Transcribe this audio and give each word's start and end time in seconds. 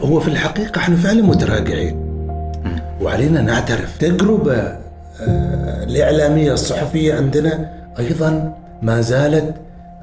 هو 0.00 0.20
في 0.20 0.28
الحقيقة 0.28 0.78
إحنا 0.78 0.96
فعلا 0.96 1.22
متراجعين. 1.22 1.96
وعلينا 3.02 3.40
نعترف. 3.40 3.98
تجربة 3.98 4.56
آه، 4.56 5.84
الإعلامية 5.84 6.52
الصحفية 6.52 7.14
عندنا 7.14 7.70
أيضا 7.98 8.54
ما 8.82 9.00
زالت 9.00 9.54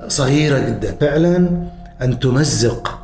صغيرة 0.08 0.60
جدا. 0.60 0.96
فعلا 1.02 1.50
أن 2.02 2.20
تمزق 2.20 3.00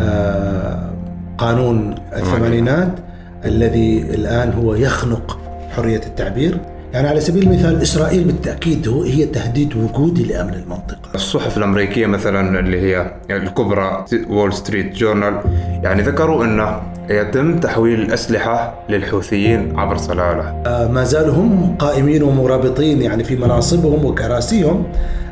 آه، 0.00 0.90
قانون 1.38 1.94
الثمانينات 2.16 2.92
الذي 3.44 4.02
الآن 4.14 4.52
هو 4.52 4.74
يخنق 4.74 5.38
حرية 5.76 6.00
التعبير. 6.06 6.58
يعني 6.94 7.08
على 7.08 7.20
سبيل 7.20 7.42
المثال 7.42 7.82
إسرائيل 7.82 8.24
بالتأكيد 8.24 8.88
هو 8.88 9.02
هي 9.02 9.26
تهديد 9.26 9.76
وجودي 9.76 10.24
لأمن 10.24 10.54
المنطقة. 10.54 11.10
الصحف 11.14 11.58
الأمريكية 11.58 12.06
مثلا 12.06 12.58
اللي 12.60 12.80
هي 12.80 13.12
الكبرى 13.30 14.04
Wall 14.28 14.52
Street 14.52 14.94
Journal 14.94 15.40
يعني 15.82 16.02
ذكروا 16.02 16.44
إنه 16.44 16.82
يتم 17.10 17.58
تحويل 17.58 18.00
الأسلحة 18.00 18.74
للحوثيين 18.88 19.78
عبر 19.78 19.96
صلالة. 19.96 20.62
آه، 20.66 20.88
ما 20.88 21.04
زالوا 21.04 21.34
هم 21.34 21.76
قائمين 21.78 22.22
ومرابطين 22.22 23.02
يعني 23.02 23.24
في 23.24 23.36
مناصبهم 23.36 24.04
وكراسيهم. 24.04 24.84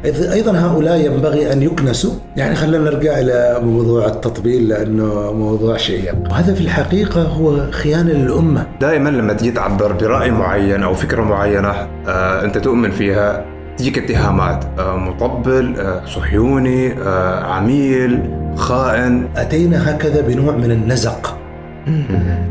أيض- 0.04 0.32
أيضا 0.32 0.52
هؤلاء 0.58 1.00
ينبغي 1.06 1.52
أن 1.52 1.62
يكنسوا. 1.62 2.12
يعني 2.36 2.54
خلينا 2.54 2.84
نرجع 2.84 3.18
إلى 3.18 3.60
موضوع 3.64 4.06
التطبيل 4.06 4.68
لأنه 4.68 5.32
موضوع 5.32 5.77
شيق. 5.77 6.14
وهذا 6.30 6.54
في 6.54 6.60
الحقيقة 6.60 7.22
هو 7.22 7.70
خيانة 7.70 8.12
للأمة. 8.12 8.66
دائما 8.80 9.08
لما 9.08 9.32
تجي 9.32 9.50
تعبر 9.50 9.92
برأي 9.92 10.30
معين 10.30 10.82
أو 10.82 10.94
فكرة 10.94 11.22
معينة 11.22 11.68
آه 12.08 12.44
أنت 12.44 12.58
تؤمن 12.58 12.91
فيها 12.91 13.44
تجيك 13.77 13.98
اتهامات 13.98 14.64
آه 14.78 14.96
مطبل 14.96 15.74
آه 15.78 16.02
صهيوني 16.06 16.92
آه 17.02 17.44
عميل 17.44 18.20
خائن. 18.56 19.28
أتينا 19.36 19.91
هكذا 19.91 20.20
بنوع 20.20 20.56
من 20.56 20.70
النزق. 20.70 21.38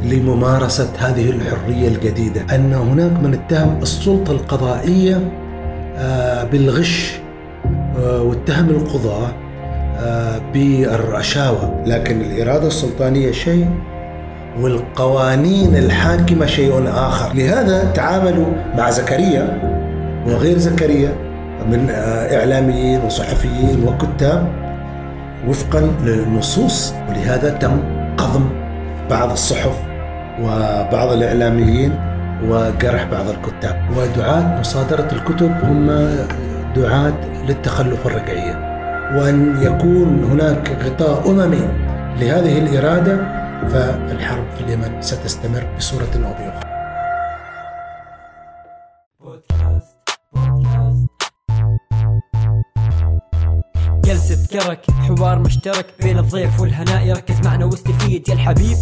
لممارسة 0.03 0.89
هذه 0.99 1.29
الحرية 1.29 1.87
الجديدة. 1.87 2.41
أن 2.55 2.73
هناك 2.73 3.11
من 3.23 3.33
اتهم 3.33 3.79
السلطة 3.81 4.31
القضائية 4.31 5.31
آه، 5.97 6.43
بالغش 6.43 7.19
آه، 7.97 8.21
واتهم 8.21 8.69
القضاة 8.69 9.27
آه، 9.99 10.41
بالرشاوى 10.53 11.83
لكن 11.85 12.21
الإرادة 12.21 12.67
السلطانية 12.67 13.31
شيء 13.31 13.69
والقوانين 14.61 15.75
الحاكمة 15.75 16.45
شيء 16.45 16.83
آخر. 16.87 17.35
لهذا 17.35 17.91
تعاملوا 17.91 18.45
مع 18.77 18.89
زكريا 18.89 19.59
وغير 20.27 20.57
زكريا 20.57 21.15
من 21.71 21.89
إعلاميين 22.31 23.01
وصحفيين 23.01 23.83
وكتاب 23.87 24.47
وفقا 25.47 25.91
للنصوص. 26.03 26.93
ولهذا 27.09 27.49
تم 27.49 27.79
قضم 28.17 28.60
بعض 29.11 29.31
الصحف 29.31 29.77
وبعض 30.41 31.11
الإعلاميين 31.11 31.91
وجرح 32.43 33.03
بعض 33.03 33.25
الكتاب. 33.29 33.75
ودعاة 33.97 34.59
مصادرة 34.59 35.07
الكتب 35.11 35.51
هم 35.63 35.87
دعاة 36.75 37.13
للتخلف 37.47 38.07
الرجعية 38.07 38.55
وأن 39.15 39.55
يكون 39.61 40.23
هناك 40.31 40.77
غطاء 40.85 41.31
أممي 41.31 41.67
لهذه 42.19 42.57
الإرادة 42.57 43.17
فالحرب 43.69 44.43
في 44.57 44.63
اليمن 44.63 45.01
ستستمر 45.01 45.63
بصورة 45.77 46.13
أو 46.15 46.33
بأخرى. 46.33 46.60
حوار 55.21 55.39
مشترك 55.39 55.85
بين 56.03 56.19
الضيف 56.19 56.59
والهناء 56.59 57.07
يركز 57.07 57.35
معنا 57.45 57.65
واستفيد. 57.65 58.29
يا 58.29 58.33
الحبيب 58.33 58.77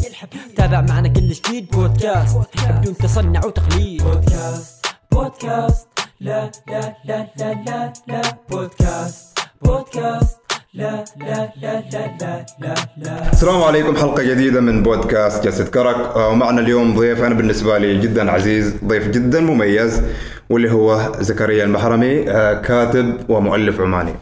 تابع 0.56 0.82
معنا 0.82 1.08
كل 1.08 1.30
جديد. 1.30 1.72
بودكاست. 1.72 2.38
بدون 2.70 2.98
تصنع 2.98 3.46
وتقليد. 3.46 4.04
بودكاست. 4.04 4.86
بودكاست. 5.12 5.88
لا 6.22 6.52
لا 6.68 6.96
لا 7.06 7.28
لا 7.38 7.54
لا 7.68 7.94
لا. 8.08 8.22
بودكاست. 8.50 9.40
بودكاست. 9.62 10.38
لا 10.74 11.06
لا 11.18 11.50
لا 11.62 11.84
لا 11.92 12.12
لا 12.22 12.46
لا 12.60 12.76
لا. 12.98 13.32
السلام 13.32 13.64
عليكم. 13.64 13.96
حلقة 13.96 14.24
جديدة 14.24 14.62
من 14.62 14.84
بودكاست 14.84 15.44
جلسة 15.44 15.66
كرك. 15.66 15.96
آه، 15.96 16.30
ومعنا 16.30 16.62
اليوم 16.62 16.96
ضيف 17.00 17.24
أنا 17.24 17.36
بالنسبة 17.36 17.78
لي 17.78 18.00
جدا 18.02 18.32
عزيز 18.32 18.76
ضيف 18.86 19.08
جدا 19.08 19.40
مميز 19.40 20.02
واللي 20.50 20.72
هو 20.72 21.12
زكريا 21.20 21.64
المحرمي 21.64 22.32
آه، 22.32 22.62
كاتب 22.62 23.30
ومؤلف 23.30 23.82
عماني. 23.82 24.16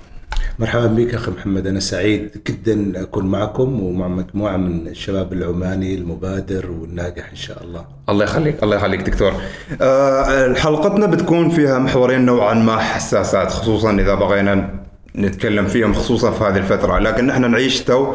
مرحبا 0.59 0.85
بك 0.88 1.13
أخي 1.13 1.31
محمد 1.31 1.68
أنا 1.68 1.79
سعيد 1.79 2.29
جدا 2.47 3.01
أكون 3.01 3.25
معكم 3.25 3.84
ومع 3.84 4.07
مجموعة 4.07 4.57
من 4.57 4.88
الشباب 4.88 5.34
العماني 5.34 5.95
المبادر 5.95 6.72
والناجح 6.72 7.29
إن 7.29 7.35
شاء 7.35 7.63
الله. 7.63 7.85
الله 8.09 8.23
يخليك 8.23 8.63
الله 8.63 8.75
يخليك 8.75 9.01
دكتور. 9.01 9.34
آه، 9.81 10.53
حلقتنا 10.53 11.06
بتكون 11.06 11.50
فيها 11.50 11.79
محورين 11.79 12.25
نوعا 12.25 12.53
ما 12.53 12.78
حساسات 12.78 13.51
خصوصا 13.51 13.91
إذا 13.94 14.16
بغينا 14.16 14.69
نتكلم 15.16 15.66
فيهم 15.68 15.94
خصوصا 15.94 16.31
في 16.31 16.44
هذه 16.44 16.57
الفترة 16.57 17.00
لكن 17.00 17.28
نحن 17.28 17.51
نعيش 17.51 17.81
تو 17.81 18.13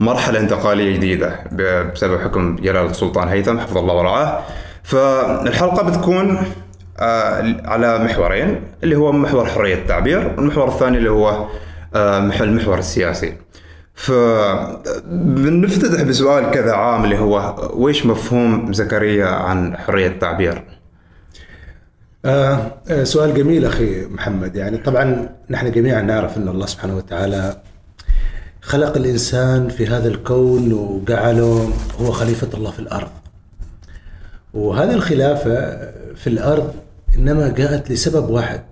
مرحلة 0.00 0.40
انتقالية 0.40 0.96
جديدة 0.96 1.40
ب- 1.52 1.92
بسبب 1.92 2.20
حكم 2.20 2.56
جلالة 2.56 2.90
السلطان 2.90 3.28
هيثم 3.28 3.58
حفظ 3.58 3.78
الله 3.78 3.94
ورعاه. 3.94 4.42
فالحلقة 4.82 5.82
بتكون 5.90 6.38
آه، 6.98 7.56
على 7.64 7.98
محورين 7.98 8.60
اللي 8.82 8.96
هو 8.96 9.12
محور 9.12 9.46
حرية 9.46 9.74
التعبير 9.74 10.34
والمحور 10.36 10.68
الثاني 10.68 10.98
اللي 10.98 11.10
هو 11.10 11.46
المحور 11.96 12.78
السياسي. 12.78 13.36
فبنفتتح 13.94 16.02
بسؤال 16.02 16.50
كذا 16.50 16.72
عام 16.72 17.04
اللي 17.04 17.18
هو 17.18 17.70
ويش 17.74 18.06
مفهوم 18.06 18.72
زكريا 18.72 19.26
عن 19.26 19.76
حرية 19.76 20.06
التعبير؟ 20.06 20.64
آه 22.24 22.72
آه، 22.88 23.04
سؤال 23.04 23.34
جميل 23.34 23.64
أخي 23.64 24.06
محمد. 24.06 24.56
يعني 24.56 24.76
طبعا 24.76 25.28
نحن 25.50 25.72
جميعا 25.72 26.02
نعرف 26.02 26.36
أن 26.36 26.48
الله 26.48 26.66
سبحانه 26.66 26.96
وتعالى 26.96 27.56
خلق 28.62 28.96
الإنسان 28.96 29.68
في 29.68 29.86
هذا 29.86 30.08
الكون 30.08 30.72
وجعله 30.72 31.72
هو 32.00 32.12
خليفة 32.12 32.48
الله 32.54 32.70
في 32.70 32.78
الأرض. 32.78 33.10
وهذه 34.54 34.94
الخلافة 34.94 35.54
في 36.14 36.26
الأرض 36.26 36.74
إنما 37.16 37.48
جاءت 37.48 37.90
لسبب 37.90 38.30
واحد 38.30 38.62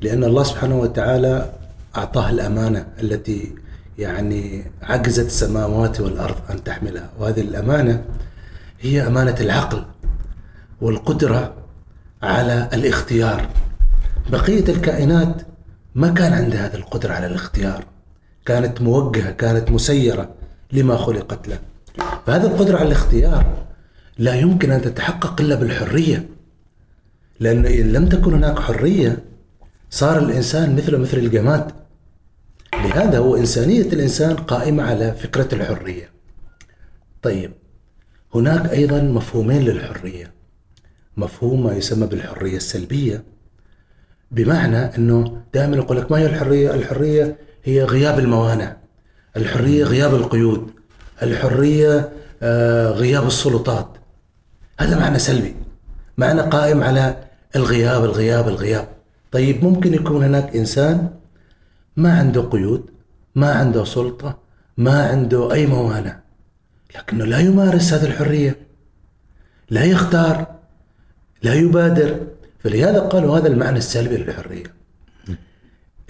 لأن 0.00 0.24
الله 0.24 0.42
سبحانه 0.42 0.80
وتعالى 0.80 1.50
أعطاه 1.96 2.30
الأمانة 2.30 2.86
التي 3.02 3.54
يعني 3.98 4.64
عجزت 4.82 5.26
السماوات 5.26 6.00
والأرض 6.00 6.36
أن 6.50 6.64
تحملها. 6.64 7.10
وهذه 7.18 7.40
الأمانة 7.40 8.04
هي 8.80 9.06
أمانة 9.06 9.36
العقل 9.40 9.84
والقدرة 10.80 11.54
على 12.22 12.68
الاختيار. 12.72 13.48
بقية 14.32 14.68
الكائنات 14.68 15.42
ما 15.94 16.10
كان 16.10 16.32
عندها 16.32 16.66
هذه 16.66 16.74
القدرة 16.74 17.12
على 17.12 17.26
الاختيار. 17.26 17.84
كانت 18.46 18.80
موجهة 18.82 19.30
كانت 19.30 19.70
مسيرة 19.70 20.34
لما 20.72 20.96
خلقت 20.96 21.48
له. 21.48 21.58
فهذه 22.26 22.46
القدرة 22.46 22.76
على 22.76 22.86
الاختيار 22.86 23.66
لا 24.18 24.34
يمكن 24.34 24.70
أن 24.70 24.82
تتحقق 24.82 25.40
إلا 25.40 25.54
بالحرية. 25.54 26.28
لأن 27.40 27.66
إن 27.66 27.92
لم 27.92 28.08
تكن 28.08 28.34
هناك 28.34 28.58
حرية 28.58 29.27
صار 29.90 30.18
الإنسان 30.18 30.76
مثل 30.76 30.96
مثل 30.96 31.16
الجماد. 31.16 31.72
لهذا 32.74 33.18
هو 33.18 33.36
إنسانية 33.36 33.82
الإنسان 33.82 34.36
قائمة 34.36 34.82
على 34.82 35.12
فكرة 35.12 35.54
الحرية. 35.54 36.10
طيب 37.22 37.52
هناك 38.34 38.70
أيضا 38.72 39.00
مفهومين 39.00 39.62
للحرية. 39.62 40.32
مفهوم 41.16 41.64
ما 41.64 41.72
يسمى 41.72 42.06
بالحرية 42.06 42.56
السلبية. 42.56 43.24
بمعنى 44.30 44.78
أنه 44.78 45.42
دائما 45.54 45.76
يقول 45.76 45.96
لك 45.96 46.12
ما 46.12 46.18
هي 46.18 46.26
الحرية؟ 46.26 46.74
الحرية 46.74 47.36
هي 47.64 47.84
غياب 47.84 48.18
الموانع. 48.18 48.76
الحرية 49.36 49.84
غياب 49.84 50.14
القيود. 50.14 50.70
الحرية 51.22 52.12
آه، 52.42 52.90
غياب 52.90 53.26
السلطات. 53.26 53.88
هذا 54.80 54.98
معنى 54.98 55.18
سلبي. 55.18 55.54
معنى 56.16 56.40
قائم 56.40 56.82
على 56.82 57.24
الغياب 57.56 58.04
الغياب 58.04 58.48
الغياب. 58.48 58.97
طيب 59.32 59.64
ممكن 59.64 59.94
يكون 59.94 60.24
هناك 60.24 60.56
إنسان 60.56 61.10
ما 61.96 62.18
عنده 62.18 62.40
قيود 62.42 62.90
ما 63.34 63.52
عنده 63.52 63.84
سلطة 63.84 64.38
ما 64.78 65.02
عنده 65.08 65.52
أي 65.52 65.66
موانع 65.66 66.20
لكنه 66.96 67.24
لا 67.24 67.38
يمارس 67.38 67.92
هذه 67.92 68.04
الحرية 68.04 68.56
لا 69.70 69.84
يختار 69.84 70.46
لا 71.42 71.54
يبادر. 71.54 72.20
فلهذا 72.58 73.00
قالوا 73.00 73.38
هذا 73.38 73.48
المعنى 73.48 73.78
السلبي 73.78 74.16
للحرية. 74.16 74.64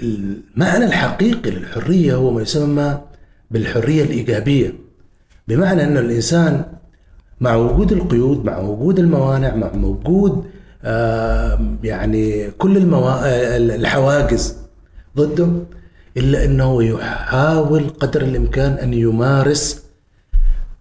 المعنى 0.03 0.85
الحقيقي 0.85 1.51
للحرية 1.51 2.15
هو 2.15 2.31
ما 2.31 2.43
يسمى 2.43 3.01
بالحرية 3.51 4.03
الإيجابية 4.03 4.75
بمعنى 5.49 5.85
أن 5.85 5.97
الإنسان 5.97 6.65
مع 7.41 7.55
وجود 7.55 7.93
القيود 7.93 8.45
مع 8.45 8.59
وجود 8.59 8.99
الموانع 8.99 9.55
مع 9.55 9.73
وجود 9.75 10.51
يعني 11.83 12.51
كل 12.51 12.77
الموا... 12.77 13.21
الحواجز 13.57 14.57
ضده 15.17 15.49
إلا 16.17 16.45
أنه 16.45 16.85
يحاول 16.85 17.89
قدر 17.89 18.23
الإمكان 18.23 18.73
أن 18.73 18.95
يمارس 18.95 19.85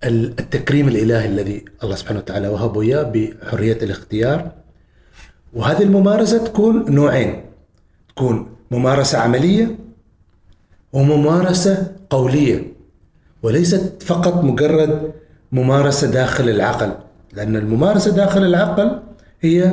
التكريم 0.04 0.88
الإلهي 0.88 1.26
الذي 1.26 1.66
الله 1.84 1.96
سبحانه 1.96 2.20
وتعالى 2.20 2.48
وهبه 2.48 2.82
إياه 2.82 3.04
بحرية 3.04 3.78
الاختيار. 3.82 4.52
وهذه 5.54 5.84
الممارسة 5.84 6.38
تكون 6.46 6.92
نوعين 6.92 7.46
تكون 8.10 8.56
ممارسة 8.72 9.18
عملية 9.18 9.76
وممارسة 10.94 11.92
قولية 12.10 12.74
وليست 13.44 14.04
فقط 14.04 14.44
مجرد 14.44 15.12
ممارسة 15.52 16.12
داخل 16.12 16.50
العقل 16.50 16.92
لأن 17.34 17.56
الممارسة 17.56 18.12
داخل 18.12 18.44
العقل 18.44 19.00
هي 19.42 19.72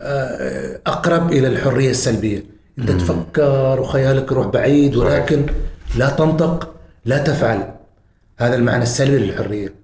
آه، 0.00 0.80
أقرب 0.86 1.32
إلى 1.32 1.48
الحرية 1.48 1.90
السلبية. 1.90 2.44
أنت 2.78 2.90
تفكر 2.90 3.80
وخيالك 3.80 4.32
يروح 4.32 4.46
بعيد 4.46 4.96
ولكن 4.96 5.46
لا 5.96 6.10
تنطق 6.10 6.74
لا 7.04 7.18
تفعل. 7.18 7.74
هذا 8.38 8.56
المعنى 8.56 8.82
السلبي 8.82 9.18
للحرية. 9.18 9.74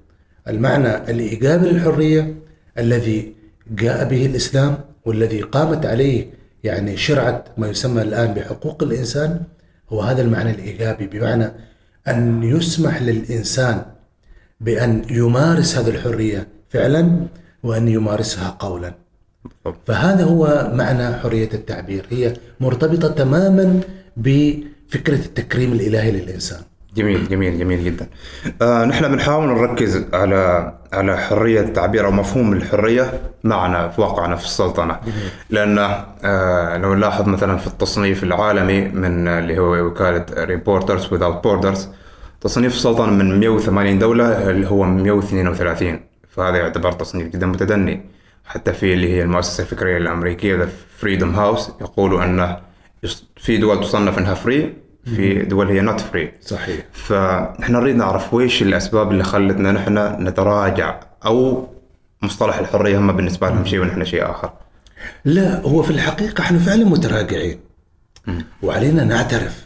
المعنى 0.48 0.96
الإيجابي 0.96 1.68
للحرية 1.68 2.34
الذي 2.78 3.34
جاء 3.70 4.08
به 4.08 4.26
الإسلام 4.26 4.78
والذي 5.04 5.40
قامت 5.40 5.86
عليه 5.86 6.26
يعني 6.64 6.96
شرعة 6.96 7.44
ما 7.58 7.68
يسمى 7.68 8.02
الآن 8.02 8.34
بحقوق 8.34 8.82
الإنسان 8.82 9.40
هو 9.88 10.00
هذا 10.00 10.22
المعنى 10.22 10.50
الإيجابي. 10.50 11.06
بمعنى 11.06 11.52
أن 12.08 12.42
يسمح 12.42 13.02
للإنسان 13.02 13.82
بأن 14.60 15.02
يمارس 15.10 15.76
هذه 15.78 15.88
الحرية 15.88 16.48
فعلا 16.68 17.26
وأن 17.64 17.88
يمارسها 17.88 18.56
قولا. 18.58 18.92
فهذا 19.86 20.24
هو 20.24 20.70
معنى 20.74 21.16
حرية 21.16 21.50
التعبير. 21.54 22.06
هي 22.10 22.32
مرتبطة 22.60 23.08
تماما 23.08 23.80
بفكرة 24.16 25.14
التكريم 25.28 25.72
الإلهي 25.72 26.10
للإنسان. 26.10 26.60
جميل 26.96 27.28
جميل 27.28 27.58
جميل 27.58 27.84
جدا. 27.84 28.06
آه 28.62 28.84
نحن 28.84 29.08
بنحاول 29.08 29.46
نركز 29.46 30.04
على 30.12 30.72
على 30.92 31.18
حرية 31.18 31.60
التعبير 31.60 32.06
أو 32.06 32.10
مفهوم 32.10 32.52
الحرية 32.52 33.20
معنا 33.44 33.88
في 33.88 34.00
واقعنا 34.00 34.36
في 34.36 34.44
السلطنة. 34.44 35.00
لأن 35.50 35.78
آه 36.24 36.76
لو 36.76 36.94
نلاحظ 36.94 37.28
مثلا 37.28 37.56
في 37.56 37.66
التصنيف 37.66 38.24
العالمي 38.24 38.80
من 38.80 39.28
اللي 39.28 39.58
هو 39.58 39.86
وكالة 39.86 40.26
Reporters 40.44 41.06
Without 41.06 41.42
Borders 41.42 41.88
تصنيف 42.40 42.74
السلطنة 42.74 43.10
من 43.10 43.40
180 43.40 43.98
دولة 43.98 44.50
اللي 44.50 44.68
هو 44.68 44.84
132 44.84 46.00
فهذا 46.36 46.56
يعتبر 46.56 46.92
تصنيف 46.92 47.28
جدا 47.28 47.46
متدني. 47.46 48.00
حتى 48.44 48.72
في 48.72 48.94
اللي 48.94 49.12
هي 49.12 49.22
المؤسسة 49.22 49.62
الفكرية 49.62 49.96
الأمريكية 49.96 50.56
the 50.56 50.68
Freedom 50.98 51.34
House 51.34 51.68
يقولوا 51.80 52.24
أنه 52.24 52.60
في 53.36 53.56
دول 53.56 53.80
تصنف 53.80 54.18
إنها 54.18 54.34
free 54.34 54.76
في 55.04 55.42
دول 55.42 55.68
هي 55.68 55.80
not 55.80 56.00
free 56.00 56.32
صحيح. 56.40 56.86
فنحن 56.92 57.72
نريد 57.72 57.96
نعرف 57.96 58.34
ويش 58.34 58.62
الأسباب 58.62 59.12
اللي 59.12 59.24
خلتنا 59.24 59.72
نحن 59.72 59.98
نتراجع 60.24 61.00
أو 61.26 61.68
مصطلح 62.22 62.58
الحرية 62.58 62.98
هم 62.98 63.12
بالنسبة 63.16 63.48
لهم 63.48 63.64
شيء 63.64 63.80
ونحن 63.80 64.04
شيء 64.04 64.30
آخر. 64.30 64.52
لا 65.24 65.60
هو 65.60 65.82
في 65.82 65.90
الحقيقة 65.90 66.40
إحنا 66.40 66.58
فعلا 66.58 66.84
متراجعين. 66.84 67.60
وعلينا 68.62 69.04
نعترف. 69.04 69.64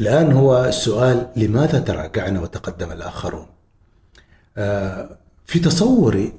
الآن 0.00 0.32
هو 0.32 0.64
السؤال 0.64 1.26
لماذا 1.36 1.78
تراجعنا 1.78 2.40
وتقدم 2.40 2.92
الآخرون؟ 2.92 3.46
آه، 4.58 5.18
في 5.48 5.58
تصوري 5.58 6.32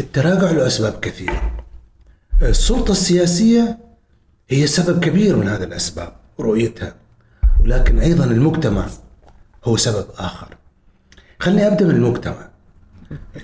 التراجع 0.00 0.50
له 0.50 0.66
أسباب 0.66 1.00
كثيرة. 1.00 1.64
السلطة 2.42 2.92
السياسية 2.92 3.78
هي 4.48 4.66
سبب 4.66 5.04
كبير 5.04 5.36
من 5.36 5.48
هذه 5.48 5.62
الأسباب 5.62 6.12
رؤيتها. 6.40 6.94
ولكن 7.60 7.98
أيضا 7.98 8.24
المجتمع 8.24 8.86
هو 9.64 9.76
سبب 9.76 10.06
آخر. 10.18 10.56
خليني 11.38 11.66
أبدأ 11.66 11.84
من 11.84 11.94
المجتمع 11.94 12.48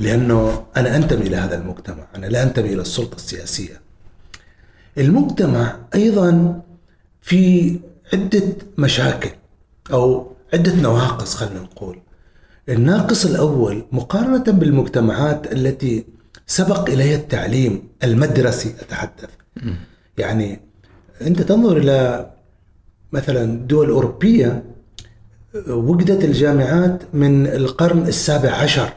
لأنه 0.01 0.67
أنا 0.77 0.97
أنتمي 0.97 1.27
إلى 1.27 1.37
هذا 1.37 1.57
المجتمع 1.61 2.05
أنا 2.15 2.27
لا 2.27 2.43
أنتمي 2.43 2.73
إلى 2.73 2.83
السلطة 2.83 3.17
السياسية. 3.17 3.81
المجتمع 4.99 5.77
أيضا 5.95 6.61
في 7.21 7.81
عدة 8.13 8.57
مشاكل 8.79 9.31
أو 9.93 10.33
عدة 10.55 10.75
نواقص 10.75 11.35
خلينا 11.35 11.61
نقول. 11.61 11.99
الناقص 12.69 13.27
الأول 13.27 13.85
مقارنة 13.93 14.45
بالمجتمعات 14.45 15.53
التي 15.53 16.05
سبق 16.47 16.91
إليها 16.91 17.17
التعليم 17.17 17.89
المدرسي 18.05 18.75
أتحدث. 18.81 19.29
يعني 20.19 20.61
أنت 21.23 21.43
تنظر 21.43 21.77
إلى 21.77 22.31
مثلا 23.13 23.45
الدول 23.45 23.87
الأوروبية 23.87 24.63
وجدت 25.69 26.25
الجامعات 26.25 27.03
من 27.13 27.47
القرن 27.47 28.03
السابع 28.07 28.51
عشر 28.51 28.93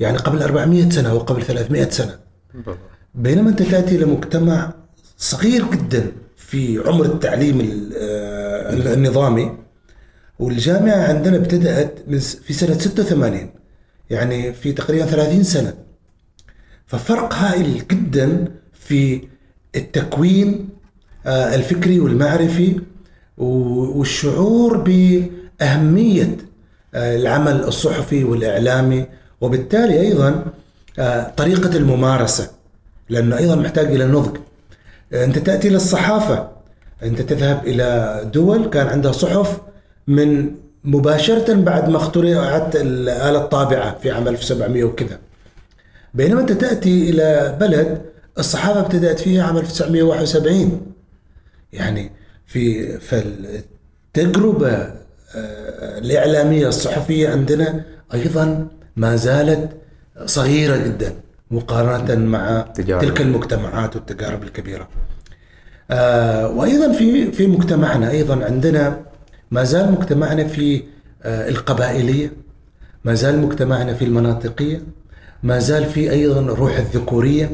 يعني 0.00 0.18
قبل 0.18 0.42
400 0.42 0.90
سنة 0.90 1.14
وقبل 1.14 1.42
300 1.42 1.88
سنة. 1.90 2.18
بينما 3.14 3.50
أنت 3.50 3.62
تأتي 3.62 3.96
إلى 3.96 4.04
مجتمع 4.04 4.72
صغير 5.18 5.70
جدا 5.70 6.12
في 6.36 6.78
عمر 6.86 7.04
التعليم 7.04 7.90
آه، 7.96 8.94
النظامي 8.94 9.52
والجامعة 10.40 11.08
عندنا 11.08 11.36
ابتدأت 11.36 11.98
في 12.18 12.52
سنة 12.52 12.78
86 12.78 13.50
يعني 14.10 14.52
في 14.52 14.72
تقريبا 14.72 15.06
30 15.06 15.42
سنة. 15.42 15.74
ففرق 16.86 17.34
هائل 17.34 17.86
جدا 17.90 18.44
في 18.72 19.28
التكوين 19.76 20.68
آه، 21.26 21.54
الفكري 21.54 22.00
والمعرفي 22.00 22.80
والشعور 23.38 24.76
بأهمية 24.76 26.36
آه، 26.94 27.16
العمل 27.16 27.64
الصحفي 27.64 28.24
والإعلامي 28.24 29.06
وبالتالي 29.40 30.00
أيضا 30.00 30.44
آه، 30.98 31.32
طريقة 31.36 31.76
الممارسة 31.76 32.50
لأنه 33.08 33.38
أيضا 33.38 33.56
محتاج 33.56 33.86
إلى 33.86 34.06
نضج. 34.06 34.36
أنت 35.12 35.38
تأتي 35.38 35.68
للصحافة 35.68 36.48
أنت 37.02 37.20
تذهب 37.22 37.66
إلى 37.66 38.20
دول 38.34 38.70
كان 38.70 38.86
عندها 38.86 39.12
صحف 39.12 39.60
من 40.10 40.50
مباشرة 40.84 41.54
بعد 41.54 41.88
ما 41.88 41.96
اخترعت 41.96 42.76
الآلة 42.76 43.38
الطابعة 43.38 43.98
في 43.98 44.10
عام 44.10 44.28
1700 44.28 44.84
وكذا. 44.84 45.18
بينما 46.14 46.40
أنت 46.40 46.52
تأتي 46.52 47.10
إلى 47.10 47.56
بلد 47.60 48.02
الصحافة 48.38 48.80
ابتدأت 48.80 49.20
فيها 49.20 49.44
عام 49.44 49.56
1971 49.56 50.80
يعني 51.72 52.10
في 52.46 52.86
فالتجربة 52.98 54.72
آه، 55.36 55.98
الإعلامية 55.98 56.68
الصحفية 56.68 57.28
عندنا 57.28 57.84
أيضا 58.14 58.68
ما 58.96 59.16
زالت 59.16 59.70
صغيرة 60.24 60.76
جدا 60.76 61.14
مقارنة 61.50 62.14
مع 62.14 62.60
تجارب. 62.74 63.00
تلك 63.02 63.20
المجتمعات 63.20 63.96
والتجارب 63.96 64.42
الكبيرة. 64.42 64.88
آه، 65.90 66.48
وأيضا 66.48 66.92
في 66.92 67.32
في 67.32 67.46
مجتمعنا 67.46 68.10
أيضا 68.10 68.44
عندنا 68.44 69.09
ما 69.50 69.64
زال 69.64 69.92
مجتمعنا 69.92 70.44
في 70.44 70.82
آه، 71.22 71.48
القبائلية 71.48 72.32
ما 73.04 73.14
زال 73.14 73.38
مجتمعنا 73.38 73.94
في 73.94 74.04
المناطقية 74.04 74.82
ما 75.42 75.58
زال 75.58 75.84
في 75.84 76.10
أيضا 76.10 76.40
روح 76.40 76.76
الذكورية 76.76 77.50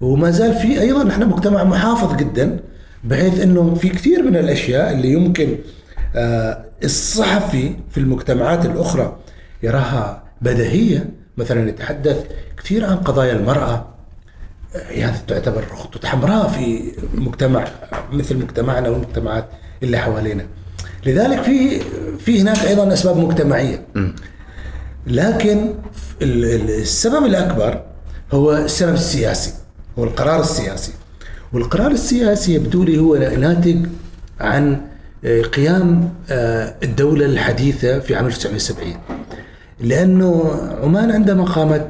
وما 0.00 0.30
زال 0.30 0.54
في 0.54 0.80
أيضا 0.80 1.04
نحن 1.04 1.28
مجتمع 1.28 1.64
محافظ 1.64 2.16
جدا 2.16 2.60
بحيث 3.04 3.40
إنه 3.40 3.74
في 3.74 3.88
كثير 3.88 4.22
من 4.22 4.36
الأشياء 4.36 4.92
اللي 4.92 5.12
يمكن 5.12 5.56
آه، 6.16 6.64
الصحفي 6.84 7.76
في 7.90 7.98
المجتمعات 7.98 8.66
الأخرى 8.66 9.16
يراها 9.62 10.22
بديهية. 10.42 11.10
مثلا 11.36 11.68
يتحدث 11.68 12.26
كثير 12.58 12.84
عن 12.84 12.96
قضايا 12.96 13.32
المرأة 13.32 13.86
هي 14.74 15.04
هذه 15.04 15.16
تعتبر 15.28 15.64
خطوط 15.66 16.06
حمراء 16.06 16.48
في 16.48 16.92
مجتمع 17.14 17.68
مثل 18.12 18.36
مجتمعنا 18.36 18.88
والمجتمعات 18.88 19.48
اللي 19.82 19.98
حوالينا. 19.98 20.46
لذلك 21.06 21.42
في 21.42 21.80
في 22.18 22.40
هناك 22.40 22.64
أيضا 22.64 22.92
أسباب 22.92 23.16
مجتمعية. 23.16 23.86
لكن 25.06 25.74
السبب 26.22 27.24
الأكبر 27.24 27.82
هو 28.32 28.56
السبب 28.56 28.94
السياسي 28.94 29.52
هو 29.98 30.04
القرار 30.04 30.40
السياسي. 30.40 30.92
والقرار 31.52 31.90
السياسي 31.90 32.54
يبدو 32.54 32.84
لي 32.84 32.98
هو 32.98 33.16
ناتج 33.16 33.86
عن 34.40 34.80
آه، 35.24 35.42
قيام 35.42 36.12
آه، 36.30 36.74
الدولة 36.82 37.26
الحديثة 37.26 37.98
في 37.98 38.14
عام 38.16 38.26
1970 38.26 38.94
لأنه 39.80 40.60
عمان 40.82 41.10
عندما 41.10 41.44
قامت 41.44 41.88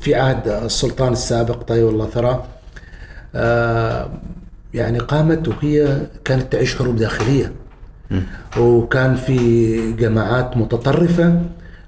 في 0.00 0.14
عهد 0.14 0.48
السلطان 0.48 1.12
السابق 1.12 1.62
طيب 1.62 1.88
الله 1.88 2.06
ثراه 2.06 2.44
يعني 4.74 4.98
قامت 4.98 5.48
وهي 5.48 6.06
كانت 6.24 6.52
تعيش 6.52 6.76
حروب 6.76 6.96
داخلية. 6.96 7.52
وكان 8.58 9.14
في 9.14 9.92
جماعات 9.92 10.56
متطرفة 10.56 11.40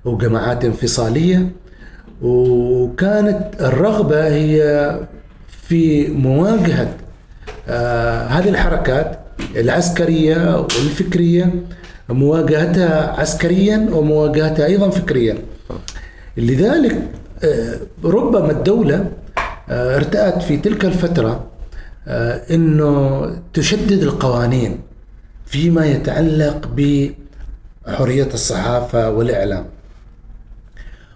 وجماعات 0.05 0.65
انفصالية 0.65 1.49
وكانت 2.23 3.43
الرغبة 3.61 4.27
هي 4.27 5.01
في 5.69 6.09
مواجهة 6.09 6.95
آه 7.69 8.27
هذه 8.27 8.49
الحركات 8.49 9.19
العسكرية 9.57 10.57
والفكرية 10.57 11.53
مواجهتها 12.09 13.21
عسكريا 13.21 13.89
ومواجهتها 13.93 14.67
أيضا 14.67 14.91
فكريا. 14.91 15.39
لذلك 16.37 17.03
آه، 17.45 17.77
ربما 18.05 18.51
الدولة 18.51 19.07
آه، 19.69 19.97
ارتأت 19.97 20.43
في 20.43 20.57
تلك 20.57 20.85
الفترة 20.85 21.45
آه، 22.09 22.41
إنه 22.51 23.27
تشدد 23.55 24.03
القوانين. 24.03 24.81
فيما 25.53 25.87
يتعلق 25.87 26.69
بحرية 26.77 28.29
الصحافة 28.35 29.11
والإعلام 29.11 29.65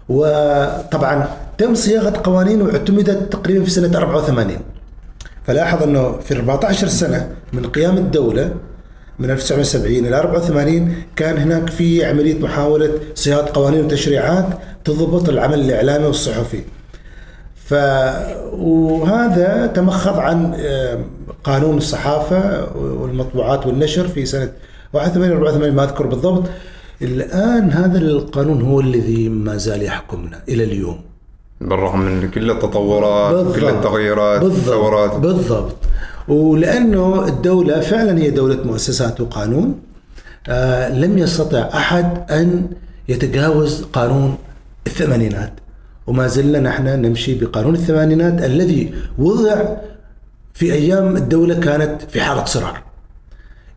وطبعا 0.09 1.27
تم 1.57 1.75
صياغة 1.75 2.21
قوانين 2.23 2.61
واعتمدت 2.61 3.33
تقريبا 3.33 3.63
في 3.63 3.69
سنة 3.69 3.97
84 3.97 4.57
فلاحظ 5.47 5.83
أنه 5.83 6.17
في 6.17 6.33
14 6.35 6.87
سنة 6.87 7.29
من 7.53 7.65
قيام 7.65 7.97
الدولة 7.97 8.53
من 9.19 9.31
1970 9.31 10.05
إلى 10.05 10.19
84 10.19 10.95
كان 11.15 11.37
هناك 11.37 11.69
في 11.69 12.05
عملية 12.05 12.39
محاولة 12.39 12.91
صياغة 13.15 13.51
قوانين 13.53 13.85
وتشريعات 13.85 14.47
تضبط 14.83 15.29
العمل 15.29 15.59
الإعلامي 15.59 16.05
والصحفي. 16.05 16.61
ف 17.69 17.73
وهذا 18.53 19.67
تمخض 19.75 20.17
عن 20.19 20.37
قانون 21.43 21.77
الصحافة 21.77 22.67
والمطبوعات 22.75 23.65
والنشر 23.67 24.07
في 24.07 24.25
سنة 24.25 24.51
81 24.93 25.31
84 25.31 25.75
ما 25.75 25.83
أذكر 25.83 26.05
بالضبط. 26.05 26.43
الآن 27.01 27.71
هذا 27.71 27.97
القانون 27.97 28.61
هو 28.61 28.79
الذي 28.79 29.29
ما 29.29 29.57
زال 29.57 29.83
يحكمنا 29.83 30.39
إلى 30.49 30.63
اليوم. 30.63 30.99
بالرغم 31.61 31.99
من 31.99 32.31
كل 32.31 32.51
التطورات 32.51 33.55
كل 33.55 33.65
التغييرات 33.65 34.41
بالضبط. 34.41 34.59
الثورات. 34.59 35.15
بالضبط. 35.15 35.75
ولأنه 36.27 37.27
الدولة 37.27 37.79
فعلا 37.79 38.17
هي 38.17 38.29
دولة 38.29 38.63
مؤسسات 38.63 39.21
وقانون 39.21 39.79
آه 40.49 40.89
لم 40.89 41.17
يستطع 41.17 41.69
أحد 41.73 42.31
أن 42.31 42.67
يتجاوز 43.09 43.83
قانون 43.83 44.35
الثمانينات. 44.87 45.53
وما 46.07 46.27
زلنا 46.27 46.59
نحن 46.59 46.87
نمشي 47.01 47.35
بقانون 47.35 47.73
الثمانينات 47.75 48.43
الذي 48.43 48.93
وضع 49.17 49.75
في 50.53 50.73
أيام 50.73 51.17
الدولة 51.17 51.59
كانت 51.59 52.01
في 52.01 52.21
حالة 52.21 52.45
صراع. 52.45 52.83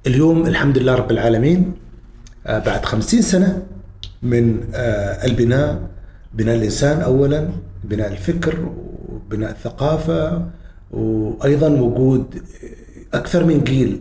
اليوم 0.06 0.46
الحمد 0.46 0.78
لله 0.78 0.94
رب 0.94 1.10
العالمين 1.10 1.72
آه 2.46 2.58
بعد 2.58 2.84
خمسين 2.84 3.22
سنة 3.22 3.62
من 4.22 4.60
آه 4.74 5.26
البناء 5.26 5.80
بناء 6.34 6.56
الإنسان 6.56 7.00
اولا 7.00 7.48
بناء 7.84 8.12
الفكر 8.12 8.68
وبناء 9.08 9.50
الثقافة 9.50 10.46
وأيضا 10.90 11.68
وجود 11.68 12.42
أكثر 13.14 13.44
من 13.44 13.64
جيل 13.64 14.00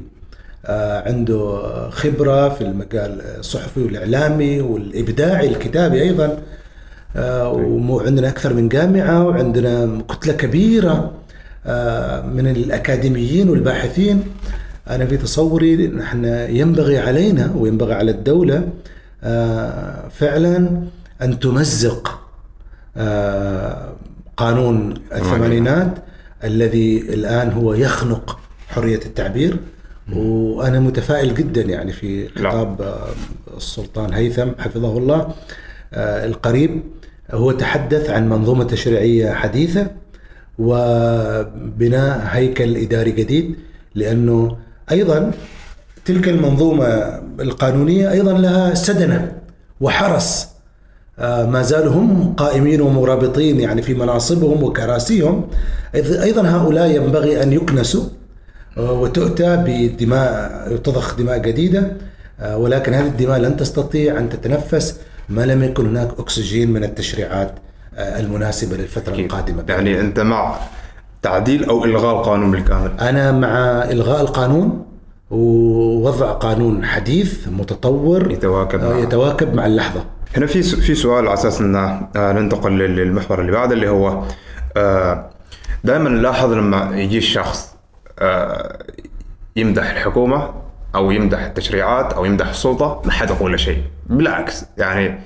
آه، 0.65 1.07
عنده 1.07 1.61
خبرة 1.89 2.49
في 2.49 2.61
المجال 2.61 3.21
الصحفي 3.21 3.79
والإعلامي 3.83 4.61
والإبداعي 4.61 5.47
الكتابي 5.47 6.01
أيضا 6.01 6.25
آه، 6.25 6.37
وعندنا 7.15 8.29
أكثر 8.29 8.53
من 8.53 8.69
جامعة 8.69 9.27
وعندنا 9.27 10.01
كتلة 10.09 10.33
كبيرة 10.33 11.11
آه، 11.65 12.21
من 12.21 12.47
الأكاديميين 12.47 13.49
والباحثين. 13.49 14.23
أنا 14.89 15.05
في 15.05 15.17
تصوري 15.17 15.87
نحن 15.87 16.25
ينبغي 16.49 16.99
علينا 16.99 17.53
وينبغي 17.55 17.93
على 17.93 18.11
الدولة 18.11 18.67
فعلا 20.09 20.81
أن 21.21 21.39
تمزق 21.39 22.19
قانون 24.37 24.93
الثمانينات 25.13 25.93
الذي 26.43 26.97
الآن 27.01 27.51
هو 27.51 27.73
يخنق 27.73 28.39
حرية 28.67 28.99
التعبير. 29.05 29.57
وأنا 30.15 30.79
متفائل 30.79 31.35
جدا 31.35 31.61
يعني 31.61 31.91
في 31.91 32.27
خطاب 32.27 32.81
آه، 32.81 33.07
السلطان 33.57 34.13
هيثم 34.13 34.49
حفظه 34.59 34.97
الله 34.97 35.33
آه، 35.93 36.25
القريب. 36.25 36.83
هو 37.31 37.51
تحدث 37.51 38.09
عن 38.09 38.29
منظومة 38.29 38.63
تشريعيه 38.63 39.31
حديثة 39.33 39.87
وبناء 40.59 42.27
هيكل 42.29 42.77
إداري 42.77 43.11
جديد 43.11 43.55
لأنه 43.95 44.57
أيضا 44.91 45.31
تلك 46.05 46.29
المنظومة 46.29 46.85
القانونية 47.39 48.11
أيضا 48.11 48.33
لها 48.33 48.73
سدنة 48.73 49.31
وحرس 49.81 50.47
آه، 51.19 51.45
ما 51.45 51.61
زالوا 51.61 51.93
هم 51.93 52.33
قائمين 52.33 52.81
ومرابطين 52.81 53.59
يعني 53.59 53.81
في 53.81 53.93
مناصبهم 53.93 54.63
وكراسيهم. 54.63 55.47
أيضا 55.95 56.47
هؤلاء 56.47 56.91
ينبغي 56.91 57.43
أن 57.43 57.53
يكنسوا 57.53 58.03
آه، 58.77 58.91
وتؤتى 58.91 59.63
بدماء 59.67 60.77
تضخ 60.83 61.15
دماء 61.15 61.37
جديدة 61.37 61.91
آه، 62.39 62.57
ولكن 62.57 62.93
هذه 62.93 63.07
الدماء 63.07 63.39
لن 63.39 63.57
تستطيع 63.57 64.19
أن 64.19 64.29
تتنفس. 64.29 64.99
ما 65.29 65.41
لم 65.41 65.63
يكن 65.63 65.85
هناك 65.85 66.09
أكسجين 66.19 66.71
من 66.71 66.83
التشريعات 66.83 67.55
المناسبة 67.97 68.77
للفترة 68.77 69.13
أكيد. 69.13 69.25
القادمة. 69.25 69.63
يعني 69.69 69.99
أنت 69.99 70.19
مع 70.19 70.55
تعديل 71.21 71.63
أو 71.69 71.85
إلغاء 71.85 72.15
القانون 72.15 72.51
بالكامل؟ 72.51 72.91
أنا 72.99 73.31
مع 73.31 73.83
إلغاء 73.83 74.21
القانون 74.21 74.85
ووضع 75.31 76.31
قانون 76.31 76.85
حديث 76.85 77.47
متطور 77.47 78.31
يتواكب 78.31 78.83
مع 78.83 78.97
يتواكب 78.97 79.53
مع 79.53 79.65
اللحظة. 79.65 80.05
هنا 80.37 80.45
في 80.45 80.63
في 80.63 80.95
سؤال 80.95 81.27
على 81.27 81.33
أساس 81.33 81.61
إن 81.61 81.75
آه، 81.75 82.07
ننتقل 82.15 82.71
للمحور 82.71 83.41
اللي 83.41 83.51
بعده 83.51 83.73
اللي 83.73 83.89
هو 83.89 84.23
آه، 84.77 85.29
دائما 85.83 86.09
نلاحظ 86.09 86.53
لما 86.53 86.91
يجي 86.99 87.17
الشخص 87.17 87.75
آه، 88.19 88.79
يمدح 89.55 89.89
الحكومة 89.89 90.53
أو 90.95 91.11
يمدح 91.11 91.43
التشريعات 91.43 92.13
أو 92.13 92.25
يمدح 92.25 92.49
السلطة 92.49 93.01
ما 93.05 93.11
حد 93.11 93.29
يقول 93.29 93.51
له 93.51 93.57
شيء. 93.57 93.81
بالعكس 94.09 94.65
يعني 94.77 95.19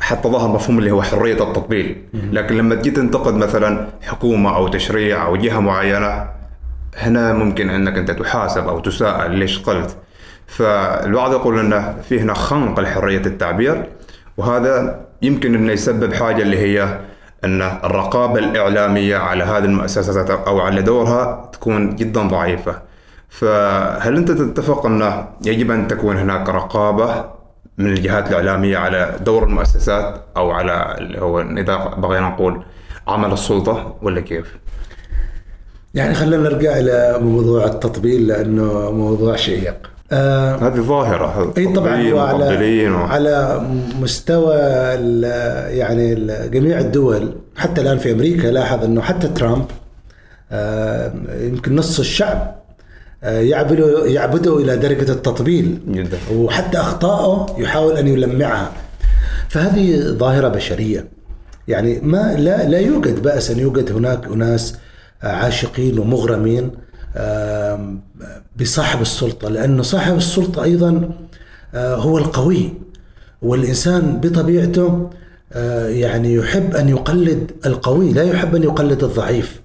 حتى 0.00 0.28
ظهر 0.28 0.48
مفهوم 0.48 0.78
اللي 0.78 0.90
هو 0.90 1.02
حرية 1.02 1.32
التطبيل. 1.32 2.02
لكن 2.32 2.56
لما 2.56 2.74
تجي 2.74 2.90
تنتقد 2.90 3.34
مثلا 3.34 3.88
حكومة 4.02 4.56
أو 4.56 4.68
تشريع 4.68 5.26
أو 5.26 5.36
جهة 5.36 5.60
معينة 5.60 6.28
هنا 6.96 7.32
ممكن 7.32 7.70
إنك 7.70 7.98
أنت 7.98 8.10
تحاسب 8.10 8.68
أو 8.68 8.80
تساءل 8.80 9.30
ليش 9.30 9.58
قلت. 9.58 9.96
فالبعض 10.46 11.32
يقول 11.32 11.58
إنه 11.58 11.96
في 12.08 12.20
هنا 12.20 12.34
خنق 12.34 12.80
لحرية 12.80 13.22
التعبير 13.26 13.86
وهذا 14.36 15.00
يمكن 15.22 15.54
إنه 15.54 15.72
يسبب 15.72 16.12
حاجة 16.14 16.42
اللي 16.42 16.58
هي 16.58 16.98
إن 17.44 17.62
الرقابة 17.62 18.38
الإعلامية 18.38 19.16
على 19.16 19.44
هذه 19.44 19.64
المؤسسات 19.64 20.30
أو 20.30 20.60
على 20.60 20.82
دورها 20.82 21.50
تكون 21.52 21.96
جدا 21.96 22.22
ضعيفة. 22.22 22.82
فهل 23.28 24.16
أنت 24.16 24.30
تتفق 24.30 24.86
إنه 24.86 25.28
يجب 25.44 25.70
أن 25.70 25.88
تكون 25.88 26.16
هناك 26.16 26.48
رقابة 26.48 27.24
من 27.78 27.86
الجهات 27.86 28.28
الإعلامية 28.28 28.76
على 28.78 29.16
دور 29.24 29.44
المؤسسات 29.44 30.24
أو 30.36 30.50
على 30.50 30.96
اللي 30.98 31.20
هو 31.20 31.40
إذا 31.40 31.76
بغينا 31.76 32.28
نقول 32.28 32.62
عمل 33.08 33.32
السلطة 33.32 33.96
ولا 34.02 34.20
كيف؟ 34.20 34.56
يعني 35.94 36.14
خلينا 36.14 36.42
نرجع 36.42 36.78
إلى 36.78 37.18
موضوع 37.22 37.64
التطبيل 37.64 38.26
لأنه 38.26 38.90
موضوع 38.90 39.36
شيق. 39.36 39.92
آه 40.12 40.56
هذه 40.56 40.80
ظاهرة 40.80 41.52
إي 41.58 41.72
طبعا 41.72 41.92
على, 41.92 42.12
و... 42.12 42.96
على 42.96 43.62
مستوى 44.00 44.56
يعني 45.68 46.14
جميع 46.48 46.78
الدول 46.78 47.32
حتى 47.56 47.80
الآن 47.80 47.98
في 47.98 48.12
أمريكا 48.12 48.46
لاحظ 48.48 48.84
إنه 48.84 49.00
حتى 49.00 49.28
ترامب 49.28 49.64
آه 50.52 51.12
يمكن 51.40 51.76
نص 51.76 51.98
الشعب 51.98 52.61
يعبده 53.22 54.06
يعبده 54.06 54.58
إلى 54.58 54.76
درجة 54.76 55.12
التطبيل. 55.12 55.78
جدا. 55.88 56.18
وحتى 56.34 56.78
اخطائه 56.78 57.60
يحاول 57.60 57.96
أن 57.96 58.08
يلمعها 58.08 58.72
فهذه 59.48 60.00
ظاهرة 60.00 60.48
بشرية. 60.48 61.08
يعني 61.68 62.00
ما 62.02 62.34
لا 62.38 62.68
لا 62.68 62.78
يوجد 62.78 63.22
بأس 63.22 63.50
أن 63.50 63.58
يوجد 63.58 63.92
هناك 63.92 64.26
أناس 64.26 64.74
عاشقين 65.22 65.98
ومغرمين 65.98 66.70
بصاحب 68.60 69.00
السلطة 69.02 69.48
لأنه 69.48 69.82
صاحب 69.82 70.16
السلطة 70.16 70.62
أيضا 70.62 71.10
آه، 71.74 71.94
هو 71.94 72.18
القوي. 72.18 72.72
والإنسان 73.42 74.20
بطبيعته 74.20 75.10
آه، 75.52 75.88
يعني 75.88 76.34
يحب 76.34 76.76
أن 76.76 76.88
يقلد 76.88 77.50
القوي 77.66 78.12
لا 78.12 78.22
يحب 78.22 78.56
أن 78.56 78.62
يقلد 78.62 79.04
الضعيف. 79.04 79.62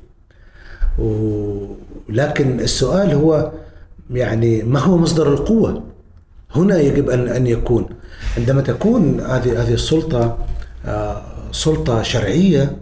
لكن 2.09 2.59
السؤال 2.59 3.11
هو 3.13 3.51
يعني 4.11 4.63
ما 4.63 4.79
هو 4.79 4.97
مصدر 4.97 5.33
القوة؟ 5.33 5.83
هنا 6.55 6.79
يجب 6.79 7.09
ان 7.09 7.27
أن 7.27 7.47
يكون. 7.47 7.89
عندما 8.37 8.61
تكون 8.61 9.19
هذه 9.19 9.61
هذه 9.61 9.73
السلطة 9.73 10.37
آه، 10.85 11.21
سلطة 11.51 12.01
شرعية 12.01 12.77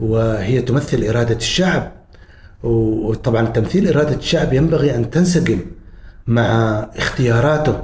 وهي 0.00 0.62
تمثل 0.62 1.04
إرادة 1.04 1.36
الشعب 1.36 1.92
وطبعا 2.62 3.46
تمثيل 3.46 3.88
إرادة 3.88 4.16
الشعب 4.16 4.52
ينبغي 4.52 4.94
أن 4.94 5.10
تنسجم 5.10 5.60
مع 6.26 6.78
اختياراته. 6.96 7.82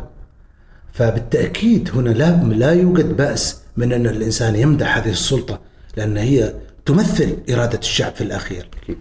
فبالتأكيد 0.93 1.91
هنا 1.95 2.11
لا 2.11 2.31
لا 2.31 2.73
يوجد 2.73 3.17
بأس 3.17 3.61
من 3.77 3.93
أن 3.93 4.07
الإنسان 4.07 4.57
يمدح 4.57 4.97
هذه 4.97 5.11
السلطة 5.11 5.61
لأن 5.97 6.17
هي 6.17 6.55
تمثل 6.87 7.37
إرادة 7.51 7.79
الشعب 7.79 8.15
في 8.15 8.21
الأخير. 8.21 8.69
آه 8.89 8.95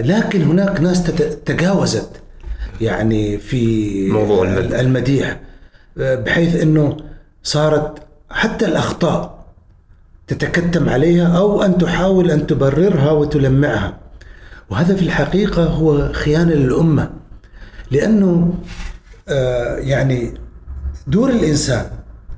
لكن 0.00 0.42
هناك 0.42 0.80
ناس 0.80 1.04
تجاوزت 1.44 2.22
يعني 2.80 3.38
في 3.38 4.08
موضوع 4.10 4.48
المديح 4.58 5.40
آه، 5.98 6.14
بحيث 6.14 6.62
إنه 6.62 6.96
صارت 7.42 7.98
حتى 8.30 8.64
الأخطاء 8.64 9.46
تتكتم 10.26 10.88
عليها 10.88 11.38
أو 11.38 11.62
أن 11.62 11.78
تحاول 11.78 12.30
أن 12.30 12.46
تبررها 12.46 13.10
وتلمعها. 13.10 13.98
وهذا 14.70 14.96
في 14.96 15.02
الحقيقة 15.02 15.64
هو 15.64 16.12
خيانة 16.12 16.54
للأمة 16.54 17.10
لأنه 17.90 18.54
آه، 19.28 19.76
يعني 19.76 20.34
دور 21.06 21.30
الإنسان 21.30 21.86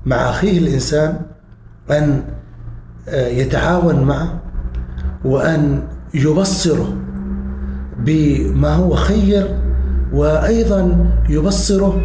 مع 0.05 0.29
أخيه 0.29 0.57
الإنسان 0.57 1.21
أن 1.91 2.23
آه، 3.09 3.27
يتعاون 3.27 4.03
معه 4.03 4.41
وأن 5.25 5.87
يبصره 6.13 6.93
بما 7.99 8.75
هو 8.75 8.95
خير 8.95 9.59
وأيضا 10.13 11.11
يبصره 11.29 12.01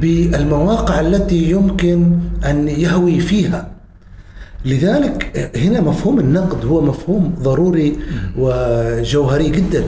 بالمواقع 0.00 1.00
التي 1.00 1.50
يمكن 1.50 2.18
أن 2.44 2.68
يهوي 2.68 3.20
فيها. 3.20 3.70
لذلك 4.64 5.50
هنا 5.56 5.80
مفهوم 5.80 6.20
النقد 6.20 6.64
هو 6.64 6.80
مفهوم 6.80 7.34
ضروري 7.42 7.98
وجوهري 8.38 9.48
جدا. 9.50 9.84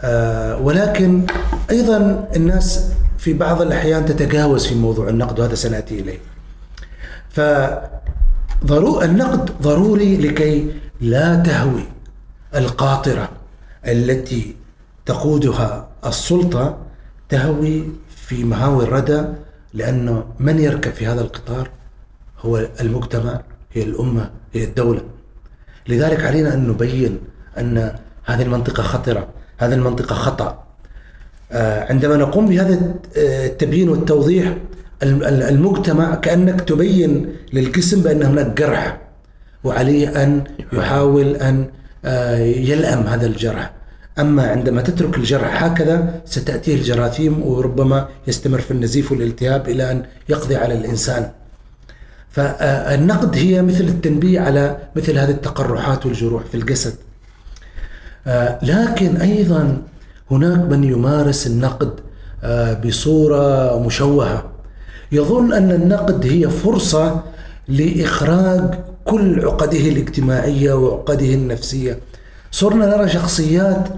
آه، 0.00 0.58
ولكن 0.60 1.22
أيضا 1.70 2.28
الناس 2.36 2.92
في 3.18 3.32
بعض 3.32 3.62
الأحيان 3.62 4.06
تتجاوز 4.06 4.66
في 4.66 4.74
موضوع 4.74 5.08
النقد 5.08 5.40
وهذا 5.40 5.54
سنأتي 5.54 6.00
إليه. 6.00 6.18
فضرو 7.30 9.02
النقد 9.02 9.50
ضروري 9.62 10.16
لكي 10.16 10.66
لا 11.00 11.36
تهوي. 11.36 11.84
القاطرة 12.54 13.28
التي 13.86 14.56
تقودها 15.06 15.88
السلطة 16.06 16.78
تهوي 17.28 17.84
في 18.16 18.44
مهاوي 18.44 18.84
الردى 18.84 19.22
لأنه 19.74 20.24
من 20.38 20.58
يركب 20.58 20.92
في 20.92 21.06
هذا 21.06 21.20
القطار؟ 21.20 21.70
هو 22.40 22.68
المجتمع 22.80 23.40
هي 23.72 23.82
الأمة 23.82 24.30
هي 24.52 24.64
الدولة. 24.64 25.02
لذلك 25.88 26.24
علينا 26.24 26.54
أن 26.54 26.68
نبين 26.68 27.18
أن 27.58 27.94
هذه 28.24 28.42
المنطقة 28.42 28.82
خطرة 28.82 29.28
هذه 29.58 29.74
المنطقة 29.74 30.14
خطأ. 30.14 30.64
آه، 31.52 31.84
عندما 31.92 32.16
نقوم 32.16 32.48
بهذا 32.48 32.94
التبيين 33.16 33.88
والتوضيح 33.88 34.56
الم- 35.02 35.22
المجتمع 35.24 36.14
كأنك 36.14 36.60
تبين 36.60 37.36
للجسم 37.52 38.02
بأن 38.02 38.22
هناك 38.22 38.46
جرح 38.58 39.00
وعليه 39.64 40.22
أن 40.22 40.44
يحاول 40.72 41.36
أن 41.36 41.60
آه، 41.60 41.68
يلأم 42.04 43.06
هذا 43.06 43.26
الجرح. 43.26 43.72
أما 44.18 44.50
عندما 44.50 44.82
تترك 44.82 45.16
الجرح 45.18 45.64
هكذا 45.64 46.20
ستأتيه 46.24 46.74
الجراثيم 46.74 47.42
وربما 47.42 48.08
يستمر 48.26 48.60
في 48.60 48.70
النزيف 48.70 49.12
والالتهاب 49.12 49.68
إلى 49.68 49.90
أن 49.90 50.02
يقضي 50.28 50.56
على 50.56 50.74
الإنسان. 50.74 51.30
فالنقد 52.30 53.36
هي 53.36 53.62
مثل 53.62 53.84
التنبيه 53.84 54.40
على 54.40 54.76
مثل 54.96 55.18
هذه 55.18 55.30
التقرحات 55.30 56.06
والجروح 56.06 56.42
في 56.44 56.54
الجسد. 56.54 56.94
آه، 58.26 58.58
لكن 58.62 59.16
أيضا 59.16 59.82
هناك 60.30 60.58
من 60.58 60.84
يمارس 60.84 61.46
النقد 61.46 61.90
آه، 62.44 62.74
بصورة 62.74 63.78
مشوهة. 63.86 64.50
يظن 65.12 65.52
أن 65.52 65.70
النقد 65.70 66.26
هي 66.26 66.50
فرصة 66.50 67.22
لإخراج 67.68 68.74
كل 69.04 69.44
عقده 69.44 69.78
الاجتماعية 69.78 70.72
وعقده 70.72 71.34
النفسية. 71.34 71.98
صرنا 72.50 72.86
نرى 72.96 73.08
شخصيات 73.08 73.88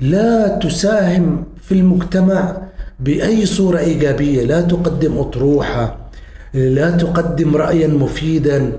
لا 0.00 0.48
تساهم 0.48 1.44
في 1.62 1.72
المجتمع 1.72 2.56
بأي 3.00 3.46
صورة 3.46 3.78
إيجابية. 3.78 4.44
لا 4.44 4.60
تقدم 4.60 5.18
أطروحة 5.18 5.96
لا 6.54 6.90
تقدم 6.90 7.56
رايا 7.56 7.86
مفيدا 7.88 8.72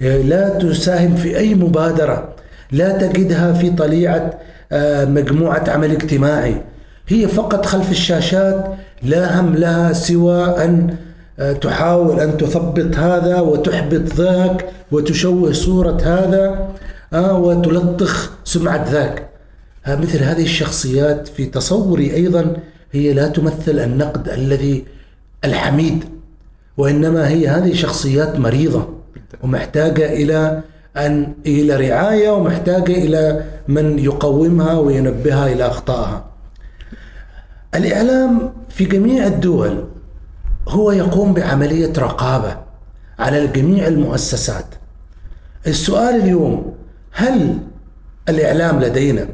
لا 0.00 0.48
تساهم 0.48 1.14
في 1.16 1.38
أي 1.38 1.54
مبادرة 1.54 2.28
لا 2.72 2.98
تجدها 2.98 3.52
في 3.52 3.70
طليعة 3.70 4.30
آه، 4.72 5.04
مجموعة 5.04 5.64
عمل 5.68 5.90
اجتماعي. 5.90 6.62
هي 7.08 7.28
فقط 7.28 7.66
خلف 7.66 7.90
الشاشات 7.90 8.66
لا 9.02 9.40
هم 9.40 9.54
لها 9.54 9.92
سوى 9.92 10.44
آه، 10.44 10.86
تحاول 11.38 12.20
أن 12.20 12.36
تثبط 12.36 12.96
هذا 12.96 13.40
وتحبط 13.40 14.14
ذاك 14.14 14.66
وتشوه 14.92 15.52
صورة 15.52 15.98
هذا 16.02 16.68
آه، 17.12 17.38
وتلطخ 17.38 18.30
سمعة 18.44 18.90
ذاك 18.90 19.28
ها 19.84 19.96
مثل 19.96 20.22
هذه 20.22 20.42
الشخصيات 20.42 21.28
في 21.28 21.46
تصوري 21.46 22.14
أيضا 22.14 22.56
هي 22.92 23.12
لا 23.12 23.28
تمثل 23.28 23.78
النقد 23.78 24.28
الذي 24.28 24.84
الحميد 25.44 26.04
وإنما 26.76 27.28
هي 27.28 27.48
هذه 27.48 27.74
شخصيات 27.74 28.38
مريضة 28.38 28.88
ومحتاجة 29.42 30.12
إلى 30.12 30.62
أن 30.96 31.34
إلى 31.46 31.88
رعاية 31.88 32.30
ومحتاجة 32.30 32.92
إلى 32.92 33.44
من 33.68 33.98
يقومها 33.98 34.78
وينبهها 34.78 35.52
إلى 35.52 35.66
أخطائها. 35.66 36.24
الإعلام 37.74 38.52
في 38.68 38.84
جميع 38.84 39.26
الدول 39.26 39.84
هو 40.68 40.92
يقوم 40.92 41.34
بعملية 41.34 41.92
رقابة 41.98 42.56
على 43.18 43.46
جميع 43.46 43.86
المؤسسات. 43.86 44.64
السؤال 45.66 46.14
اليوم 46.22 46.72
هل 47.12 47.58
الإعلام 48.28 48.80
لدينا 48.80 49.28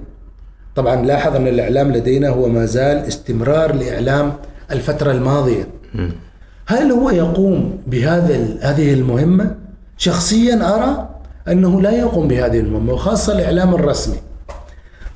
طبعا 0.77 0.97
لاحظ 1.07 1.37
أن 1.37 1.49
الإعلام 1.49 1.93
لدينا 1.93 2.29
هو 2.29 2.49
ما 2.49 2.67
زال 2.67 2.97
استمرار 2.97 3.75
لإعلام 3.75 4.33
الفترة 4.71 5.13
الماضية. 5.13 5.69
هل 6.67 6.93
هو 6.93 7.11
يقوم 7.11 7.79
بهذا 7.87 8.59
هذه 8.61 8.93
المهمة؟ 8.93 9.55
شخصيا 9.97 10.75
أرى 10.75 11.09
أنه 11.49 11.81
لا 11.81 11.91
يقوم 11.91 12.29
بهذه 12.29 12.61
المهمة 12.61 12.93
وخاصة 12.93 13.33
الإعلام 13.33 13.75
الرسمي 13.75 14.17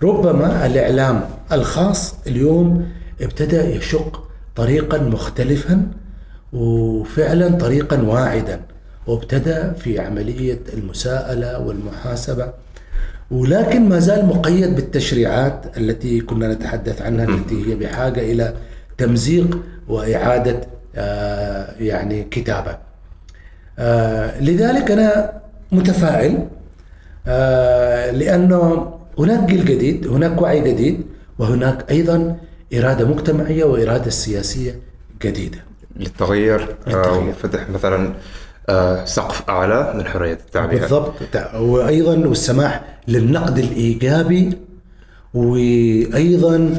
ربما 0.03 0.66
الإعلام 0.66 1.20
الخاص 1.53 2.14
اليوم 2.27 2.87
ابتدأ 3.20 3.68
يشق 3.68 4.22
طريقا 4.57 4.98
مختلفا 4.98 5.87
وفعلا 6.55 7.49
طريقا 7.49 8.03
واعدا 8.03 8.61
وابتدأ 9.07 9.73
في 9.73 9.99
عملية 10.01 10.61
المساءلة 10.75 11.59
والمحاسبة. 11.67 12.53
ولكن 13.31 13.88
ما 13.88 13.99
زال 13.99 14.27
مقيد 14.27 14.75
بالتشريعات 14.75 15.77
التي 15.77 16.21
كنا 16.21 16.55
نتحدث 16.55 17.03
عنها 17.03 17.25
التي 17.25 17.67
هي 17.71 17.75
بحاجة 17.75 18.21
إلى 18.21 18.55
تمزيق 18.99 19.59
وإعادة 19.88 20.61
آه، 20.97 21.75
يعني 21.81 22.25
كتابة. 22.25 22.79
آه، 23.79 24.40
لذلك 24.40 24.90
أنا 24.90 25.33
متفائل 25.73 26.47
آه، 27.27 28.11
لأنه 28.11 28.93
هناك 29.19 29.49
جيل 29.49 29.64
جديد 29.64 30.07
هناك 30.07 30.43
وعي 30.43 30.73
جديد 30.73 31.01
وهناك 31.38 31.90
أيضا 31.90 32.37
إرادة 32.75 33.05
مجتمعية 33.09 33.64
وإرادة 33.64 34.11
سياسية 34.11 34.79
جديدة. 35.23 35.59
للتغيير 35.96 36.61
آه، 36.61 36.90
للتغيير. 36.90 37.28
وفتح 37.28 37.70
مثلا 37.70 38.14
آه، 38.68 39.04
سقف 39.04 39.50
أعلى 39.50 39.92
من 39.96 40.07
حرية 40.07 40.33
التعبير 40.33 40.80
بالضبط 40.80 41.12
وأيضا 41.54 42.16
والسماح 42.28 42.98
للنقد 43.09 43.59
الإيجابي 43.59 44.59
وأيضا 45.35 46.76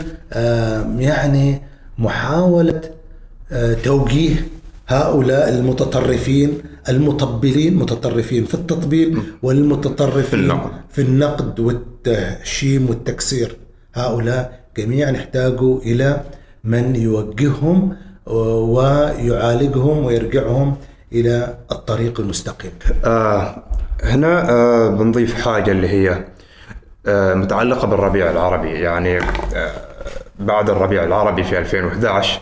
يعني 1.00 1.62
محاولة 1.98 2.82
آه، 3.52 3.74
توجيه 3.74 4.48
هؤلاء 4.88 5.50
المتطرفين 5.50 6.58
المطبلين 6.90 7.76
متطرفين 7.76 8.46
في 8.46 8.54
التطبيل 8.54 9.22
والمتطرفين 9.44 10.24
في 10.24 10.34
النقد. 10.34 10.72
في 10.90 11.02
النقد 11.02 11.60
والتهشيم 11.60 12.90
والتكسير 12.90 13.58
هؤلاء 13.94 14.60
جميعا 14.78 15.12
يحتاجوا 15.12 15.80
إلى 15.80 16.22
من 16.64 16.96
يوجههم 16.96 17.96
ويعالجهم 18.26 20.06
ويرجعهم 20.06 20.76
إلى 21.14 21.58
الطريق 21.72 22.20
المستقيم. 22.20 22.72
آه 23.06 23.56
هنا 24.04 24.50
آه 24.50 24.90
بنضيف 24.90 25.46
حاجة 25.46 25.72
اللي 25.72 25.90
هي 25.90 26.24
آه 27.08 27.34
متعلقة 27.34 27.88
بالربيع 27.88 28.32
العربي. 28.32 28.70
يعني 28.70 29.18
آه 29.56 29.72
بعد 30.40 30.70
الربيع 30.70 31.04
العربي 31.04 31.44
في 31.44 31.58
2011 31.58 32.42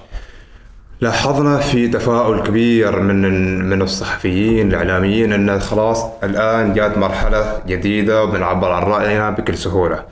لاحظنا 1.01 1.57
في 1.57 1.87
تفاؤل 1.87 2.43
كبير 2.43 2.99
من 2.99 3.69
من 3.69 3.81
الصحفيين 3.81 4.67
الإعلاميين 4.67 5.33
إن 5.33 5.59
خلاص 5.59 6.05
الآن 6.23 6.73
جات 6.73 6.97
مرحلة 6.97 7.59
جديدة 7.67 8.23
وبنعبر 8.23 8.71
عن 8.71 8.83
رأينا 8.83 9.29
بكل 9.29 9.57
سهولة. 9.57 10.03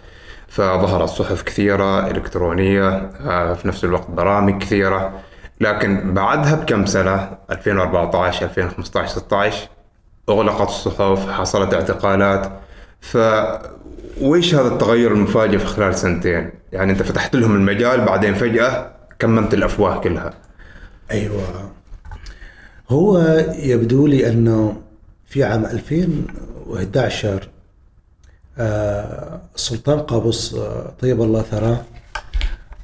فظهرت 0.47 1.09
صحف 1.09 1.41
كثيرة 1.41 2.07
إلكترونية 2.07 2.87
آه، 3.27 3.53
في 3.53 3.67
نفس 3.67 3.83
الوقت 3.85 4.09
برامج 4.09 4.61
كثيرة. 4.61 5.11
لكن 5.61 6.13
بعدها 6.13 6.55
بكم 6.55 6.85
سنة 6.85 7.37
2014 7.51 8.45
2015 8.45 9.07
16 9.07 9.69
أغلقت 10.29 10.67
الصحف 10.67 11.29
حصلت 11.29 11.73
اعتقالات. 11.73 12.51
ف 13.01 13.17
وإيش 14.21 14.55
هذا 14.55 14.67
التغير 14.67 15.11
المفاجئ 15.11 15.57
في 15.57 15.65
خلال 15.65 15.95
سنتين؟ 15.95 16.51
يعني 16.73 16.91
أنت 16.91 17.03
فتحت 17.03 17.35
لهم 17.35 17.55
المجال 17.55 18.05
بعدين 18.05 18.33
فجأة 18.33 18.91
كممت 19.19 19.53
الأفواه 19.53 19.99
كلها. 19.99 20.33
أيوه. 21.11 21.71
هو 22.89 23.19
يبدو 23.55 24.07
لي 24.07 24.29
أنه 24.29 24.81
في 25.25 25.43
عام 25.43 25.65
2011 25.65 27.49
آه، 28.57 29.41
السلطان 29.55 29.99
قابوس 29.99 30.53
آه، 30.53 30.93
طيب 31.01 31.21
الله 31.21 31.41
ثراه 31.41 31.81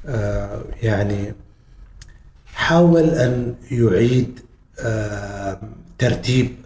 آه، 0.06 0.60
يعني 0.82 1.34
حاول 2.58 3.04
أن 3.04 3.54
يعيد 3.70 4.40
ترتيب 5.98 6.56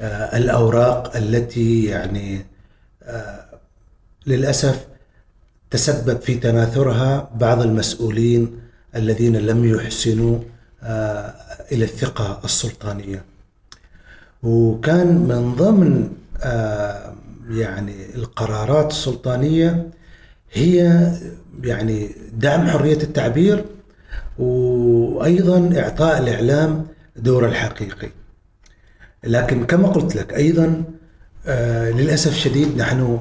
آه، 0.00 0.36
الأوراق 0.38 1.16
التي 1.16 1.84
يعني 1.84 2.46
آه، 3.02 3.44
للأسف 4.26 4.86
تسبب 5.70 6.20
في 6.20 6.34
تناثرها 6.34 7.30
بعض 7.34 7.62
المسؤولين 7.62 8.60
الذين 8.96 9.36
لم 9.36 9.64
يحسنوا 9.64 10.38
آه، 10.82 11.34
إلى 11.72 11.84
الثقة 11.84 12.40
السلطانية. 12.44 13.24
وكان 14.42 15.06
من 15.16 15.54
ضمن 15.54 16.10
يعني 17.50 18.14
القرارات 18.14 18.90
السلطانية 18.90 19.90
هي 20.52 21.06
يعني 21.62 22.10
دعم 22.32 22.66
حرية 22.66 23.02
التعبير 23.02 23.64
وأيضا 24.38 25.70
إعطاء 25.80 26.18
الإعلام 26.18 26.86
دوره 27.16 27.46
الحقيقي. 27.46 28.08
لكن 29.24 29.64
كما 29.66 29.88
قلت 29.88 30.16
لك 30.16 30.32
أيضا 30.34 30.84
آه، 31.46 31.90
للأسف 31.90 32.36
شديد 32.36 32.76
نحن 32.76 33.20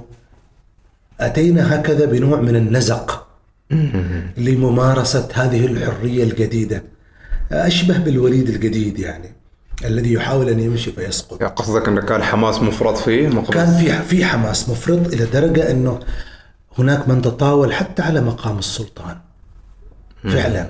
أتينا 1.19 1.75
هكذا 1.75 2.05
بنوع 2.05 2.41
من 2.41 2.55
النزق 2.55 3.27
لممارسة 4.37 5.27
هذه 5.33 5.65
الحرية 5.65 6.23
الجديدة 6.23 6.83
أشبه 7.51 7.97
بالوليد 7.97 8.49
الجديد 8.49 8.99
يعني 8.99 9.33
الذي 9.85 10.13
يحاول 10.13 10.49
أن 10.49 10.59
يمشي 10.59 10.91
فيسقط. 10.91 11.41
يعني 11.41 11.53
قصدك 11.53 11.87
انه 11.87 12.01
كان 12.01 12.23
حماس 12.23 12.59
مفرط 12.61 12.97
فيه؟ 12.97 13.27
مقبل 13.27 13.53
كان 13.53 13.77
في 13.77 14.01
في 14.01 14.25
حماس 14.25 14.69
مفرط 14.69 15.13
إلى 15.13 15.25
درجة 15.25 15.71
أنه 15.71 15.99
هناك 16.77 17.09
من 17.09 17.21
تطاول 17.21 17.73
حتى 17.73 18.01
على 18.01 18.21
مقام 18.21 18.59
السلطان. 18.59 19.17
فعلا. 20.23 20.69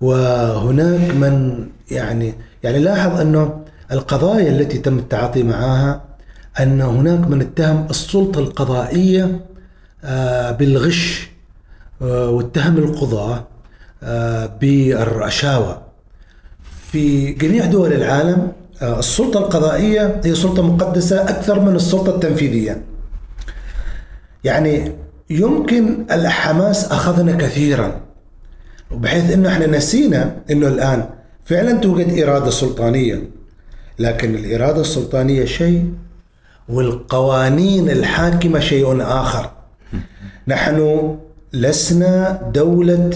وهناك 0.00 1.14
من 1.14 1.66
يعني 1.90 2.34
يعني 2.62 2.78
لاحظ 2.78 3.20
أنه 3.20 3.64
القضايا 3.92 4.50
التي 4.50 4.78
تم 4.78 4.98
التعاطي 4.98 5.42
معها 5.42 6.04
أن 6.60 6.80
هناك 6.80 7.28
من 7.28 7.40
اتهم 7.40 7.86
السلطة 7.90 8.38
القضائية 8.38 9.40
آه، 10.04 10.50
بالغش 10.50 11.30
آه، 12.02 12.30
واتهم 12.30 12.76
القضاة 12.76 13.44
آه، 14.02 14.46
بالرشاوى 14.46 15.82
في 16.92 17.32
جميع 17.32 17.66
دول 17.66 17.92
العالم 17.92 18.52
السلطة 18.82 19.38
القضائية 19.38 20.20
هي 20.24 20.34
سلطة 20.34 20.62
مقدسة 20.62 21.22
أكثر 21.22 21.60
من 21.60 21.76
السلطة 21.76 22.14
التنفيذية. 22.14 22.82
يعني 24.44 24.92
يمكن 25.30 26.06
الحماس 26.10 26.92
أخذنا 26.92 27.32
كثيرا. 27.32 28.00
بحيث 28.90 29.32
إنه 29.32 29.48
إحنا 29.48 29.66
نسينا 29.66 30.36
إنه 30.50 30.68
الآن 30.68 31.04
فعلا 31.44 31.72
توجد 31.72 32.22
إرادة 32.22 32.50
سلطانية. 32.50 33.22
لكن 33.98 34.34
الإرادة 34.34 34.80
السلطانية 34.80 35.44
شيء 35.44 35.84
والقوانين 36.68 37.90
الحاكمة 37.90 38.60
شيء 38.60 39.02
آخر. 39.02 39.50
نحن 40.48 41.16
لسنا 41.52 42.42
دولة 42.54 43.10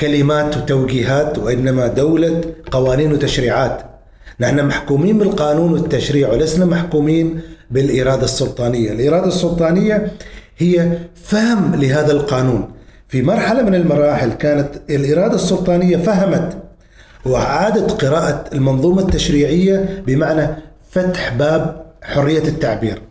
كلمات 0.00 0.56
وتوجيهات 0.56 1.38
وإنما 1.38 1.86
دولة 1.86 2.40
قوانين 2.70 3.12
وتشريعات. 3.12 3.82
نحن 4.40 4.66
محكومين 4.66 5.18
بالقانون 5.18 5.72
والتشريع 5.72 6.32
ولسنا 6.32 6.64
محكومين 6.64 7.40
بالإرادة 7.70 8.24
السلطانية، 8.24 8.92
الإرادة 8.92 9.26
السلطانية 9.26 10.12
هي 10.58 10.98
فهم 11.24 11.74
لهذا 11.74 12.12
القانون. 12.12 12.68
في 13.08 13.22
مرحلة 13.22 13.62
من 13.62 13.74
المراحل 13.74 14.32
كانت 14.32 14.68
الإرادة 14.90 15.34
السلطانية 15.34 15.96
فهمت 15.96 16.58
وأعادت 17.24 18.04
قراءة 18.04 18.44
المنظومة 18.52 19.02
التشريعية 19.02 20.02
بمعنى 20.06 20.48
فتح 20.90 21.34
باب 21.34 21.84
حرية 22.02 22.48
التعبير. 22.48 23.02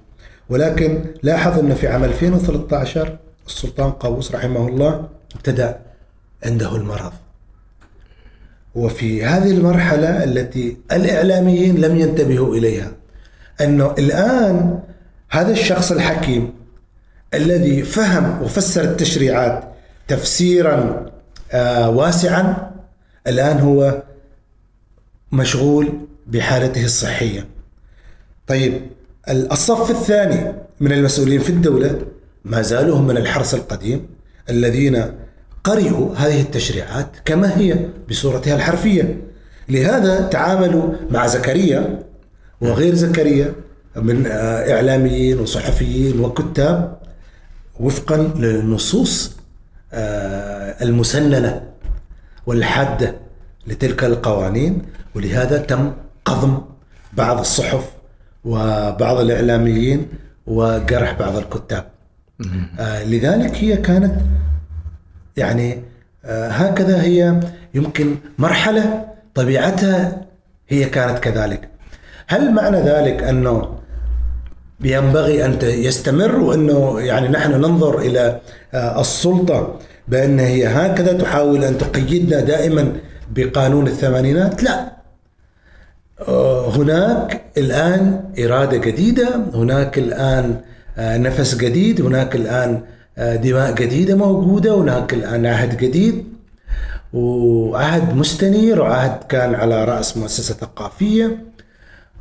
ولكن 0.50 1.06
لاحظ 1.24 1.60
انه 1.60 1.76
في 1.76 1.88
عام 1.88 2.04
2013 2.04 3.18
السلطان 3.48 3.92
قابوس 3.92 4.36
رحمه 4.36 4.68
الله 4.68 5.08
ابتدأ 5.36 5.80
عنده 6.46 6.76
المرض 6.76 7.12
وفي 8.76 9.26
هذه 9.26 9.52
المرحلة 9.52 10.24
التي 10.24 10.78
الإعلاميين 10.92 11.82
لم 11.82 12.00
ينتبهوا 12.00 12.56
إليها 12.56 12.92
أنه 13.62 13.96
الآن 14.00 14.80
هذا 15.30 15.52
الشخص 15.52 15.92
الحكيم 15.92 16.54
الذي 17.34 17.84
فهم 17.84 18.42
وفسر 18.42 18.84
التشريعات 18.84 19.73
تفسيرا 20.08 21.06
آه، 21.52 21.90
واسعا 21.90 22.72
الآن 23.28 23.60
هو 23.60 24.04
مشغول 25.32 25.90
بحالته 26.28 26.86
الصحية. 26.86 27.48
طيب 28.48 28.82
الصف 29.30 29.92
الثاني 29.92 30.54
من 30.80 30.92
المسؤولين 30.92 31.40
في 31.40 31.50
الدولة 31.50 32.02
ما 32.46 32.62
زالوا 32.62 32.98
هم 32.98 33.08
من 33.08 33.18
الحرس 33.18 33.54
القديم 33.54 34.08
الذين 34.50 35.06
قرئوا 35.64 36.16
هذه 36.16 36.42
التشريعات 36.42 37.10
كما 37.26 37.58
هي 37.58 37.90
بصورتها 38.10 38.56
الحرفية. 38.56 39.22
لهذا 39.70 40.22
تعاملوا 40.22 40.94
مع 41.12 41.28
زكريا 41.28 42.04
وغير 42.62 42.96
زكريا 42.96 43.54
من 43.96 44.26
آه، 44.28 44.74
إعلاميين 44.74 45.40
وصحفيين 45.40 46.20
وكتاب 46.20 46.98
وفقا 47.80 48.18
للنصوص 48.18 49.43
المسننة 50.82 51.62
والحادة 52.46 53.16
لتلك 53.68 54.04
القوانين 54.04 54.82
ولهذا 55.16 55.58
تم 55.58 55.92
قضم 56.26 56.62
بعض 57.14 57.40
الصحف 57.40 57.90
وبعض 58.46 59.20
الإعلاميين 59.20 60.08
وجرح 60.48 61.14
بعض 61.20 61.36
الكتاب. 61.38 61.86
آه، 62.80 63.04
لذلك 63.04 63.56
هي 63.56 63.78
كانت 63.78 64.22
يعني 65.38 65.84
آه، 66.26 66.48
هكذا 66.50 67.02
هي 67.02 67.40
يمكن 67.74 68.16
مرحلة 68.38 69.06
طبيعتها 69.36 70.26
هي 70.70 70.86
كانت 70.86 71.20
كذلك. 71.20 71.70
هل 72.28 72.54
معنى 72.54 72.78
ذلك 72.78 73.24
أنه 73.24 73.80
ينبغي 74.82 75.48
ت- 75.58 75.64
يستمر 75.64 76.40
وأنه 76.40 77.00
يعني 77.00 77.28
نحن 77.28 77.52
ننظر 77.52 78.00
إلى 78.00 78.40
آه، 78.74 79.02
السلطة 79.02 79.80
بأن 80.08 80.40
هي 80.40 80.68
هكذا 80.68 81.14
تحاول 81.14 81.64
أن 81.64 81.78
تقيدنا 81.78 82.40
دائما 82.42 82.94
بقانون 83.36 83.88
الثمانينات. 83.88 84.64
لا. 84.64 84.94
آه، 86.28 86.70
هناك 86.70 87.42
الآن 87.58 88.24
إرادة 88.40 88.78
جديدة 88.78 89.36
هناك 89.54 89.98
الآن 89.98 90.56
آه، 90.98 91.18
نفس 91.18 91.56
جديد 91.56 92.02
هناك 92.02 92.36
الآن 92.36 92.82
آه، 93.18 93.36
دماء 93.36 93.72
جديدة 93.76 94.16
موجودة 94.16 94.76
هناك 94.76 95.14
الآن 95.14 95.46
عهد 95.46 95.78
جديد. 95.78 96.24
وعهد 97.14 98.16
مستنير 98.16 98.82
وعهد 98.82 99.24
كان 99.30 99.56
على 99.56 99.86
رأس 99.86 100.18
مؤسسة 100.18 100.54
ثقافية. 100.54 101.26
آه، 101.26 101.53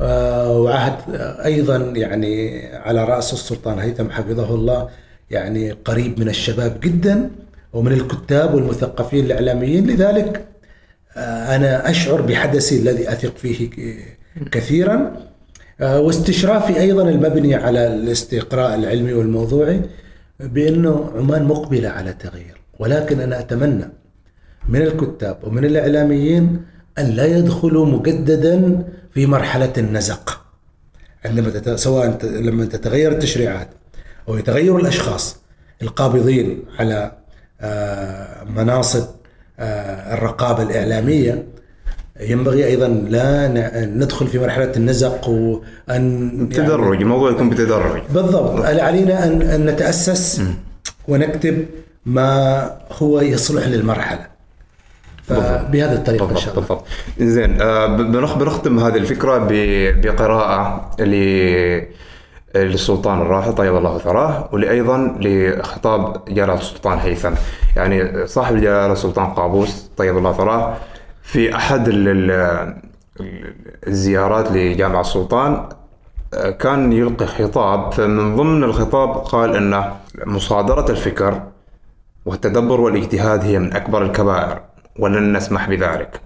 وعهد 0.01 1.15
آه، 1.15 1.45
أيضا 1.45 1.77
يعني 1.77 2.67
على 2.77 3.05
رأس 3.05 3.33
السلطان 3.33 3.79
هيثم 3.79 4.11
حفظه 4.11 4.55
الله 4.55 4.89
يعني 5.31 5.71
قريب 5.71 6.21
من 6.21 6.29
الشباب 6.29 6.81
جدا 6.81 7.31
ومن 7.73 7.93
الكتاب 7.93 8.55
والمثقفين 8.55 9.25
الإعلاميين. 9.25 9.87
لذلك 9.87 10.45
آه، 11.17 11.57
أنا 11.57 11.91
أشعر 11.91 12.21
بحدثي 12.21 12.79
الذي 12.79 13.13
أثق 13.13 13.37
فيه 13.37 13.71
كثيرا. 14.53 15.17
آه، 15.81 16.01
واستشرافي 16.01 16.81
أيضا 16.81 17.09
المبني 17.09 17.55
على 17.55 17.87
الاستقراء 17.87 18.75
العلمي 18.75 19.13
والموضوعي 19.13 19.81
بأنه 20.41 21.11
عمان 21.17 21.45
مقبلة 21.45 21.89
على 21.89 22.13
تغيير 22.13 22.61
ولكن 22.79 23.21
أنا 23.21 23.41
أتمنى 23.41 23.89
من 24.69 24.83
الكتاب 24.83 25.39
ومن 25.43 25.65
الإعلاميين 25.65 26.63
أن 26.99 27.07
لا 27.07 27.27
يدخلوا 27.27 27.87
مجددا 27.87 28.85
في 29.15 29.27
مرحلة 29.27 29.73
النزق. 29.79 30.41
عندما 31.25 31.51
تت... 31.51 31.71
سواء 31.71 32.11
ت- 32.11 32.25
لما 32.25 32.65
تتغير 32.65 33.13
التشريعات 33.13 33.69
أو 34.29 34.37
يتغير 34.37 34.77
الأشخاص 34.77 35.37
القابضين 35.83 36.65
على 36.79 37.13
آه، 37.61 38.45
مناصب 38.45 39.05
آه، 39.59 40.15
الرقابة 40.15 40.63
الإعلامية 40.63 41.47
ينبغي 42.21 42.67
أيضا 42.67 42.89
لا 42.89 43.49
ندخل 43.87 44.27
في 44.27 44.39
مرحلة 44.39 44.73
النزق 44.77 45.29
وأن 45.29 46.49
تدرج 46.53 47.01
الموضوع 47.03 47.31
يكون 47.31 47.51
بتدرج. 47.51 48.03
بالضبط. 48.15 48.61
علينا 48.65 49.25
أن 49.55 49.67
نتأسس 49.67 50.43
ونكتب 51.09 51.67
ما 52.07 52.71
هو 52.93 53.21
يصلح 53.21 53.67
للمرحلة. 53.67 54.27
فبهذه 55.23 55.93
الطريقة 55.93 56.31
إن 56.31 56.37
شاء 56.37 56.55
الله. 56.55 56.61
بالضبط. 56.61 56.85
زين 57.19 57.63
آه، 57.63 57.87
بنخ- 57.87 58.37
بنختم 58.39 58.79
هذه 58.79 58.97
الفكرة 58.97 59.47
بقراءة 60.01 60.91
ل 61.01 61.15
للسلطان 62.55 63.21
الراحل 63.21 63.53
طيب 63.55 63.77
الله 63.77 63.99
ثراه 63.99 64.49
وأيضا 64.53 65.17
لخطاب 65.21 66.25
جلاله 66.29 66.55
السلطان 66.55 66.99
هيثم 66.99 67.33
يعني 67.77 68.27
صاحب 68.27 68.55
الجلاله 68.55 68.93
السلطان 68.93 69.27
قابوس 69.27 69.91
طيب 69.97 70.19
الله 70.19 70.33
ثراه 70.33 70.75
في 71.23 71.55
أحد 71.57 71.89
ال- 71.89 72.09
ال- 72.09 73.55
الزيارات 73.87 74.53
لجامع 74.53 75.01
السلطان 75.01 75.69
آه، 76.35 76.51
كان 76.51 76.93
يلقي 76.93 77.27
خطاب 77.27 77.93
فمن 77.93 78.37
ضمن 78.37 78.65
الخطاب 78.65 79.09
قال 79.09 79.57
ان 79.57 79.85
مصادرة 80.27 80.91
الفكر 80.91 81.43
والتدبر 82.27 82.81
والاجتهاد 82.81 83.45
هي 83.45 83.59
من 83.59 83.73
أكبر 83.77 84.03
الكبائر. 84.03 84.61
ولن 84.99 85.37
نسمح 85.37 85.69
بذلك. 85.69 86.21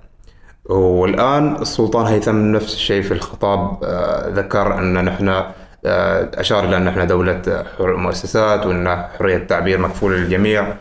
والآن 0.68 1.56
السلطان 1.62 2.06
هيثم 2.06 2.36
نفس 2.52 2.74
الشيء 2.74 3.02
في 3.02 3.12
الخطاب 3.14 3.84
آه، 3.84 4.28
ذكر 4.28 4.78
أن 4.78 5.04
نحن 5.04 5.28
آه، 5.28 6.30
أشار 6.34 6.64
إلى 6.64 6.76
أن 6.76 6.84
نحن 6.84 7.06
دولة 7.06 7.64
حر 7.78 7.96
مؤسسات 7.96 8.66
وأن 8.66 9.04
حرية 9.18 9.36
التعبير 9.36 9.78
مكفولة 9.78 10.16
للجميع. 10.16 10.76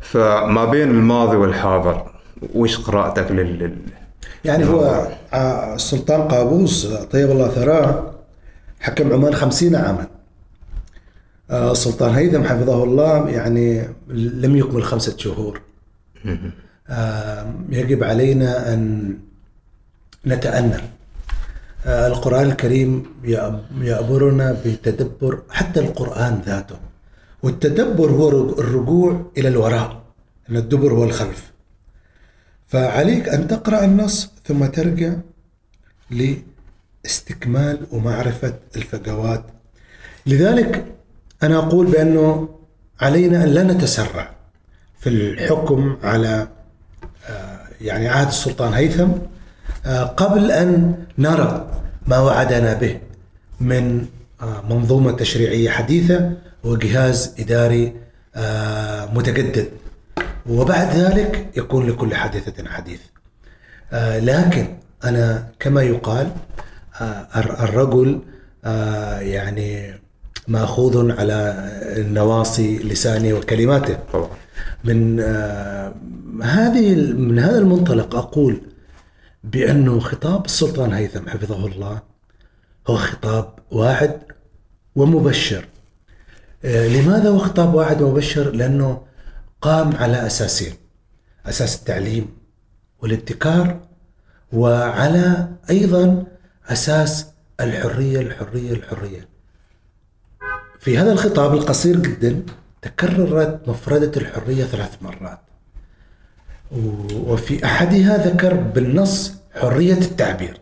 فما 0.00 0.64
بين 0.64 0.90
الماضي 0.90 1.36
والحاضر 1.36 2.10
وش 2.54 2.78
قراءتك 2.78 3.30
لل 3.30 3.76
يعني 4.44 4.64
هو 4.64 5.08
آه، 5.32 5.74
السلطان 5.74 6.22
قابوس 6.28 6.86
طيب 6.86 7.30
الله 7.30 7.48
ثراه 7.48 8.14
حكم 8.80 9.12
عمان 9.12 9.34
خمسين 9.34 9.76
عاما. 9.76 10.06
السلطان 11.50 12.14
هيثم 12.14 12.44
حفظه 12.44 12.84
الله 12.84 13.28
يعني 13.28 13.88
لم 14.08 14.56
يكمل 14.56 14.82
خمسة 14.84 15.16
شهور. 15.16 15.60
يجب 17.70 18.04
علينا 18.04 18.72
أن 18.72 19.14
نتأنى. 20.26 20.76
آه، 21.86 22.06
القرآن 22.06 22.46
الكريم 22.50 23.04
يأ- 23.24 23.82
يأمرنا 23.82 24.56
بتدبر 24.66 25.42
حتى 25.50 25.80
القرآن 25.80 26.42
ذاته 26.46 26.76
والتدبر 27.42 28.10
هو 28.10 28.28
الرجوع 28.58 29.30
إلى 29.38 29.48
الوراء 29.48 30.02
أن 30.50 30.56
الدبر 30.56 30.92
هو 30.92 31.04
الخلف. 31.04 31.52
فعليك 32.66 33.28
أن 33.28 33.48
تقرأ 33.48 33.84
النص 33.84 34.30
ثم 34.44 34.66
ترجع 34.66 35.12
لاستكمال 36.10 37.86
ومعرفة 37.92 38.54
الفجوات. 38.76 39.44
لذلك 40.26 40.84
أنا 41.42 41.56
أقول 41.56 41.86
بأنه 41.86 42.48
علينا 43.00 43.44
أن 43.44 43.48
لا 43.48 43.62
نتسرع 43.62 44.30
في 44.98 45.08
الحكم 45.08 45.96
على 46.02 46.48
يعني 47.80 48.08
عهد 48.08 48.26
السلطان 48.28 48.74
هيثم 48.74 49.08
آه، 49.86 50.02
قبل 50.04 50.50
أن 50.50 50.94
نرى 51.18 51.66
ما 52.06 52.18
وعدنا 52.18 52.74
به 52.74 52.98
من 53.60 54.06
آه، 54.42 54.62
منظومة 54.70 55.12
تشريعية 55.12 55.70
حديثة 55.70 56.32
وجهاز 56.64 57.34
إداري 57.38 57.92
آه، 58.36 59.06
متجدد. 59.14 59.68
وبعد 60.46 60.96
ذلك 60.96 61.46
يكون 61.56 61.86
لكل 61.88 62.14
حادثة 62.14 62.68
حديث. 62.68 63.00
لكن 63.92 64.66
أنا 65.04 65.48
كما 65.60 65.82
يقال 65.82 66.30
الر- 67.36 67.64
الرجل 67.64 68.20
يعني 69.20 69.94
مأخوذ 70.48 71.12
على 71.20 71.70
نواصي 71.98 72.78
لسانه 72.78 73.32
وكلماته. 73.34 73.98
طبعا. 74.12 74.28
من 74.86 75.20
آه، 75.20 75.94
هذه 76.42 76.94
من 77.12 77.38
هذا 77.38 77.58
المنطلق 77.58 78.14
أقول 78.14 78.60
بأنه 79.44 80.00
خطاب 80.00 80.44
السلطان 80.44 80.92
هيثم 80.92 81.28
حفظه 81.28 81.66
الله 81.66 82.02
هو 82.88 82.96
خطاب 82.96 83.58
واعد 83.70 84.20
ومبشر 84.96 85.68
آه، 86.64 86.88
لماذا 86.88 87.28
هو 87.28 87.38
خطاب 87.38 87.74
واعد 87.74 88.02
ومبشر؟ 88.02 88.50
لأنه 88.50 89.02
قام 89.60 89.96
على 89.96 90.26
أساسين 90.26 90.74
أساس 91.46 91.76
التعليم 91.78 92.28
والابتكار 93.02 93.80
وعلى 94.52 95.48
أيضا 95.70 96.24
أساس 96.68 97.26
الحرية 97.60 98.20
الحرية 98.20 98.72
الحرية 98.72 99.28
في 100.78 100.98
هذا 100.98 101.12
الخطاب 101.12 101.54
القصير 101.54 101.96
جدا 101.96 102.42
تكررت 102.86 103.68
مفردة 103.68 104.20
الحرية 104.20 104.64
ثلاث 104.64 105.02
مرات. 105.02 105.38
وفي 107.12 107.64
أحدها 107.64 108.26
ذكر 108.26 108.54
بالنص 108.54 109.32
حرية 109.54 109.98
التعبير. 109.98 110.60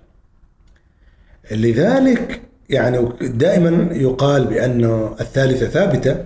لذلك 1.50 2.42
يعني 2.70 3.08
دائما 3.20 3.94
يقال 3.94 4.44
بأن 4.44 4.84
الثالثة 5.20 5.66
ثابتة 5.66 6.24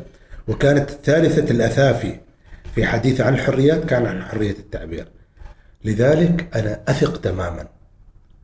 وكانت 0.49 0.91
الثالثة 0.91 1.51
الأثافي 1.51 2.21
في 2.75 2.87
حديث 2.87 3.21
عن 3.21 3.35
الحريات 3.35 3.85
كان 3.85 4.07
عن 4.07 4.23
حرية 4.23 4.51
التعبير. 4.59 5.09
لذلك 5.85 6.57
أنا 6.57 6.81
أثق 6.89 7.21
تماما 7.21 7.67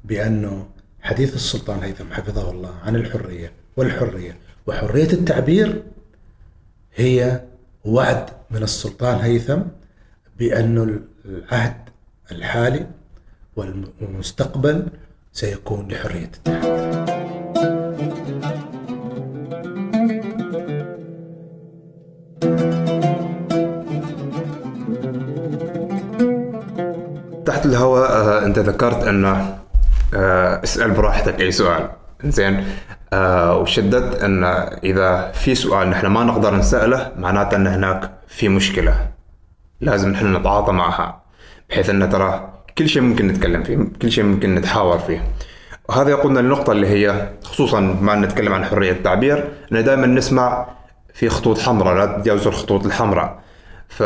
بأنه 0.04 0.66
حديث 1.02 1.34
السلطان 1.34 1.82
هيثم 1.82 2.12
حفظه 2.12 2.50
الله 2.50 2.74
عن 2.84 2.96
الحرية 2.96 3.52
والحرية. 3.76 4.36
وحرية 4.66 5.12
التعبير 5.12 5.82
هي 6.94 7.40
وعد 7.84 8.30
من 8.50 8.62
السلطان 8.62 9.18
هيثم 9.18 9.58
بأن 10.38 11.00
العهد 11.24 11.76
الحالي 12.32 12.86
والمستقبل 13.56 14.86
سيكون 15.32 15.88
لحرية 15.88 16.30
التعبير 16.46 16.84
تحت 27.46 27.66
الهواء 27.66 28.10
آه، 28.12 28.44
أنت 28.46 28.58
ذكرت 28.58 29.04
انه 29.06 29.58
آه، 30.14 30.60
اسأل 30.64 30.90
براحتك 30.90 31.40
أي 31.40 31.52
سؤال. 31.52 31.88
زين 32.24 32.64
آه، 33.14 33.58
وشددت 33.58 34.22
إن 34.22 34.44
إذا 34.84 35.32
في 35.32 35.54
سؤال 35.54 35.90
نحن 35.90 36.06
ما 36.06 36.24
نقدر 36.24 36.54
نسأله 36.54 37.12
معناته 37.16 37.56
إن 37.56 37.66
هناك 37.66 38.10
في 38.28 38.48
مشكلة 38.48 38.94
لازم 39.80 40.08
نحن 40.10 40.36
نتعاطى 40.36 40.72
معها 40.72 41.22
بحيث 41.70 41.90
إن 41.90 42.10
ترى 42.10 42.50
كل 42.78 42.88
شيء 42.88 43.02
ممكن 43.02 43.26
نتكلم 43.26 43.62
فيه 43.62 43.78
كل 44.02 44.10
شيء 44.10 44.24
ممكن 44.24 44.54
نتحاور 44.54 44.98
فيه. 44.98 45.22
وهذا 45.88 46.10
يقودنا 46.10 46.40
للنقطة 46.40 46.72
اللي 46.72 46.86
هي 46.86 47.28
خصوصا 47.44 47.80
ما 47.80 48.14
نتكلم 48.14 48.52
عن 48.52 48.64
حرية 48.64 48.92
التعبير 48.92 49.48
ان 49.72 49.84
دائما 49.84 50.06
نسمع 50.06 50.66
في 51.14 51.28
خطوط 51.28 51.58
حمراء 51.58 51.94
لا 51.94 52.06
تتجاوزوا 52.06 52.52
الخطوط 52.52 52.86
الحمراء. 52.86 53.38
ف 53.88 54.02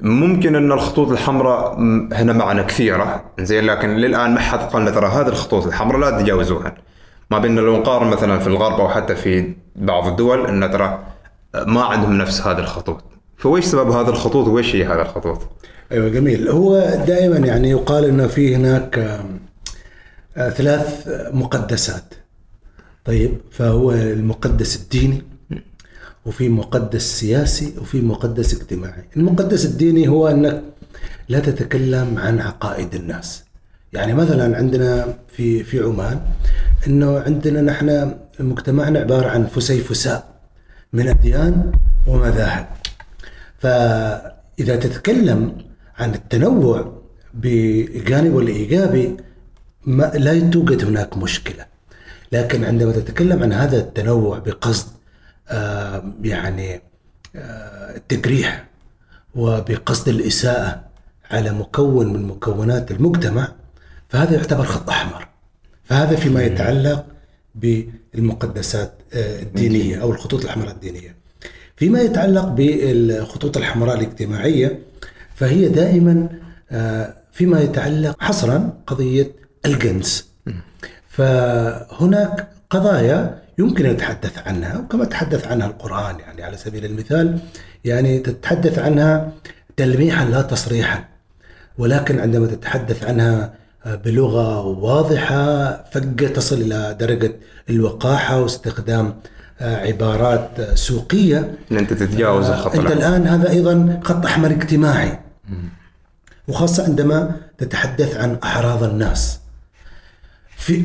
ممكن 0.00 0.56
إن 0.56 0.72
الخطوط 0.72 1.10
الحمراء 1.10 1.74
هنا 2.12 2.32
معنا 2.32 2.62
كثيرة 2.62 3.24
زين 3.40 3.64
لكن 3.64 3.96
للآن 3.96 4.34
ما 4.34 4.40
حد 4.40 4.58
قال 4.58 4.94
ترى 4.94 5.06
هذه 5.06 5.28
الخطوط 5.28 5.66
الحمراء 5.66 6.00
لا 6.00 6.10
تتجاوزوها 6.10 6.74
ما 7.30 7.38
بين 7.38 7.56
لو 7.56 7.76
نقارن 7.76 8.06
مثلا 8.06 8.38
في 8.38 8.46
الغرب 8.46 8.80
أو 8.80 8.88
حتى 8.88 9.16
في 9.16 9.54
بعض 9.76 10.06
الدول 10.06 10.46
إن 10.46 10.70
ترى 10.70 11.04
ما 11.54 11.82
عندهم 11.82 12.18
نفس 12.18 12.40
هذه 12.40 12.58
الخطوط. 12.58 13.04
فويش 13.36 13.64
سبب 13.64 13.90
هذه 13.90 14.08
الخطوط؟ 14.08 14.48
ويش 14.48 14.74
هي 14.76 14.84
هذه 14.84 15.02
الخطوط؟ 15.02 15.38
أيوه 15.92 16.08
جميل. 16.08 16.48
هو 16.48 16.78
دائما 17.06 17.36
يعني 17.36 17.70
يقال 17.70 18.04
إنه 18.04 18.26
في 18.26 18.56
هناك 18.56 18.98
آه، 20.36 20.50
ثلاث 20.50 21.08
مقدسات. 21.32 22.14
طيب 23.04 23.38
فهو 23.50 23.92
المقدس 23.92 24.76
الديني 24.76 25.22
وفي 26.26 26.48
مقدس 26.48 27.20
سياسي 27.20 27.74
وفي 27.80 28.00
مقدس 28.00 28.54
اجتماعي. 28.54 29.04
المقدس 29.16 29.64
الديني 29.64 30.08
هو 30.08 30.28
أنك 30.28 30.62
لا 31.28 31.40
تتكلم 31.40 32.18
عن 32.18 32.40
عقائد 32.40 32.94
الناس. 32.94 33.44
يعني 33.94 34.14
مثلا 34.14 34.56
عندنا 34.56 35.14
في 35.28 35.64
في 35.64 35.80
عمان 35.80 36.20
إنه 36.86 37.18
عندنا 37.20 37.62
نحن 37.62 38.14
مجتمعنا 38.40 38.98
عبارة 38.98 39.28
عن 39.28 39.46
فسيفساء 39.46 40.34
من 40.92 41.08
اديان 41.08 41.72
ومذاهب. 42.06 42.66
فإذا 43.58 44.76
تتكلم 44.76 45.56
عن 45.98 46.14
التنوع 46.14 47.02
بالجانب 47.34 48.38
الإيجابي 48.38 49.16
ما 49.86 50.04
لا 50.14 50.50
توجد 50.50 50.84
هناك 50.84 51.16
مشكلة. 51.16 51.66
لكن 52.32 52.64
عندما 52.64 52.92
تتكلم 52.92 53.42
عن 53.42 53.52
هذا 53.52 53.76
التنوع 53.78 54.38
بقصد 54.38 54.86
آه، 55.48 56.12
يعني 56.22 56.80
آه، 57.36 57.96
التجريح 57.96 58.64
وبقصد 59.34 60.08
الإساءة 60.08 60.84
على 61.30 61.52
مكون 61.52 62.12
من 62.12 62.22
مكونات 62.22 62.90
المجتمع 62.90 63.48
فهذا 64.08 64.34
يعتبر 64.34 64.64
خط 64.64 64.90
أحمر. 64.90 65.28
فهذا 65.84 66.16
فيما 66.16 66.42
يتعلق 66.42 67.06
بالمقدسات 67.54 68.92
آه، 69.14 69.42
الدينية 69.42 70.02
أو 70.02 70.12
الخطوط 70.12 70.44
الحمراء 70.44 70.74
الدينية. 70.74 71.14
فيما 71.76 72.00
يتعلق 72.00 72.48
بالخطوط 72.48 73.56
الحمراء 73.56 73.96
الاجتماعية 73.96 74.78
فهي 75.34 75.68
دائما 75.68 76.28
آه، 76.70 77.14
فيما 77.32 77.60
يتعلق 77.60 78.22
حصرا 78.22 78.72
قضية 78.86 79.32
الجنس. 79.66 80.28
فهناك 81.08 82.48
قضايا 82.70 83.42
يمكن 83.58 83.86
أن 83.86 83.92
نتحدث 83.92 84.38
عنها 84.38 84.78
وكما 84.78 85.04
تحدث 85.04 85.46
عنها 85.46 85.66
القرآن 85.66 86.20
يعني 86.20 86.42
على 86.42 86.56
سبيل 86.56 86.84
المثال 86.84 87.38
يعني 87.84 88.18
تتحدث 88.18 88.78
عنها 88.78 89.32
تلميحا 89.76 90.24
لا 90.24 90.42
تصريحا. 90.42 91.04
ولكن 91.78 92.20
عندما 92.20 92.46
تتحدث 92.46 93.04
عنها 93.04 93.54
بلغة 93.86 94.66
واضحة 94.66 95.72
فقة 95.92 96.28
تصل 96.34 96.60
إلى 96.60 96.96
درجة 97.00 97.36
الوقاحة 97.70 98.40
واستخدام 98.40 99.14
عبارات 99.60 100.50
سوقية. 100.74 101.54
إن 101.72 101.76
أنت 101.76 101.92
تتجاوز 101.92 102.46
الخط 102.46 102.76
أنت. 102.76 102.90
الآن 102.90 103.26
هذا 103.26 103.50
أيضا 103.50 104.00
خط 104.04 104.26
أحمر 104.26 104.50
اجتماعي. 104.50 105.20
وخاصة 106.48 106.84
عندما 106.84 107.36
تتحدث 107.58 108.16
عن 108.16 108.38
اعراض 108.44 108.82
الناس. 108.82 109.38
في 110.56 110.84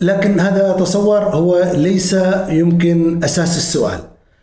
لكن 0.00 0.40
هذا 0.40 0.70
اتصور 0.70 1.18
هو 1.18 1.72
ليس 1.74 2.16
يمكن 2.48 3.24
أساس 3.24 3.56
السؤال. 3.56 4.00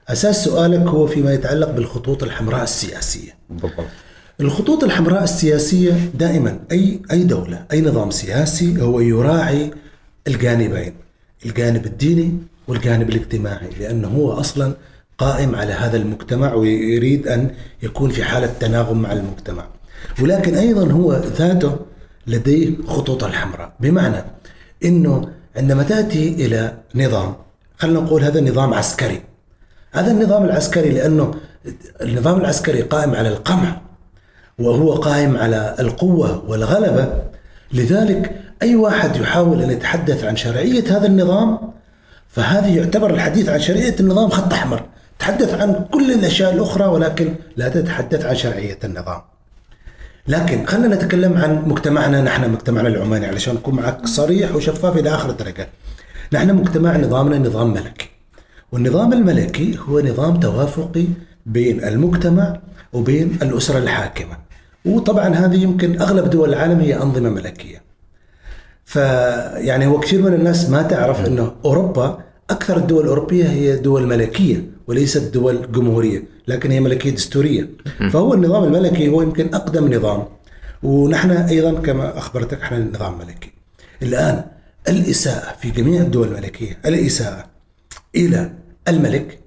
أساس 0.10 0.46
سؤالك 0.46 0.88
هو 0.88 1.08
فيما 1.08 1.34
يتعلق 1.34 1.70
بالخطوط 1.72 2.24
الحمراء 2.24 2.64
السياسية. 2.64 3.32
بالضبط. 3.50 3.86
الخطوط 4.40 4.84
الحمراء 4.84 5.24
السياسية 5.24 6.12
دائما 6.14 6.60
أي 6.72 7.00
أي 7.12 7.24
دولة 7.24 7.66
أي 7.72 7.82
نظام 7.82 8.12
سياسي 8.12 8.82
هو 8.82 9.00
يراعي 9.00 9.72
الجانبين 10.28 10.94
الجانب 11.46 11.86
الديني 11.86 12.38
والجانب 12.68 13.10
الاجتماعي 13.10 13.70
لأنه 13.80 14.08
هو 14.08 14.32
أصلا 14.32 14.74
قائم 15.18 15.56
على 15.56 15.74
هذا 15.74 15.98
المجتمع 15.98 16.54
ويريد 16.54 17.28
أن 17.28 17.52
يكون 17.84 18.10
في 18.10 18.24
حالة 18.24 18.54
تناغم 18.60 19.02
مع 19.02 19.12
المجتمع. 19.12 19.68
ولكن 20.22 20.56
أيضا 20.56 20.92
هو 20.92 21.14
ذاته 21.14 21.78
لديه 22.28 22.72
خطوط 22.88 23.24
الحمراء. 23.24 23.74
بمعنى 23.80 24.24
أنه 24.86 25.30
عندما 25.56 25.84
تأتي 25.84 26.46
إلى 26.46 26.78
نظام 26.96 27.36
خلينا 27.78 28.00
نقول 28.00 28.24
هذا 28.24 28.42
نظام 28.42 28.74
عسكري. 28.74 29.22
هذا 29.92 30.12
النظام 30.12 30.44
العسكري 30.46 30.90
لأنه 30.90 31.34
النظام 32.02 32.40
العسكري 32.42 32.82
قائم 32.82 33.16
على 33.16 33.30
القمع. 33.30 33.85
وهو 34.60 34.94
قائم 34.94 35.38
على 35.38 35.76
القوة 35.80 36.44
والغلبة. 36.48 37.24
لذلك 37.74 38.42
أي 38.62 38.76
واحد 38.76 39.16
يحاول 39.16 39.62
أن 39.62 39.72
يتحدث 39.72 40.24
عن 40.24 40.36
شرعية 40.36 40.98
هذا 40.98 41.08
النظام 41.08 41.60
فهذه 42.28 42.78
يعتبر 42.78 43.14
الحديث 43.14 43.50
عن 43.50 43.60
شرعية 43.60 43.96
النظام 44.00 44.30
خط 44.30 44.54
أحمر. 44.54 44.84
تحدث 45.20 45.54
عن 45.54 45.86
كل 45.92 46.12
الأشياء 46.12 46.54
الأخرى 46.54 46.86
ولكن 46.86 47.36
لا 47.58 47.70
تتحدث 47.70 48.26
عن 48.26 48.36
شرعية 48.36 48.80
النظام. 48.84 49.22
لكن 50.28 50.66
خلينا 50.66 50.96
نتكلم 50.96 51.38
عن 51.38 51.64
مجتمعنا. 51.66 52.22
نحن 52.22 52.50
مجتمعنا 52.50 52.88
العماني 52.88 53.26
علشان 53.26 53.56
نكون 53.56 53.76
معك 53.76 54.08
صريح 54.08 54.56
وشفاف 54.56 54.98
إلى 54.98 55.10
آخر 55.10 55.30
الدرجة 55.30 55.68
نحن 56.34 56.56
مجتمع 56.56 56.98
نظامنا 56.98 57.38
نظام 57.38 57.74
ملكي. 57.74 58.10
والنظام 58.72 59.14
الملكي 59.14 59.80
هو 59.90 60.00
نظام 60.00 60.40
توافقي 60.40 61.06
بين 61.46 61.84
المجتمع 61.84 62.60
وبين 62.94 63.38
الأسرة 63.42 63.78
الحاكمة. 63.78 64.45
وطبعا 64.86 65.30
هذه 65.30 65.64
يمكن 65.64 66.02
أغلب 66.02 66.30
دول 66.30 66.50
العالم 66.50 66.80
هي 66.80 66.96
أنظمة 66.96 67.30
ملكية. 67.30 67.82
فيعني 68.86 69.88
هو 69.88 70.00
كثير 70.00 70.22
من 70.22 70.34
الناس 70.34 70.70
ما 70.70 70.82
تعرف 70.82 71.28
أنه 71.28 71.56
أوروبا 71.66 72.20
أكثر 72.50 72.78
الدول 72.78 73.04
الأوروبية 73.04 73.46
هي 73.50 73.76
دول 73.76 74.08
ملكية 74.08 74.64
وليست 74.88 75.34
دول 75.34 75.72
جمهورية 75.72 76.24
لكن 76.48 76.72
هي 76.72 76.80
ملكية 76.80 77.12
دستورية. 77.12 77.70
فهو 78.12 78.34
النظام 78.34 78.64
الملكي 78.64 79.10
هو 79.10 79.22
يمكن 79.22 79.56
أقدم 79.56 79.94
نظام 79.94 80.24
ونحن 80.84 81.32
أيضا 81.32 81.82
كما 81.82 82.18
أخبرتك 82.18 82.62
إحنا 82.62 82.80
نظام 82.80 83.18
ملكي. 83.18 83.52
الآن 84.02 84.44
الإساءة 84.88 85.56
في 85.56 85.70
جميع 85.72 86.02
الدول 86.02 86.28
الملكية 86.28 86.78
الإساءة 86.86 87.46
إلى 88.16 88.52
الملك 88.88 89.40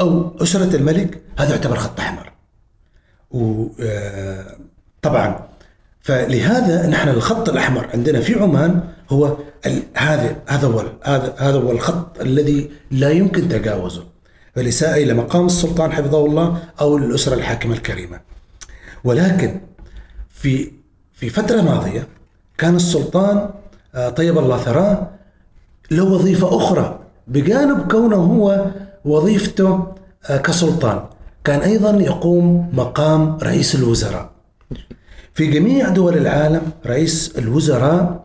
أو 0.00 0.36
أسرة 0.42 0.76
الملك 0.76 1.22
هذا 1.38 1.50
يعتبر 1.50 1.76
خط 1.76 2.00
أحمر. 2.00 2.32
وطبعا 3.30 3.88
فلهذا 6.00 6.86
نحن 6.86 7.08
الخط 7.08 7.48
الأحمر 7.48 7.86
عندنا 7.94 8.20
في 8.20 8.34
عمان 8.34 8.80
هو 9.10 9.36
هذا 9.94 10.36
هذا 10.46 10.66
هو 10.68 10.84
هذا 11.04 11.34
هذا 11.38 11.58
هو 11.58 11.70
الخط 11.72 12.20
الذي 12.20 12.70
لا 12.90 13.10
يمكن 13.10 13.48
تجاوزه. 13.48 14.04
فالاساءه 14.54 15.02
إلى 15.02 15.14
مقام 15.14 15.46
السلطان 15.46 15.92
حفظه 15.92 16.26
الله 16.26 16.62
أو 16.80 16.96
الأسرة 16.96 17.34
الحاكمة 17.34 17.74
الكريمة. 17.74 18.20
ولكن 19.04 19.60
في 20.30 20.72
في 21.14 21.28
فترة 21.28 21.60
ماضية 21.60 22.06
كان 22.58 22.76
السلطان 22.76 23.50
آه، 23.94 24.08
طيب 24.08 24.38
الله 24.38 24.58
ثراه 24.58 25.10
له 25.90 26.04
وظيفة 26.04 26.56
أخرى 26.56 27.00
بجانب 27.26 27.90
كونه 27.92 28.16
هو 28.16 28.66
وظيفته 29.04 29.94
آه، 30.30 30.36
كسلطان. 30.36 31.04
كان 31.48 31.60
أيضا 31.60 31.90
يقوم 31.90 32.70
مقام 32.72 33.38
رئيس 33.42 33.74
الوزراء. 33.74 34.30
في 35.34 35.46
جميع 35.46 35.88
دول 35.88 36.16
العالم 36.16 36.62
رئيس 36.86 37.38
الوزراء 37.38 38.24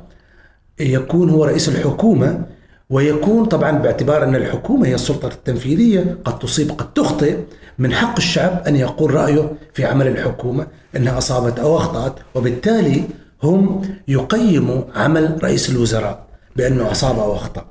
يكون 0.80 1.30
هو 1.30 1.46
رئيس 1.46 1.70
الحكومة 1.70 2.42
ويكون 2.90 3.46
طبعا 3.46 3.72
باعتبار 3.72 4.24
أن 4.24 4.36
الحكومة 4.36 4.88
هي 4.88 4.96
السلطة 4.96 5.28
التنفيذية 5.28 6.18
قد 6.26 6.40
تصيب 6.40 6.72
قد 6.72 6.94
تخطئ. 6.94 7.38
من 7.80 7.94
حق 7.94 8.16
الشعب 8.18 8.64
أن 8.68 8.76
يقول 8.76 9.14
رأيه 9.14 9.52
في 9.74 9.86
عمل 9.86 10.08
الحكومة 10.08 10.68
أنها 10.96 11.18
أصابت 11.18 11.60
أو 11.60 11.78
أخطأت 11.78 12.14
وبالتالي 12.36 13.04
هم 13.44 13.82
يقيموا 14.08 14.82
عمل 14.96 15.44
رئيس 15.44 15.70
الوزراء 15.70 16.28
بأنه 16.56 16.92
أصاب 16.92 17.20
أو 17.20 17.36
أخطأ. 17.36 17.66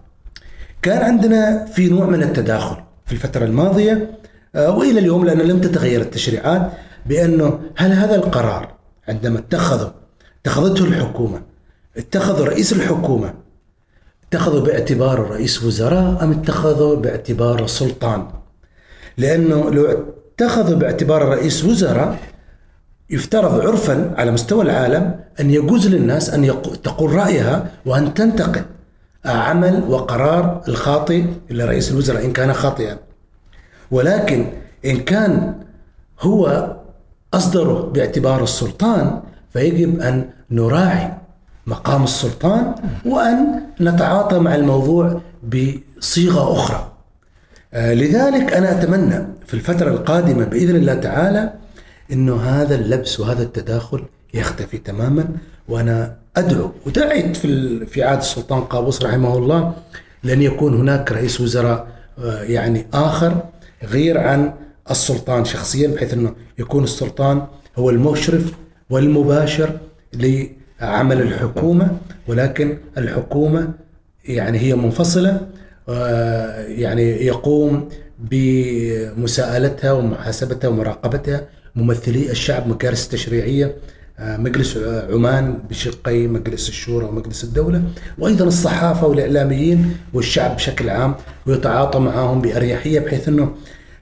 كان 0.83 1.03
عندنا 1.03 1.65
في 1.65 1.89
نوع 1.89 2.07
من 2.07 2.23
التداخل 2.23 2.77
في 3.07 3.13
الفترة 3.13 3.45
الماضية 3.45 4.22
آه، 4.55 4.77
وإلى 4.77 5.01
اليوم 5.01 5.25
لأن 5.25 5.39
لم 5.39 5.61
تتغير 5.61 6.01
التشريعات 6.01 6.73
بأنه 7.07 7.61
هل 7.77 7.93
هذا 7.93 8.15
القرار 8.15 8.75
عندما 9.09 9.39
اتخذوا 9.39 9.91
اتخذته 10.41 10.85
الحكومة 10.85 11.43
اتخذوا 11.97 12.47
رئيس 12.47 12.73
الحكومة 12.73 13.35
اتخذوا 14.29 14.61
باعتباره 14.61 15.23
رئيس 15.29 15.63
وزراء 15.63 16.25
أم 16.25 16.31
اتخذوا 16.33 16.97
باعتباره 16.97 17.67
سلطان؟ 17.67 18.29
لأنه 19.19 19.71
لو 19.71 20.07
اتخذوا 20.35 20.77
باعتباره 20.77 21.25
رئيس 21.25 21.65
وزراء 21.65 22.19
يفترض 23.11 23.61
عرفا 23.61 24.15
على 24.19 24.31
مستوى 24.31 24.63
العالم 24.63 25.21
أن 25.41 25.51
يجوز 25.51 25.89
للناس 25.89 26.31
أن 26.31 26.63
تقول 26.85 27.13
رأيها 27.13 27.71
وأن 27.87 28.15
تنتقد 28.15 28.65
عمل 29.25 29.85
وقرار 29.89 30.63
الخاطئ 30.69 31.25
لرئيس 31.51 31.91
الوزراء 31.91 32.25
إن 32.25 32.33
كان 32.33 32.53
خاطئا. 32.53 32.99
ولكن 33.93 34.47
إن 34.85 34.97
كان 34.97 35.55
هو 36.21 36.77
أصدره 37.35 37.91
باعتبار 37.95 38.43
السلطان 38.43 39.21
فيجب 39.53 40.01
أن 40.01 40.31
نراعي 40.51 41.13
مقام 41.67 42.05
السلطان 42.05 42.75
وأن 43.07 43.63
نتعاطى 43.81 44.39
مع 44.39 44.55
الموضوع 44.55 45.21
بصيغة 45.43 46.53
أخرى. 46.53 46.93
آه، 47.75 47.95
لذلك 47.95 48.53
أنا 48.53 48.71
أتمنى 48.71 49.27
في 49.47 49.55
الفترة 49.55 49.91
القادمة 49.91 50.45
بإذن 50.45 50.77
الله 50.77 50.95
تعالى 50.95 51.53
إنه 52.13 52.37
هذا 52.37 52.75
اللبس 52.75 53.21
وهذا 53.21 53.43
التداخل 53.43 54.05
يختفي 54.35 54.79
تماما 54.79 55.29
وأنا 55.69 56.17
أدعو 56.37 56.71
ودعيت 56.87 57.37
في 57.37 57.87
في 57.87 58.03
عهد 58.03 58.19
السلطان 58.19 58.61
قابوس 58.61 59.03
رحمه 59.03 59.39
الله 59.39 59.75
لأن 60.23 60.43
يكون 60.43 60.75
هناك 60.75 61.13
رئيس 61.13 61.41
وزراء 61.41 61.87
آه، 62.25 62.43
يعني 62.43 62.87
آخر 62.95 63.43
غير 63.85 64.19
عن 64.19 64.53
السلطان 64.91 65.45
شخصيا 65.45 65.89
بحيث 65.89 66.15
إنه 66.15 66.35
يكون 66.59 66.85
السلطان 66.85 67.47
هو 67.77 67.91
المشرف 67.91 68.53
والمباشر 68.91 69.79
لعمل 70.15 71.21
الحكومة. 71.23 71.99
ولكن 72.29 72.79
الحكومة 72.99 73.71
يعني 74.25 74.59
هي 74.59 74.75
منفصلة 74.75 75.41
آه، 75.89 76.61
يعني 76.67 77.27
يقوم 77.27 77.89
بمساءلتها 78.19 79.93
ومحاسبتها 79.93 80.69
ومراقبتها 80.69 81.49
ممثلي 81.77 82.31
الشعب 82.31 82.69
مكارس 82.69 83.09
تشريعية. 83.09 83.77
مجلس 84.23 84.79
عمان 85.11 85.59
بشقي 85.71 86.27
مجلس 86.27 86.69
الشورى 86.69 87.05
ومجلس 87.05 87.45
الدولة 87.45 87.83
وأيضا 88.19 88.45
الصحافة 88.45 89.07
والإعلاميين 89.07 89.97
والشعب 90.15 90.57
بشكل 90.57 90.91
عام 90.91 91.15
ويتعاطى 91.47 91.99
معهم 91.99 92.41
بأريحية 92.41 93.01
بحيث 93.01 93.29
إنه 93.29 93.53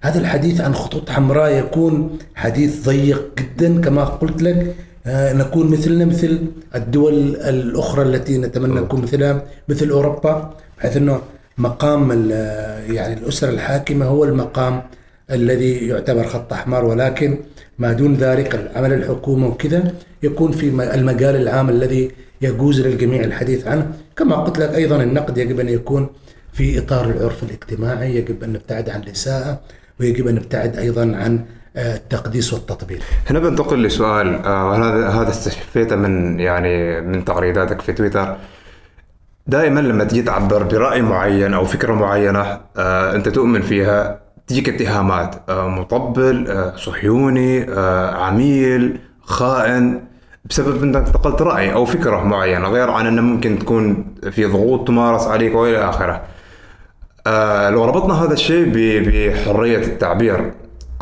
هذا 0.02 0.18
الحديث 0.20 0.60
عن 0.60 0.74
خطوط 0.74 1.10
حمراء 1.10 1.52
يكون 1.58 2.18
حديث 2.34 2.84
ضيق 2.84 3.22
جدا. 3.38 3.80
كما 3.80 4.04
قلت 4.04 4.42
لك 4.42 4.74
آه، 5.06 5.32
نكون 5.32 5.70
مثلنا 5.70 6.04
مثل 6.04 6.38
الدول 6.74 7.36
الأخرى 7.36 8.02
التي 8.02 8.38
نتمنى 8.38 8.80
نكون 8.80 9.02
مثلها 9.02 9.42
مثل 9.68 9.90
أوروبا 9.90 10.54
بحيث 10.78 10.96
إنه 10.96 11.20
مقام 11.58 12.30
يعني 12.90 13.14
الأسرة 13.14 13.50
الحاكمة 13.50 14.06
هو 14.06 14.24
المقام 14.24 14.82
الذي 15.30 15.72
يعتبر 15.72 16.26
خط 16.26 16.52
أحمر. 16.52 16.84
ولكن 16.84 17.38
ما 17.80 17.92
دون 17.92 18.14
ذلك 18.14 18.70
عمل 18.76 18.92
الحكومة 18.92 19.46
وكذا 19.46 19.92
يكون 20.22 20.52
في 20.52 20.68
المجال 20.94 21.36
العام 21.36 21.68
الذي 21.68 22.10
يجوز 22.42 22.80
للجميع 22.80 23.24
الحديث 23.24 23.66
عنه. 23.66 23.92
كما 24.16 24.36
قلت 24.36 24.58
لك 24.58 24.74
أيضا 24.74 25.02
النقد 25.02 25.38
يجب 25.38 25.60
أن 25.60 25.68
يكون 25.68 26.08
في 26.52 26.78
إطار 26.78 27.04
العرف 27.04 27.42
الاجتماعي 27.42 28.16
يجب 28.16 28.44
أن 28.44 28.52
نبتعد 28.52 28.90
عن 28.90 29.02
الإساءة 29.02 29.60
ويجب 30.00 30.26
أن 30.28 30.34
نبتعد 30.34 30.76
أيضا 30.76 31.02
عن 31.02 31.44
آه، 31.76 31.96
التقديس 31.96 32.52
والتطبيل. 32.52 33.02
هنا 33.30 33.38
بنتقل 33.38 33.82
لسؤال 33.82 34.34
آه، 34.34 34.76
هذا 34.76 35.08
هذا 35.08 35.30
استشفيته 35.30 35.96
من 35.96 36.40
يعني 36.40 37.00
من 37.00 37.24
تغريداتك 37.24 37.80
في 37.80 37.92
تويتر؟ 37.92 38.36
دائما 39.46 39.80
لما 39.80 40.04
تجي 40.04 40.22
تعبر 40.22 40.62
برأي 40.62 41.02
معين 41.02 41.54
أو 41.54 41.64
فكرة 41.64 41.92
معينة 41.92 42.60
آه، 42.76 43.14
أنت 43.14 43.28
تؤمن 43.28 43.62
فيها 43.62 44.20
تجيك 44.50 44.68
اتهامات 44.68 45.34
آه، 45.48 45.68
مطبل 45.68 46.46
آه، 46.48 46.76
صهيوني 46.76 47.66
آه، 47.70 48.14
عميل 48.24 48.98
خائن 49.22 50.00
بسبب 50.44 50.82
إنك 50.82 51.06
انتقلت 51.06 51.42
رأي 51.42 51.72
أو 51.72 51.84
فكرة 51.84 52.24
معينة 52.24 52.68
غير 52.68 52.90
عن 52.90 53.06
أنه 53.06 53.22
ممكن 53.22 53.58
تكون 53.58 54.04
في 54.30 54.44
ضغوط 54.44 54.86
تمارس 54.88 55.26
عليك 55.26 55.54
وإلى 55.54 55.88
آخره. 55.88 56.22
آه، 57.26 57.70
لو 57.70 57.84
ربطنا 57.84 58.24
هذا 58.24 58.32
الشيء 58.32 58.64
ب- 58.68 59.08
بحرية 59.08 59.78
التعبير 59.78 60.52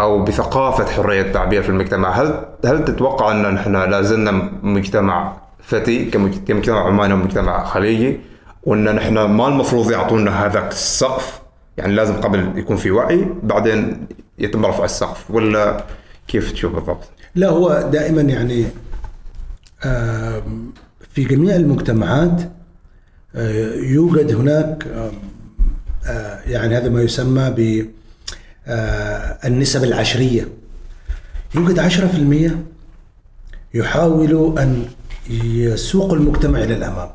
أو 0.01 0.24
بثقافة 0.24 0.84
حرية 0.86 1.22
التعبير 1.22 1.62
في 1.62 1.68
المجتمع 1.68 2.11
هل 2.11 2.44
هل 2.64 2.84
تتوقع 2.84 3.30
أن 3.32 3.55
نحن 3.55 3.76
لا 3.76 4.03
زلنا 4.03 4.51
مجتمع 4.62 5.32
فتي 5.62 6.11
كمج- 6.11 6.44
كمجتمع 6.49 6.86
عماني 6.86 7.14
ومجتمع 7.14 7.64
خليجي 7.64 8.20
وأن 8.62 8.94
نحن 8.94 9.14
ما 9.18 9.49
المفروض 9.49 9.90
يعطونا 9.90 10.46
هذاك 10.46 10.68
السقف 10.68 11.40
يعني 11.79 11.93
لازم 11.93 12.14
قبل 12.14 12.59
يكون 12.59 12.76
في 12.76 12.91
وعي 12.91 13.26
بعدين 13.43 14.07
يتم 14.39 14.66
رفع 14.66 14.85
السقف 14.85 15.31
ولا 15.31 15.85
كيف 16.29 16.53
تشوف 16.53 16.74
بالضبط؟ 16.74 17.09
لا 17.35 17.49
هو 17.49 17.89
دائما 17.93 18.22
يعني 18.22 18.64
في 21.11 21.24
جميع 21.24 21.57
المجتمعات 21.57 22.41
آه، 23.35 23.74
يوجد 23.74 24.35
هناك 24.35 24.87
آه، 26.07 26.41
يعني 26.47 26.76
هذا 26.76 26.89
ما 26.89 27.03
يسمى 27.03 27.51
ب 27.57 27.87
آه، 28.66 29.39
النسب 29.45 29.85
العشرية 29.85 30.49
يوجد 31.55 31.79
عشرة 31.79 32.07
في 32.07 32.16
المية 32.16 32.59
يحاول 33.74 34.59
أن 34.59 34.87
يسوق 35.31 36.12
المجتمع 36.12 36.59
إلى 36.59 36.74
الأمام 36.74 37.11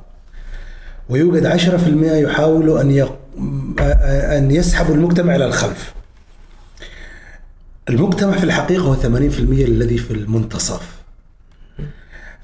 ويوجد 1.09 1.45
عشرة 1.45 1.78
في 1.78 1.88
المئة 1.88 2.16
يحاول 2.16 2.78
أن 2.78 2.91
أن 4.38 4.51
يسحب 4.51 4.91
المجتمع 4.91 5.36
إلى 5.36 5.45
الخلف. 5.45 5.93
المجتمع 7.89 8.38
في 8.38 8.43
الحقيقة 8.43 8.84
هو 8.84 8.95
80% 8.95 9.05
الذي 9.65 9.97
في 9.97 10.11
المنتصف. 10.11 10.81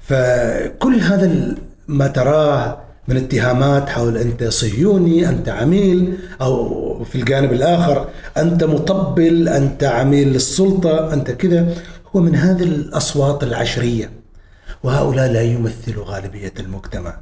فكل 0.00 1.00
هذا 1.00 1.54
ما 1.88 2.06
تراه 2.06 2.78
من 3.08 3.16
اتهامات 3.16 3.88
حول 3.88 4.16
أنت 4.16 4.44
صهيوني 4.44 5.28
أنت 5.28 5.48
عميل 5.48 6.18
أو 6.40 7.04
في 7.04 7.14
الجانب 7.14 7.52
الآخر 7.52 8.08
أنت 8.36 8.64
مطبل 8.64 9.48
أنت 9.48 9.84
عميل 9.84 10.28
للسلطة 10.28 11.12
أنت 11.12 11.30
كذا 11.30 11.74
هو 12.16 12.20
من 12.20 12.34
هذه 12.36 12.62
الأصوات 12.62 13.42
العشرية. 13.42 14.10
وهؤلاء 14.82 15.32
لا 15.32 15.42
يمثلوا 15.42 16.04
غالبية 16.04 16.52
المجتمع. 16.60 17.16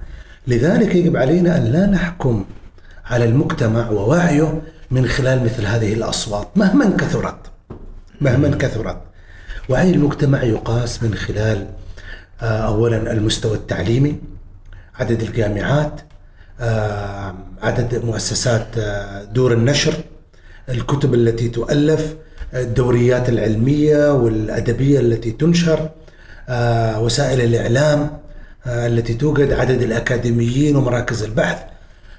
لذلك 0.46 0.94
يجب 0.94 1.16
علينا 1.16 1.58
أن 1.58 1.64
لا 1.64 1.86
نحكم 1.86 2.44
على 3.10 3.24
المجتمع 3.24 3.90
ووعيه 3.90 4.62
من 4.90 5.06
خلال 5.06 5.44
مثل 5.44 5.66
هذه 5.66 5.92
الأصوات 5.92 6.48
مهما 6.56 6.96
كثرت 6.96 7.38
مهما 8.20 8.56
كثرت. 8.56 9.02
وعي 9.68 9.90
المجتمع 9.90 10.42
يقاس 10.42 11.02
من 11.02 11.14
خلال 11.14 11.66
آه، 12.42 12.44
اولا 12.66 13.12
المستوى 13.12 13.54
التعليمي 13.54 14.16
عدد 14.94 15.22
الجامعات 15.22 16.00
آه، 16.60 17.34
عدد 17.62 18.04
مؤسسات 18.04 18.66
آه، 18.78 19.24
دور 19.24 19.52
النشر 19.52 19.94
الكتب 20.68 21.14
التي 21.14 21.48
تؤلف 21.48 22.14
الدوريات 22.54 23.28
العلمية 23.28 24.12
والأدبية 24.12 25.00
التي 25.00 25.30
تنشر 25.30 25.90
وسائل 26.98 27.40
الإعلام 27.40 28.18
آه، 28.66 28.86
التي 28.86 29.14
توجد 29.14 29.52
عدد 29.52 29.82
الأكاديميين 29.82 30.76
ومراكز 30.76 31.22
البحث. 31.22 31.58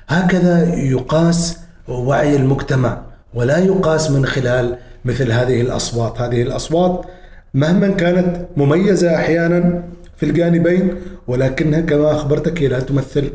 هكذا 0.10 0.74
يقاس 0.76 1.58
وعي 1.88 2.36
المجتمع 2.36 3.02
ولا 3.34 3.58
يقاس 3.58 4.12
من 4.12 4.26
خلال 4.26 4.78
مثل 5.06 5.32
هذه 5.32 5.62
الأصوات، 5.62 6.22
هذه 6.22 6.42
الأصوات 6.42 7.06
مهما 7.54 7.88
كانت 7.88 8.48
مميزة 8.58 9.16
أحيانا 9.16 9.84
في 10.18 10.26
الجانبين 10.26 10.96
ولكنها 11.28 11.82
كما 11.82 12.12
أخبرتك 12.12 12.62
هي 12.62 12.68
لا 12.68 12.80
تمثل 12.80 13.32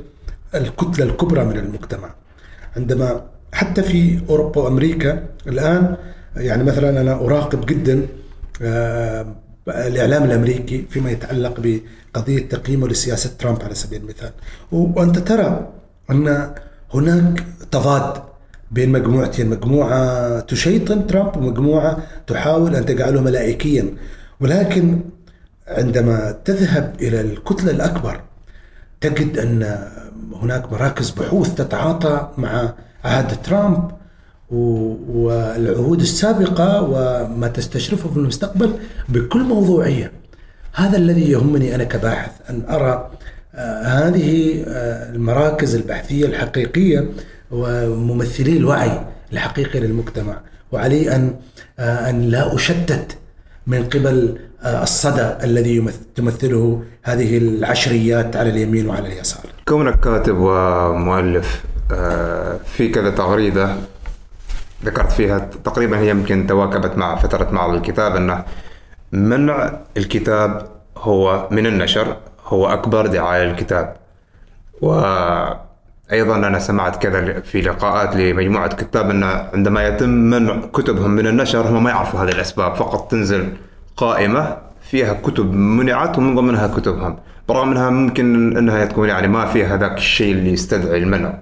الكتلة 0.55 1.05
الكبرى 1.05 1.45
من 1.45 1.57
المجتمع. 1.57 2.15
عندما 2.77 3.23
حتى 3.53 3.83
في 3.83 4.21
أوروبا 4.31 4.61
وأمريكا 4.61 5.25
الآن 5.47 5.97
يعني 6.37 6.65
مثلا 6.65 7.01
أنا 7.01 7.13
أراقب 7.13 7.67
جدا 7.67 8.07
آه، 8.63 9.27
الإعلام 9.69 10.25
الأمريكي 10.25 10.85
فيما 10.91 11.11
يتعلق 11.11 11.61
بقضية 11.61 12.49
تقييمه 12.49 12.89
لسياسة 12.89 13.31
ترامب 13.39 13.63
على 13.63 13.75
سبيل 13.75 14.01
المثال 14.03 14.31
وأنت 14.73 15.19
ترى 15.19 15.69
أن 16.11 16.55
هناك 16.95 17.45
تضاد 17.71 18.23
بين 18.71 18.93
مجموعتين 18.93 19.51
مجموعة 19.51 20.41
تشيطن 20.41 21.07
ترامب 21.07 21.37
ومجموعة 21.37 21.99
تحاول 22.27 22.75
أن 22.77 22.87
تجعله 22.87 23.21
ملائكيا 23.21 23.95
ولكن 24.41 25.01
عندما 25.69 26.35
تذهب 26.45 26.95
إلى 27.01 27.21
الكتلة 27.21 27.71
الأكبر 27.71 28.21
تجد 29.01 29.39
أن 29.39 29.79
هناك 30.33 30.73
مراكز 30.73 31.11
بحوث 31.11 31.55
تتعاطى 31.55 32.29
مع 32.39 32.73
عهد 33.05 33.43
ترامب 33.43 33.91
والعهود 34.51 36.01
السابقة 36.01 36.83
وما 36.83 37.49
تستشرفه 37.49 38.09
في 38.11 38.17
المستقبل 38.17 38.73
بكل 39.09 39.43
موضوعية. 39.43 40.13
هذا 40.75 40.97
الذي 40.97 41.31
يهمني 41.31 41.75
أنا 41.75 41.85
كباحث 41.85 42.31
أرى 42.51 42.91
آه، 42.91 43.11
هذه 43.85 44.65
آه، 44.69 45.13
المراكز 45.15 45.75
البحثية 45.75 46.27
الحقيقية 46.27 47.09
وممثلي 47.51 48.57
الوعي 48.57 49.01
الحقيقي 49.33 49.81
للمجتمع 49.81 50.41
وعلي 50.73 51.17
أن 51.17 51.35
آه، 51.79 52.11
أن 52.11 52.23
لا 52.23 52.55
أشتت 52.55 53.19
من 53.67 53.85
قبل 53.85 54.39
آه، 54.63 54.83
الصدى 54.83 55.45
الذي 55.45 55.85
تمثله 56.15 56.83
هذه 57.03 57.39
العشريات 57.39 58.37
على 58.37 58.51
اليمين 58.51 58.89
وعلى 58.89 59.09
اليسار. 59.09 59.43
كونك 59.69 60.01
كاتب 60.01 60.37
ومؤلف 60.39 61.65
آه، 61.93 62.59
في 62.67 62.89
كذا 62.89 63.11
تغريدة 63.11 63.77
ذكرت 64.85 65.13
فيها 65.13 65.39
تقريبا 65.65 65.99
هي 65.99 66.11
يمكن 66.11 66.47
تواكبت 66.47 66.97
مع 66.97 67.17
فترة 67.17 67.51
معرض 67.51 67.75
الكتاب 67.75 68.17
أنه 68.17 68.45
منع 69.13 69.79
الكتاب 69.97 70.69
هو 70.97 71.49
من 71.51 71.67
النشر 71.67 72.17
هو 72.47 72.67
أكبر 72.67 73.07
دعاية 73.07 73.45
للكتاب. 73.45 73.97
وأيضا 74.81 76.37
أنا 76.37 76.59
سمعت 76.59 77.03
كذا 77.03 77.41
في 77.41 77.61
لقاءات 77.61 78.17
لمجموعة 78.17 78.77
كتاب 78.77 79.11
أن 79.11 79.23
عندما 79.55 79.87
يتم 79.87 80.09
منع 80.09 80.61
كتبهم 80.75 81.11
من 81.11 81.27
النشر 81.27 81.69
هم 81.69 81.85
ما 81.85 81.91
يعرفوا 81.91 82.21
هذه 82.21 82.29
الأسباب 82.29 82.75
فقط 82.75 83.11
تنزل 83.11 83.53
قائمة 83.97 84.57
فيها 84.83 85.13
كتب 85.13 85.53
منعت 85.53 86.19
ومن 86.19 86.35
ضمنها 86.35 86.67
كتبهم 86.67 87.17
برغم 87.49 87.71
أنها 87.71 87.91
ممكن 87.91 88.57
أنها 88.57 88.85
تكون 88.85 89.09
يعني 89.09 89.29
ما 89.29 89.47
فيها 89.47 89.77
ذاك 89.77 89.99
الشيء 89.99 90.33
اللي 90.33 90.53
يستدعي 90.53 90.99
المنع. 90.99 91.35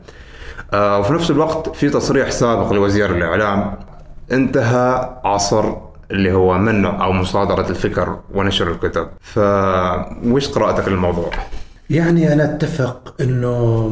آه، 0.73 0.99
وفي 0.99 1.13
نفس 1.13 1.31
الوقت 1.31 1.77
في 1.77 1.91
تصريح 1.91 2.31
سابق 2.31 2.73
لوزير 2.73 3.11
الإعلام 3.11 3.75
انتهى 4.33 5.19
عصر 5.25 5.75
اللي 6.13 6.33
هو 6.33 6.59
منع 6.59 7.05
أو 7.05 7.13
مصادرة 7.13 7.71
الفكر 7.71 8.21
ونشر 8.35 8.71
الكتب. 8.73 9.09
فوش 9.21 10.49
قراءتك 10.49 10.89
للموضوع؟ 10.89 11.31
يعني 11.91 12.33
أنا 12.33 12.45
أتفق 12.45 13.15
أنه 13.21 13.91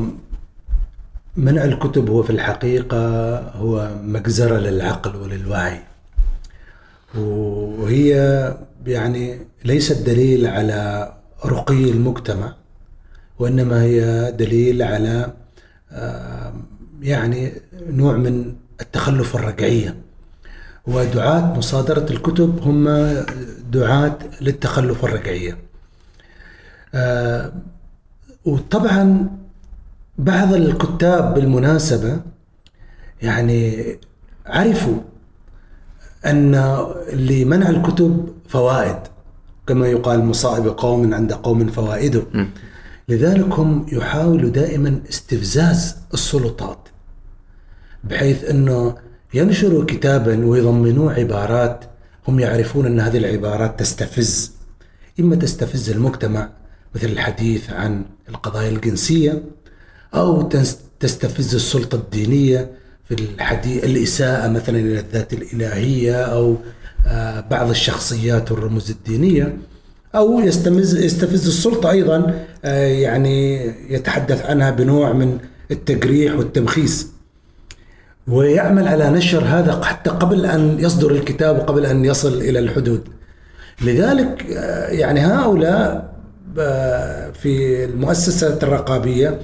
منع 1.36 1.64
الكتب 1.64 2.10
هو 2.10 2.22
في 2.22 2.30
الحقيقة 2.30 2.98
هو 3.38 3.90
مجزرة 4.02 4.58
للعقل 4.58 5.16
وللوعي. 5.16 5.80
وهي 7.14 8.14
يعني 8.86 9.38
ليست 9.64 10.06
دليل 10.06 10.46
على 10.46 11.12
رقي 11.46 11.90
المجتمع 11.90 12.52
وإنما 13.38 13.82
هي 13.82 14.32
دليل 14.38 14.82
على 14.82 15.32
آه، 15.92 16.52
يعني 17.02 17.52
نوع 17.88 18.16
من 18.16 18.54
التخلف 18.80 19.36
الرجعية. 19.36 20.09
ودعاة 20.86 21.58
مصادرة 21.58 22.06
الكتب 22.10 22.60
هم 22.62 22.88
دعاة 23.70 24.18
للتخلف 24.40 25.04
الرجعية. 25.04 25.58
آه، 26.94 27.52
وطبعا 28.44 29.30
بعض 30.18 30.52
الكتاب 30.54 31.34
بالمناسبة 31.34 32.20
يعني 33.22 33.86
عرفوا 34.46 34.98
أن 36.26 36.54
لمنع 37.12 37.68
الكتب 37.68 38.28
فوائد 38.48 38.96
كما 39.66 39.86
يقال 39.88 40.24
مصائب 40.24 40.66
قوم 40.66 41.14
عند 41.14 41.32
قوم 41.32 41.66
فوائده. 41.66 42.22
لذلك 43.08 43.52
هم 43.52 43.86
يحاولوا 43.92 44.50
دائما 44.50 45.00
استفزاز 45.08 45.96
السلطات 46.14 46.78
بحيث 48.04 48.44
أنه 48.44 48.94
ينشروا 49.34 49.84
كتابا 49.84 50.46
ويضمنوه 50.46 51.12
عبارات. 51.12 51.84
هم 52.28 52.40
يعرفون 52.40 52.86
أن 52.86 53.00
هذه 53.00 53.18
العبارات 53.18 53.80
تستفز 53.80 54.52
إما 55.20 55.36
تستفز 55.36 55.90
المجتمع 55.90 56.48
مثل 56.94 57.06
الحديث 57.06 57.70
عن 57.70 58.04
القضايا 58.28 58.68
الجنسية 58.68 59.42
أو 60.14 60.42
تستفز 61.00 61.54
السلطة 61.54 61.96
الدينية 61.96 62.70
في 63.08 63.14
الحديث 63.14 63.84
الإساءة 63.84 64.48
مثلا 64.48 64.78
إلى 64.78 65.00
الذات 65.00 65.32
الإلهية 65.32 66.22
أو 66.22 66.56
آه، 67.06 67.40
بعض 67.40 67.70
الشخصيات 67.70 68.52
والرموز 68.52 68.90
الدينية. 68.90 69.58
أو 70.14 70.40
يستمز 70.40 70.96
يستفز 70.96 71.46
السلطة 71.46 71.90
أيضا 71.90 72.46
آه، 72.64 72.86
يعني 72.86 73.66
يتحدث 73.94 74.46
عنها 74.46 74.70
بنوع 74.70 75.12
من 75.12 75.38
التجريح 75.70 76.34
والتمخيس 76.34 77.06
ويعمل 78.28 78.88
على 78.88 79.10
نشر 79.10 79.44
هذا 79.44 79.84
حتى 79.84 80.10
قبل 80.10 80.46
أن 80.46 80.76
يصدر 80.78 81.10
الكتاب 81.10 81.58
وقبل 81.58 81.86
أن 81.86 82.04
يصل 82.04 82.34
إلى 82.40 82.58
الحدود. 82.58 83.00
لذلك 83.84 84.46
آه، 84.56 84.88
يعني 84.88 85.20
هؤلاء 85.20 86.10
في 87.32 87.84
المؤسسات 87.84 88.64
الرقابية 88.64 89.38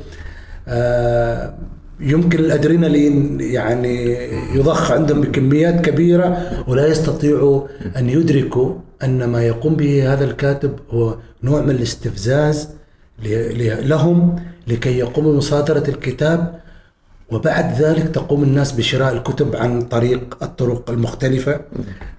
يمكن 2.01 2.39
الأدرينالين 2.39 3.41
يعني 3.41 4.19
يضخ 4.55 4.91
عندهم 4.91 5.21
بكميات 5.21 5.85
كبيرة 5.85 6.51
ولا 6.69 6.87
يستطيعوا 6.87 7.67
أن 7.97 8.11
يدركوا 8.11 8.75
أن 9.05 9.25
ما 9.25 9.43
يقوم 9.43 9.77
به 9.77 10.13
هذا 10.13 10.25
الكاتب 10.25 10.79
هو 10.91 11.17
نوع 11.43 11.61
من 11.61 11.71
الاستفزاز 11.71 12.69
لهم 13.83 14.37
لكي 14.67 14.99
يقوموا 14.99 15.33
بمصادرة 15.33 15.85
الكتاب 15.89 16.61
وبعد 17.31 17.83
ذلك 17.83 18.09
تقوم 18.09 18.43
الناس 18.43 18.73
بشراء 18.73 19.13
الكتب 19.13 19.57
عن 19.57 19.83
طريق 19.83 20.37
الطرق 20.43 20.91
المختلفة. 20.91 21.61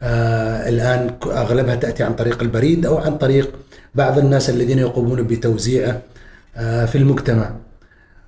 آه 0.03 0.69
الآن 0.69 1.11
أغلبها 1.25 1.75
تأتي 1.75 2.03
عن 2.03 2.13
طريق 2.13 2.41
البريد 2.41 2.85
أو 2.85 2.97
عن 2.97 3.17
طريق 3.17 3.49
بعض 3.95 4.17
الناس 4.19 4.49
الذين 4.49 4.79
يقومون 4.79 5.23
بتوزيعه 5.23 6.01
آه 6.57 6.85
في 6.85 6.97
المجتمع. 6.97 7.51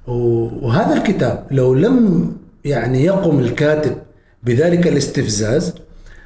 وهذا 0.07 0.93
الكتاب 0.97 1.45
لو 1.51 1.73
لم 1.73 2.31
يعني 2.65 3.03
يقم 3.05 3.39
الكاتب 3.39 3.97
بذلك 4.43 4.87
الاستفزاز 4.87 5.73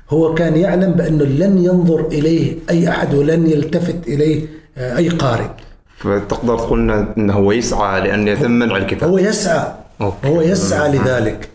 هو 0.10 0.34
كان 0.34 0.58
يعلم 0.58 0.92
بأنه 0.92 1.24
لن 1.26 1.58
ينظر 1.58 2.08
إليه 2.08 2.56
أي 2.70 2.90
أحد 2.90 3.14
ولن 3.14 3.48
يلتفت 3.48 4.08
إليه 4.08 4.46
آه، 4.78 4.98
أي 4.98 5.10
قارئ. 5.10 5.48
فتقدر 5.98 6.58
تقول 6.58 6.92
أنه 7.18 7.34
هو 7.34 7.52
يسعى 7.52 8.02
لأن 8.02 8.28
يتم 8.28 8.52
منع 8.52 8.78
الكتاب. 8.78 9.10
هو 9.10 9.18
يسعى 9.18 9.72
أوكي. 10.02 10.28
هو 10.28 10.42
يسعى 10.42 10.98
لذلك. 10.98 11.50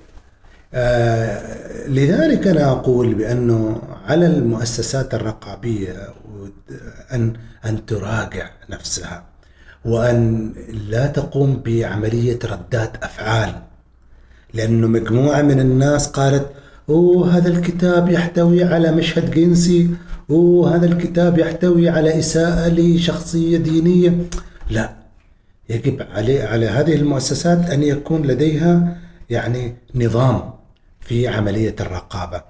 آه 0.74 1.89
لذلك 1.89 2.47
أنا 2.47 2.70
أقول 2.72 3.14
بأنه 3.14 3.82
على 4.07 4.26
المؤسسات 4.26 5.14
الرقابية 5.14 5.93
أن 7.12 7.32
أن 7.64 7.86
تراجع 7.86 8.51
نفسها 8.70 9.24
وأن 9.84 10.53
لا 10.89 11.07
تقوم 11.07 11.62
بعملية 11.64 12.39
ردات 12.45 12.93
أفعال. 13.03 13.55
لأنه 14.55 14.86
مجموعة 14.86 15.43
من 15.43 15.61
الناس 15.61 16.07
قالت 16.09 16.47
أوه 16.89 17.36
هذا 17.36 17.49
الكتاب 17.49 18.09
يحتوي 18.09 18.64
على 18.64 18.93
مشهد 18.93 19.30
جنسي. 19.30 19.91
أوه 20.30 20.76
هذا 20.76 20.86
الكتاب 20.86 21.39
يحتوي 21.39 21.89
على 21.89 22.18
إساءة 22.18 22.68
لشخصية 22.68 23.59
دينية. 23.59 24.18
لا. 24.70 24.91
يجب 25.69 26.03
عليه 26.12 26.45
على 26.45 26.66
هذه 26.66 26.95
المؤسسات 26.95 27.71
أن 27.71 27.83
يكون 27.83 28.27
لديها 28.27 28.97
يعني 29.31 29.75
نظام 29.95 30.53
في 31.01 31.29
عملية 31.29 31.75
الرقابة. 31.81 32.43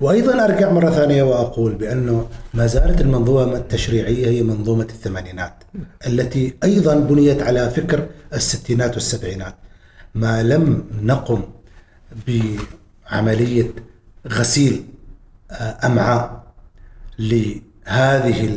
وأيضا 0.00 0.44
أرجع 0.44 0.72
مرة 0.72 0.90
ثانية 0.90 1.22
وأقول 1.22 1.74
بانه 1.74 2.28
ما 2.54 2.66
زالت 2.66 3.00
المنظومة 3.00 3.56
التشريعية 3.56 4.26
هي 4.26 4.42
منظومة 4.42 4.84
الثمانينات 4.84 5.54
التي 6.06 6.54
أيضا 6.64 6.94
بنيت 6.94 7.42
على 7.42 7.70
فكر 7.70 8.06
الستينات 8.34 8.94
والسبعينات. 8.94 9.54
ما 10.14 10.42
لم 10.42 10.84
نقم 11.02 11.42
بعملية 12.26 13.70
غسيل 14.28 14.84
آه، 15.50 15.86
أمعاء 15.86 16.42
لهذه 17.18 18.48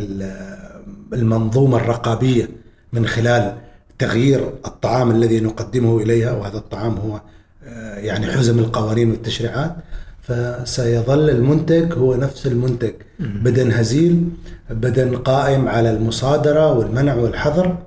المنظومة 1.13 1.77
الرقابية 1.77 2.49
من 2.93 3.07
خلال 3.07 3.57
تغيير 3.99 4.49
الطعام 4.65 5.11
الذي 5.11 5.39
نقدمه 5.39 5.97
إليها 5.97 6.31
وهذا 6.31 6.57
الطعام 6.57 6.97
هو 6.97 7.21
آه، 7.63 7.97
يعني 7.97 8.27
حزم 8.27 8.59
القوانين 8.59 9.11
والتشريعات. 9.11 9.75
فسيظل 10.21 11.29
المنتج 11.29 11.93
هو 11.93 12.15
نفس 12.15 12.47
المنتج. 12.47 12.93
بدن 13.19 13.71
هزيل 13.71 14.29
بدن 14.69 15.17
قائم 15.17 15.67
على 15.67 15.91
المصادرة 15.91 16.73
والمنع 16.73 17.15
والحظر. 17.15 17.77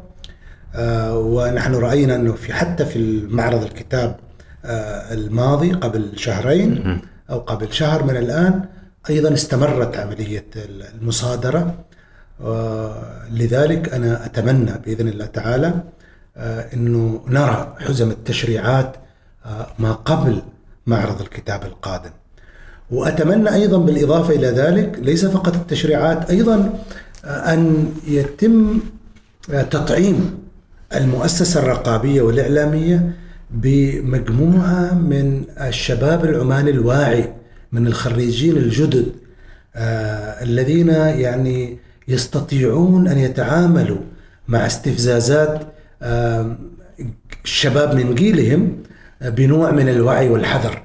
آه، 0.75 1.19
ونحن 1.19 1.75
رأينا 1.75 2.15
أنه 2.15 2.33
في 2.33 2.53
حتى 2.53 2.85
في 2.85 3.27
معرض 3.29 3.63
الكتاب 3.63 4.17
آه، 4.65 5.15
الماضي 5.15 5.73
قبل 5.73 6.13
شهرين 6.17 7.01
أو 7.31 7.39
قبل 7.39 7.73
شهر 7.73 8.03
من 8.05 8.17
الآن 8.17 8.65
أيضا 9.11 9.35
استمرت 9.35 9.97
عملية 9.97 10.47
المصادرة. 10.57 11.85
لذلك 13.33 13.95
أنا 13.95 14.27
أتمنى 14.27 14.73
بإذن 14.87 15.09
الله 15.09 15.27
تعالى 15.27 15.75
آه، 16.39 16.74
أنه 16.74 17.20
نرى 17.28 17.76
حزم 17.78 18.11
التشريعات 18.11 18.97
ما 19.78 19.93
قبل 19.93 20.43
معرض 20.86 21.20
الكتاب 21.20 21.62
القادم. 21.64 22.11
وأتمنى 22.91 23.55
أيضا 23.55 23.78
بالإضافة 23.78 24.34
إلى 24.34 24.47
ذلك 24.47 24.99
ليس 25.03 25.26
فقط 25.26 25.55
التشريعات 25.55 26.30
أيضا 26.30 26.78
آه، 27.24 27.28
أن 27.28 27.93
يتم 28.07 28.80
آه، 29.51 29.62
تطعيم 29.62 30.39
المؤسسة 30.95 31.61
الرقابية 31.61 32.22
والإعلامية 32.22 33.12
بمجموعة 33.51 34.95
من 34.95 35.45
الشباب 35.61 36.24
العماني 36.24 36.70
الواعي 36.70 37.32
من 37.72 37.86
الخريجين 37.86 38.57
الجدد 38.57 39.12
آه 39.76 40.43
الذين 40.43 40.89
يعني 40.89 41.78
يستطيعون 42.09 43.09
أن 43.09 43.18
يتعاملوا 43.18 43.99
مع 44.49 44.66
استفزازات 44.66 45.61
آه 45.61 45.66
الشباب 47.44 47.94
من 47.94 48.14
جيلهم 48.14 48.82
بنوع 49.20 49.70
من 49.70 49.88
الوعي 49.88 50.28
والحذر 50.28 50.82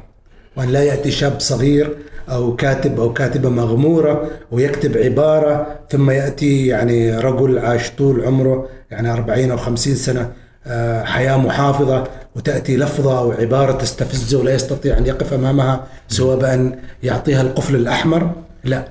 وأن 0.56 0.70
لا 0.70 0.84
يأتي 0.84 1.12
شاب 1.12 1.40
صغير 1.40 1.98
أو 2.30 2.56
كاتب 2.56 3.00
أو 3.00 3.14
كاتبة 3.14 3.50
مغمورة 3.50 4.30
ويكتب 4.52 4.98
عبارة 4.98 5.80
ثم 5.90 6.10
يأتي 6.12 6.68
يعني 6.68 7.18
رجل 7.18 7.60
عاش 7.60 7.92
طول 7.92 8.26
عمره 8.26 8.70
يعني 8.92 9.14
40 9.14 9.52
أو 9.52 9.58
50 9.58 9.96
سنة 9.96 10.32
آه، 10.68 11.04
حياة 11.04 11.38
محافظة 11.38 12.04
وتأتي 12.36 12.78
لفظة 12.78 13.20
أو 13.20 13.32
عبارة 13.32 13.72
تستفزه 13.72 14.40
ولا 14.40 14.54
يستطيع 14.54 14.98
أن 14.98 15.06
يقف 15.06 15.34
أمامها 15.34 15.88
سوى 16.08 16.36
بأن 16.36 16.80
يعطيها 17.04 17.42
القفل 17.42 17.76
الأحمر 17.76 18.32
لا 18.64 18.88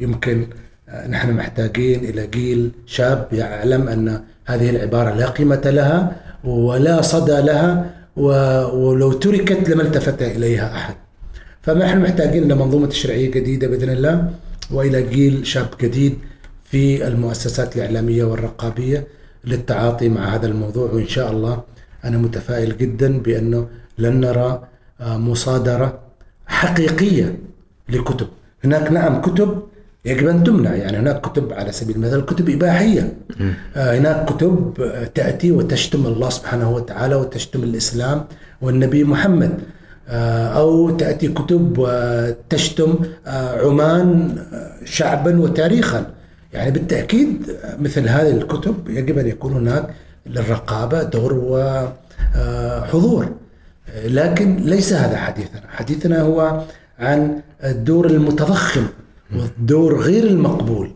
يمكن 0.00 0.46
نحن 1.08 1.32
محتاجين 1.32 2.04
إلى 2.04 2.26
جيل 2.26 2.70
شاب 2.86 3.28
يعلم 3.32 3.88
أن 3.88 4.20
هذه 4.46 4.70
العبارة 4.70 5.14
لا 5.14 5.26
قيمة 5.26 5.62
لها 5.64 6.16
ولا 6.44 7.02
صدى 7.02 7.40
لها 7.40 7.90
ولو 8.72 9.12
تركت 9.12 9.68
لما 9.68 9.82
التفت 9.82 10.22
إليها 10.22 10.76
أحد. 10.76 10.94
فنحن 11.62 11.98
محتاجين 12.00 12.42
إلى 12.42 12.54
منظومة 12.54 12.86
تشريعيه 12.86 13.30
جديدة 13.30 13.66
بإذن 13.68 13.90
الله 13.90 14.30
وإلى 14.70 15.02
جيل 15.02 15.46
شاب 15.46 15.68
جديد 15.80 16.18
في 16.64 17.06
المؤسسات 17.08 17.76
الإعلامية 17.76 18.24
والرقابية 18.24 19.06
للتعاطي 19.44 20.08
مع 20.08 20.34
هذا 20.34 20.46
الموضوع 20.46 20.90
وإن 20.90 21.06
شاء 21.08 21.30
الله 21.30 21.62
أنا 22.04 22.18
متفائل 22.18 22.78
جدا 22.78 23.18
بأنه 23.18 23.68
لن 23.98 24.20
نرى 24.20 24.62
آه، 25.00 25.18
مصادرة 25.18 25.98
حقيقية 26.46 27.38
لكتب. 27.88 28.28
هناك 28.64 28.92
نعم 28.92 29.20
كتب 29.20 29.62
يجب 30.04 30.28
ان 30.28 30.44
تمنع 30.44 30.74
يعني 30.74 30.98
هناك 30.98 31.20
كتب 31.20 31.52
على 31.52 31.72
سبيل 31.72 31.96
المثال 31.96 32.26
كتب 32.26 32.48
إباحية. 32.50 33.12
آه 33.76 33.98
هناك 33.98 34.24
كتب 34.24 34.74
تأتي 35.14 35.52
وتشتم 35.52 36.06
الله 36.06 36.30
سبحانه 36.30 36.70
وتعالى 36.70 37.14
وتشتم 37.14 37.62
الإسلام 37.62 38.24
والنبي 38.60 39.04
محمد. 39.04 39.58
آه 40.08 40.46
أو 40.46 40.90
تأتي 40.90 41.28
كتب 41.28 41.74
وتشتم 41.78 42.98
آه 43.26 43.66
عمان 43.66 44.36
شعبا 44.84 45.40
وتاريخا. 45.40 46.06
يعني 46.52 46.70
بالتأكيد 46.70 47.56
مثل 47.78 48.08
هذه 48.08 48.30
الكتب 48.30 48.88
يجب 48.88 49.18
أن 49.18 49.26
يكون 49.26 49.52
هناك 49.52 49.94
للرقابة 50.26 51.02
دور 51.02 51.32
وحضور 51.34 53.28
لكن 54.04 54.56
ليس 54.56 54.92
هذا 54.92 55.16
حديثنا. 55.16 55.62
حديثنا 55.68 56.20
هو 56.20 56.62
عن 56.98 57.40
الدور 57.64 58.06
المتضخم. 58.06 58.86
والدور 59.36 60.00
غير 60.00 60.24
المقبول 60.24 60.90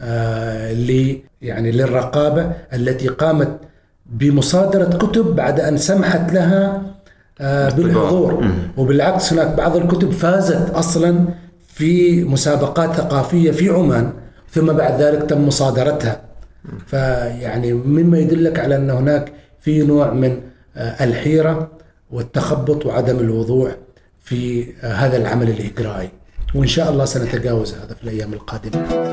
آه، 0.00 0.72
ل 0.72 1.20
يعني 1.42 1.70
للرقابة 1.70 2.52
التي 2.72 3.08
قامت 3.08 3.58
بمصادرة 4.06 4.84
كتب 4.98 5.36
بعد 5.36 5.60
أن 5.60 5.76
سمحت 5.76 6.32
لها 6.32 6.82
آه، 7.40 7.70
بالحضور. 7.70 8.44
وبالعكس 8.76 9.32
هناك 9.32 9.46
بعض 9.56 9.76
الكتب 9.76 10.10
فازت 10.10 10.70
أصلا 10.70 11.24
في 11.68 12.24
مسابقات 12.24 12.92
ثقافية 12.96 13.50
في 13.50 13.68
عمان 13.68 14.12
ثم 14.50 14.72
بعد 14.72 15.00
ذلك 15.02 15.22
تم 15.30 15.46
مصادرتها. 15.46 16.20
فيعني 16.86 17.72
مما 17.72 18.18
يدلك 18.18 18.58
على 18.58 18.76
أن 18.76 18.90
هناك 18.90 19.32
في 19.60 19.82
نوع 19.86 20.12
من 20.12 20.40
آه، 20.76 21.04
الحيرة 21.04 21.70
والتخبط 22.10 22.86
وعدم 22.86 23.18
الوضوح 23.18 23.76
في 24.20 24.66
آه، 24.82 24.92
هذا 24.92 25.16
العمل 25.16 25.48
الإجرائي. 25.50 26.08
وإن 26.54 26.66
شاء 26.66 26.90
الله 26.90 27.04
سنتجاوز 27.04 27.74
هذا 27.74 27.94
في 27.94 28.04
الأيام 28.04 28.32
القادمة. 28.32 29.08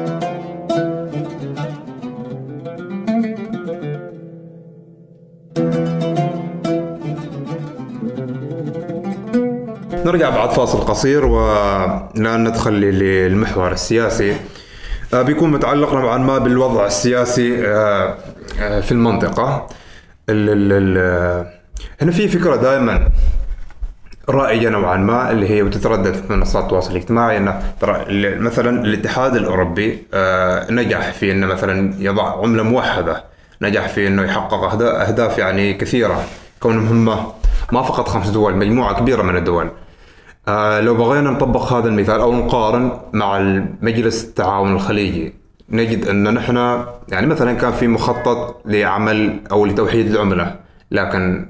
نرجع 10.05 10.29
بعد 10.29 10.49
فاصل 10.49 10.77
قصير 10.77 11.25
والآن 11.25 12.47
ندخل 12.47 12.73
للمحور 12.73 13.71
السياسي 13.71 14.35
آه، 15.13 15.21
بيكون 15.21 15.51
متعلق 15.51 15.93
نوعا 15.93 16.17
ما 16.17 16.37
بالوضع 16.37 16.85
السياسي 16.85 17.67
آه، 17.67 18.17
آه، 18.59 18.79
في 18.81 18.91
المنطقة 18.91 19.67
ال 20.29 20.49
ال 20.49 20.97
ال 20.97 21.45
هنا 22.01 22.11
في 22.11 22.27
فكرة 22.27 22.55
دائما 22.55 23.09
رائجة 24.29 24.69
نوعا 24.69 24.97
ما 24.97 25.31
اللي 25.31 25.49
هي 25.49 25.61
وتتردد 25.61 26.13
في 26.13 26.33
منصات 26.33 26.63
التواصل 26.63 26.91
الاجتماعي. 26.91 27.37
إنه 27.37 27.61
ترى 27.81 28.05
مثلا 28.39 28.85
الاتحاد 28.85 29.35
الأوروبي 29.35 30.03
نجح 30.69 31.11
في 31.11 31.31
إنه 31.31 31.47
مثلا 31.47 31.93
يضع 31.99 32.41
عملة 32.41 32.63
موحدة. 32.63 33.23
نجح 33.61 33.87
في 33.87 34.07
إنه 34.07 34.23
يحقق 34.23 34.83
أهداف 34.83 35.37
يعني 35.37 35.73
كثيرة. 35.73 36.23
كونهم 36.59 37.09
هم 37.09 37.25
ما 37.71 37.81
فقط 37.81 38.07
خمس 38.07 38.29
دول 38.29 38.55
مجموعة 38.55 38.99
كبيرة 38.99 39.21
من 39.21 39.37
الدول. 39.37 39.69
آه 40.47 40.79
لو 40.79 40.95
بغينا 40.95 41.31
نطبق 41.31 41.73
هذا 41.73 41.87
المثال 41.87 42.21
أو 42.21 42.33
نقارن 42.33 42.99
مع 43.13 43.39
مجلس 43.81 44.23
التعاون 44.23 44.73
الخليجي 44.73 45.33
نجد 45.69 46.07
إن 46.07 46.33
نحن 46.33 46.85
يعني 47.09 47.27
مثلا 47.27 47.53
كان 47.53 47.71
في 47.71 47.87
مخطط 47.87 48.61
لعمل 48.65 49.39
أو 49.51 49.65
لتوحيد 49.65 50.11
العملة 50.11 50.55
لكن 50.91 51.47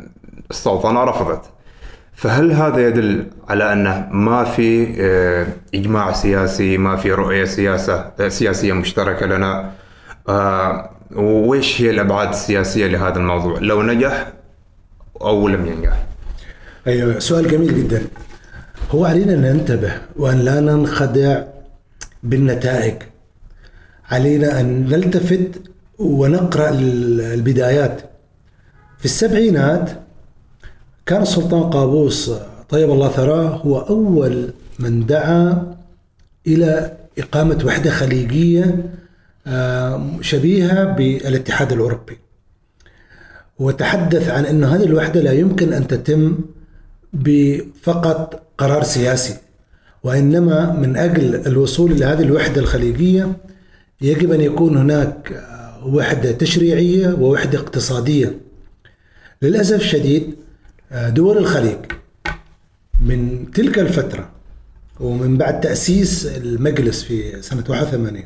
السلطنة 0.51 1.03
رفضت. 1.03 1.41
فهل 2.15 2.51
هذا 2.51 2.87
يدل 2.87 3.27
على 3.49 3.73
أنه 3.73 4.07
ما 4.11 4.43
في 4.43 4.95
آه، 4.99 5.47
إجماع 5.75 6.11
سياسي 6.11 6.77
ما 6.77 6.95
في 6.95 7.11
رؤية 7.11 7.45
سياسة 7.45 8.11
آه، 8.19 8.27
سياسية 8.27 8.73
مشتركة 8.73 9.25
لنا؟ 9.25 9.71
آه، 10.29 10.89
وإيش 11.15 11.81
هي 11.81 11.89
الأبعاد 11.89 12.29
السياسية 12.29 12.87
لهذا 12.87 13.17
الموضوع؟ 13.17 13.59
لو 13.59 13.81
نجح 13.81 14.33
أو 15.21 15.47
لم 15.47 15.65
ينجح؟ 15.65 16.05
أيوه 16.87 17.19
سؤال 17.19 17.47
جميل 17.47 17.77
جدا. 17.77 18.01
هو 18.91 19.05
علينا 19.05 19.33
أن 19.33 19.41
ننتبه 19.41 19.93
وأن 20.15 20.37
لا 20.37 20.59
ننخدع 20.59 21.41
بالنتائج. 22.23 22.95
علينا 24.11 24.59
أن 24.59 24.89
نلتفت 24.89 25.61
ونقرأ 25.99 26.69
البدايات. 26.69 28.01
في 28.99 29.05
السبعينات 29.05 30.04
كان 31.05 31.21
السلطان 31.21 31.63
قابوس 31.63 32.31
طيب 32.69 32.91
الله 32.91 33.09
ثراه 33.09 33.47
هو 33.47 33.79
أول 33.79 34.53
من 34.79 35.05
دعا 35.05 35.75
إلى 36.47 36.97
إقامة 37.17 37.63
وحدة 37.65 37.91
خليجية 37.91 38.85
آه، 39.47 40.11
شبيهة 40.21 40.83
بالاتحاد 40.83 41.71
الأوروبي. 41.71 42.17
وتحدث 43.59 44.29
عن 44.29 44.45
أن 44.45 44.63
هذه 44.63 44.83
الوحدة 44.83 45.21
لا 45.21 45.31
يمكن 45.31 45.73
أن 45.73 45.87
تتم 45.87 46.37
بفقط 47.13 48.43
قرار 48.57 48.83
سياسي 48.83 49.35
وإنما 50.03 50.71
من 50.73 50.97
أجل 50.97 51.35
الوصول 51.35 51.91
إلى 51.91 52.05
هذه 52.05 52.21
الوحدة 52.21 52.61
الخليجية 52.61 53.31
يجب 54.01 54.31
أن 54.31 54.41
يكون 54.41 54.77
هناك 54.77 55.43
وحدة 55.85 56.31
تشريعية 56.31 57.13
ووحدة 57.13 57.59
اقتصادية. 57.59 58.39
للأسف 59.41 59.75
الشديد 59.75 60.35
دول 60.91 61.37
الخليج. 61.37 61.77
من 63.01 63.51
تلك 63.51 63.79
الفترة 63.79 64.29
ومن 64.99 65.37
بعد 65.37 65.61
تأسيس 65.61 66.25
المجلس 66.25 67.03
في 67.03 67.41
سنة 67.41 67.63
81 67.69 68.23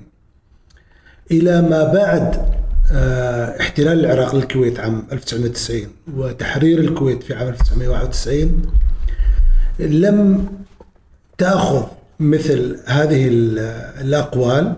إلى 1.31 1.61
ما 1.61 1.83
بعد 1.93 2.59
آه، 2.91 3.59
احتلال 3.61 4.05
العراق 4.05 4.35
للكويت 4.35 4.79
عام 4.79 5.07
1990 5.11 5.87
وتحرير 6.15 6.79
الكويت 6.79 7.23
في 7.23 7.33
عام 7.33 7.47
1991 7.47 8.61
لم 9.79 10.47
تأخذ 11.37 11.83
مثل 12.19 12.79
هذه 12.85 13.27
الأقوال 14.01 14.75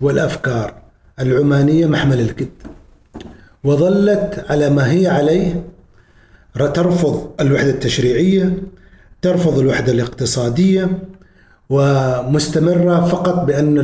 والأفكار 0.00 0.74
العمانية 1.20 1.86
محمل 1.86 2.20
الكد. 2.20 2.48
وظلت 3.64 4.44
على 4.48 4.70
ما 4.70 4.90
هي 4.90 5.06
عليه 5.06 5.64
ترفض 6.54 7.30
الوحدة 7.40 7.70
التشريعية 7.70 8.58
ترفض 9.22 9.58
الوحدة 9.58 9.92
الاقتصادية 9.92 10.98
ومستمرة 11.70 13.08
فقط 13.08 13.44
بأن 13.44 13.74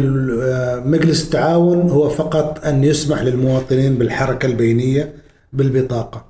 مجلس 0.86 1.24
التعاون 1.24 1.90
هو 1.90 2.08
فقط 2.08 2.64
أن 2.64 2.84
يسمح 2.84 3.22
للمواطنين 3.22 3.94
بالحركة 3.94 4.46
البينية 4.46 5.12
بالبطاقة. 5.52 6.24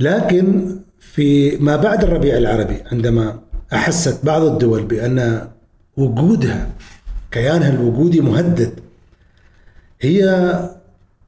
لكن 0.00 0.76
في 1.00 1.56
ما 1.56 1.76
بعد 1.76 2.04
الربيع 2.04 2.36
العربي 2.36 2.82
عندما 2.92 3.38
أحست 3.72 4.24
بعض 4.24 4.42
الدول 4.42 4.82
بأن 4.82 5.48
وجودها 5.96 6.68
كيانها 7.30 7.70
الوجودي 7.70 8.20
مهدد 8.20 8.80
هي 10.00 10.52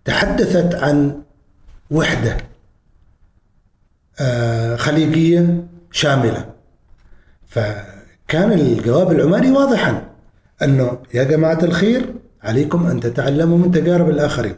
تحدثت 0.05 0.75
عن 0.75 1.23
وحدة 1.91 2.37
خليجية 4.77 5.66
شاملة 5.93 6.45
فكان 7.49 8.53
الجواب 8.53 9.12
العماني 9.12 9.51
واضحا 9.51 10.03
أنه 10.62 10.99
يا 11.14 11.25
جماعة 11.25 11.59
الخير 11.62 12.14
عليكم 12.43 12.87
أن 12.87 13.01
تتعلموا 13.01 13.59
من 13.59 13.73
تجارب 13.73 14.11
الآخرين 14.11 14.55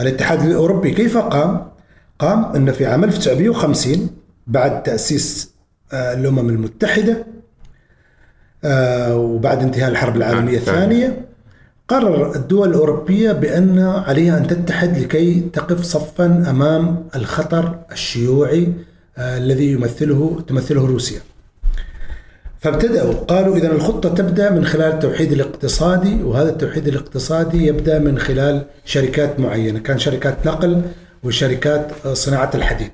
الاتحاد 0.00 0.42
الأوروبي 0.42 0.90
كيف 0.90 1.18
قام؟ 1.18 1.68
قام 2.18 2.44
أنه 2.44 2.72
في 2.72 2.86
عام 2.86 3.04
1950 3.04 4.10
بعد 4.46 4.82
تأسيس 4.82 5.54
آه، 5.92 6.14
الأمم 6.14 6.48
المتحدة 6.48 7.26
آه، 8.64 9.16
وبعد 9.16 9.62
انتهاء 9.62 9.90
الحرب 9.90 10.16
العالمية 10.16 10.52
نعم. 10.52 10.60
الثانية 10.60 11.26
قرر 11.88 12.36
الدول 12.36 12.68
الأوروبية 12.68 13.32
بأن 13.32 13.78
عليها 13.78 14.38
أن 14.38 14.46
تتحد 14.46 14.98
لكي 14.98 15.40
تقف 15.52 15.82
صفا 15.82 16.26
أمام 16.26 17.08
الخطر 17.16 17.78
الشيوعي 17.92 18.72
آه، 19.18 19.38
الذي 19.38 19.72
يمثله 19.72 20.44
تمثله 20.48 20.86
روسيا. 20.86 21.20
فابتدأوا 22.60 23.14
قالوا 23.14 23.56
إذا 23.56 23.72
الخطة 23.72 24.14
تبدأ 24.14 24.50
من 24.50 24.64
خلال 24.64 24.92
التوحيد 24.92 25.32
الاقتصادي 25.32 26.22
وهذا 26.22 26.48
التوحيد 26.48 26.88
الاقتصادي 26.88 27.66
يبدأ 27.66 27.98
من 27.98 28.18
خلال 28.18 28.64
شركات 28.84 29.40
معينة 29.40 29.78
كان 29.78 29.98
شركات 29.98 30.46
نقل 30.46 30.82
وشركات 31.24 32.06
صناعة 32.12 32.50
الحديد. 32.54 32.90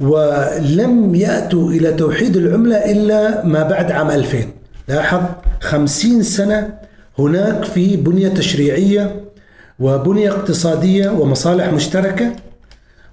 ولم 0.00 1.14
يأتوا 1.14 1.70
إلى 1.70 1.92
توحيد 1.92 2.36
العملة 2.36 2.76
إلا 2.76 3.46
ما 3.46 3.62
بعد 3.62 3.92
عام 3.92 4.10
2000 4.10 4.44
لاحظ 4.88 5.20
50 5.60 6.22
سنة 6.22 6.82
هناك 7.18 7.64
في 7.64 7.96
بنية 7.96 8.28
تشريعية 8.28 9.20
وبنية 9.80 10.30
اقتصادية 10.30 11.10
ومصالح 11.10 11.72
مشتركة 11.72 12.32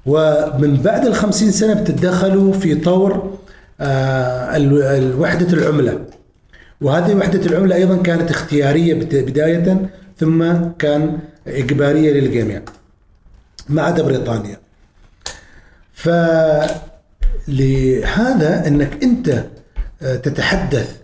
ومن 0.06 0.78
بعد 0.84 1.06
الخمسين 1.06 1.52
سنة 1.52 1.74
بتتدخلوا 1.74 2.54
في 2.54 2.76
طور 2.76 3.38
آه، 3.82 5.16
وحدة 5.18 5.54
العملة. 5.54 6.00
وهذه 6.82 7.16
وحدة 7.16 7.46
العملة 7.46 7.76
أيضا 7.76 7.98
كانت 7.98 8.32
اختيارية 8.32 8.94
بداية 8.94 9.90
ثم 10.18 10.54
كان 10.80 11.18
إجبارية 11.48 12.14
للجميع 12.14 12.62
ما 13.70 13.82
عدا 13.82 14.04
بريطانيا. 14.04 14.58
فلهذا 15.94 16.68
إنك 18.68 19.04
أنت 19.04 19.44
آه، 20.02 20.16
تتحدث 20.16 20.96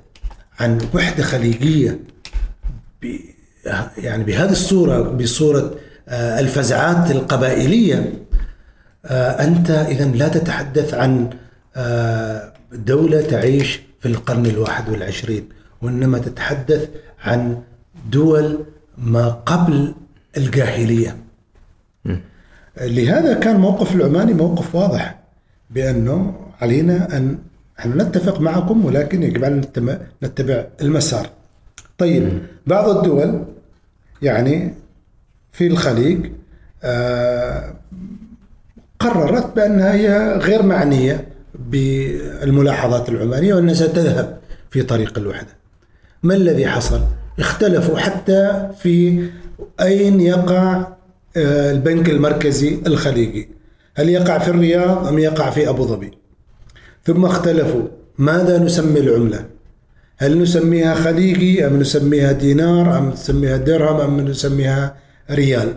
عن 0.59 0.77
وحدة 0.93 1.23
خليجية 1.23 1.99
يعني 3.97 4.23
بهذه 4.23 4.51
الصورة 4.51 5.01
بصورة 5.01 5.75
آه، 6.07 6.39
الفزعات 6.39 7.11
القبائلية 7.11 8.13
آه، 9.05 9.43
أنت 9.43 9.69
اذا 9.69 10.05
لا 10.05 10.27
تتحدث 10.27 10.93
عن 10.93 11.29
دولة 12.73 13.21
تعيش 13.21 13.79
في 13.99 14.07
القرن 14.07 14.45
الواحد 14.45 14.89
والعشرين 14.89 15.49
وإنما 15.81 16.19
تتحدث 16.19 16.89
عن 17.23 17.61
دول 18.11 18.65
ما 18.97 19.29
قبل 19.29 19.95
الجاهلية. 20.37 21.17
لهذا 22.81 23.33
كان 23.33 23.55
موقف 23.55 23.95
العماني 23.95 24.33
موقف 24.33 24.75
واضح 24.75 25.19
بأنه 25.69 26.33
علينا 26.61 27.17
أن 27.17 27.37
نتفق 27.85 28.41
معكم 28.41 28.85
ولكن 28.85 29.23
يجب 29.23 29.43
أن 29.43 29.61
نتبع 30.23 30.65
المسار. 30.81 31.29
طيب 31.97 32.41
بعض 32.67 32.97
الدول 32.97 33.43
يعني 34.21 34.73
في 35.51 35.67
الخليج 35.67 36.31
آه، 36.83 37.75
قررت 38.99 39.55
بأنها 39.55 39.93
هي 39.93 40.37
غير 40.37 40.63
معنية 40.63 41.27
بالملاحظات 41.55 43.09
العمانية 43.09 43.53
وأنها 43.53 43.73
ستذهب 43.73 44.37
في 44.69 44.83
طريق 44.83 45.17
الوحدة. 45.17 45.49
ما 46.23 46.35
الذي 46.35 46.67
حصل؟ 46.67 47.01
اختلفوا 47.39 47.97
حتى 47.97 48.69
في 48.79 49.27
أين 49.81 50.21
يقع 50.21 50.87
آه، 51.37 51.71
البنك 51.71 52.09
المركزي 52.09 52.79
الخليجي. 52.87 53.49
هل 53.95 54.09
يقع 54.09 54.37
في 54.37 54.47
الرياض 54.51 55.07
أم 55.07 55.19
يقع 55.19 55.49
في 55.49 55.69
أبو 55.69 55.83
ظبي؟ 55.83 56.11
ثم 57.03 57.25
اختلفوا 57.25 57.87
ماذا 58.17 58.59
نسمي 58.59 58.99
العملة؟ 58.99 59.45
هل 60.17 60.41
نسميها 60.41 60.95
خليجي 60.95 61.67
أم 61.67 61.79
نسميها 61.79 62.31
دينار 62.31 62.97
أم 62.97 63.09
نسميها 63.09 63.57
درهم 63.57 63.99
أم 64.01 64.21
نسميها 64.27 64.95
ريال؟ 65.31 65.73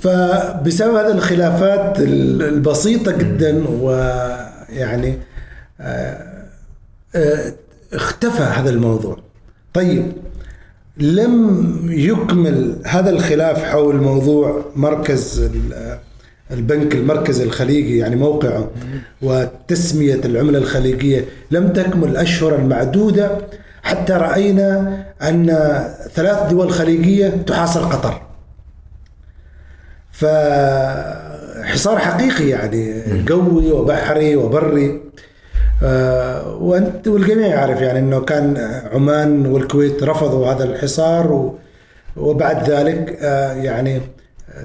فبسبب 0.00 0.94
هذه 0.94 1.10
الخلافات 1.12 2.00
ال- 2.00 2.42
البسيطة 2.42 3.12
جدا 3.12 3.68
ويعني 3.68 5.18
آه، 5.80 6.26
آه، 7.14 7.52
اختفى 7.92 8.42
هذا 8.42 8.70
الموضوع. 8.70 9.16
طيب 9.74 10.12
لم 10.96 11.76
يكمل 11.90 12.76
هذا 12.86 13.10
الخلاف 13.10 13.64
حول 13.64 13.96
موضوع 13.96 14.64
مركز 14.76 15.50
البنك 16.52 16.94
المركزي 16.94 17.44
الخليجي 17.44 17.98
يعني 17.98 18.16
موقعه 18.16 18.70
وتسمية 19.22 20.20
العملة 20.24 20.58
الخليجية 20.58 21.24
لم 21.50 21.72
تكمل 21.72 22.16
أشهرا 22.16 22.58
معدودة. 22.58 23.38
حتى 23.82 24.12
رأينا 24.12 25.04
أن 25.22 25.46
ثلاث 26.14 26.50
دول 26.50 26.70
خليجية 26.72 27.28
تحاصر 27.28 27.84
قطر. 27.84 28.22
فحصار 30.12 31.98
حقيقي 31.98 32.48
يعني 32.48 33.02
قوي 33.28 33.72
وبحري 33.72 34.36
وبري. 34.36 35.00
آه، 35.82 36.56
وأنت 36.56 37.08
والجميع 37.08 37.46
يعرف 37.46 37.80
يعني 37.80 37.98
إنه 37.98 38.20
كان 38.20 38.56
عمان 38.92 39.46
والكويت 39.46 40.02
رفضوا 40.02 40.46
هذا 40.46 40.64
الحصار 40.64 41.54
وبعد 42.16 42.70
ذلك 42.70 43.18
آه، 43.22 43.52
يعني 43.52 44.00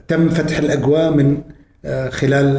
تم 0.07 0.29
فتح 0.29 0.57
الاجواء 0.57 1.11
من 1.11 1.41
خلال 2.09 2.57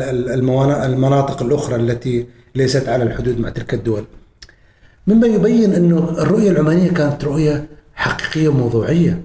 المناطق 0.85 1.43
الأخرى 1.43 1.77
التي 1.77 2.27
ليست 2.55 2.89
على 2.89 3.05
الحدود 3.05 3.41
مع 3.41 3.49
تلك 3.49 3.75
الدول. 3.75 4.05
مما 5.07 5.27
يبين 5.27 5.75
انه 5.75 5.99
الرؤية 6.19 6.51
العمانية 6.51 6.91
كانت 6.91 7.25
رؤية 7.25 7.69
حقيقية 7.95 8.49
وموضوعية. 8.49 9.23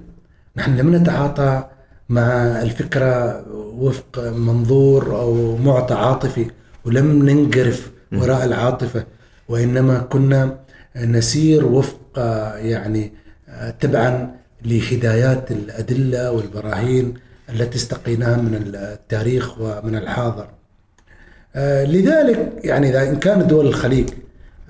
نحن 0.56 0.76
لم 0.76 0.94
نتعاطى 0.94 1.64
مع 2.08 2.32
الفكرة 2.62 3.44
وفق 3.54 4.18
منظور 4.36 5.16
أو 5.16 5.56
معطى 5.56 5.94
عاطفي 5.94 6.46
ولم 6.84 7.28
ننجرف 7.28 7.90
وراء 8.12 8.44
العاطفة 8.44 9.04
وإنما 9.48 9.98
كنا 9.98 10.56
نسير 10.96 11.66
وفق 11.66 11.98
يعني 12.56 13.12
تبعا 13.80 14.34
لهدايات 14.64 15.50
الأدلة 15.50 16.32
والبراهين 16.32 17.14
التي 17.54 17.76
استقيناها 17.76 18.36
من 18.36 18.72
التاريخ 18.74 19.60
ومن 19.60 19.96
الحاضر. 19.96 20.48
آه، 21.56 21.84
لذلك 21.84 22.52
يعني 22.64 22.88
إذا 22.90 23.10
إن 23.10 23.16
كانت 23.16 23.44
دول 23.44 23.66
الخليج 23.66 24.08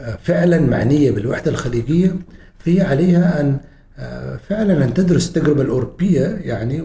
آه، 0.01 0.19
فعلا 0.23 0.61
معنية 0.61 1.11
بالوحدة 1.11 1.51
الخليجية 1.51 2.17
فهي 2.59 2.81
عليها 2.81 3.41
أن 3.41 3.59
آه، 3.99 4.37
فعلا 4.49 4.85
أن 4.85 4.95
تدرس 4.95 5.29
التجربة 5.29 5.63
الأوروبية 5.63 6.39
يعني 6.45 6.83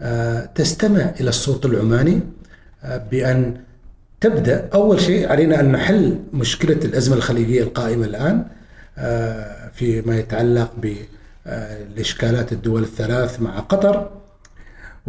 آه، 0.00 0.44
تستمع 0.54 1.12
إلى 1.20 1.28
الصوت 1.28 1.66
العماني 1.66 2.20
بأن 3.10 3.56
تبدأ 4.20 4.68
أول 4.74 5.00
شيء 5.00 5.28
علينا 5.28 5.60
أن 5.60 5.72
نحل 5.72 6.18
مشكلة 6.32 6.78
الأزمة 6.84 7.16
الخليجية 7.16 7.62
القائمة 7.62 8.04
الآن 8.06 8.44
آه، 8.98 9.70
فيما 9.74 10.18
يتعلق 10.18 10.72
بالاشكالات 11.46 12.52
الدول 12.52 12.82
الثلاث 12.82 13.40
مع 13.40 13.58
قطر 13.58 14.10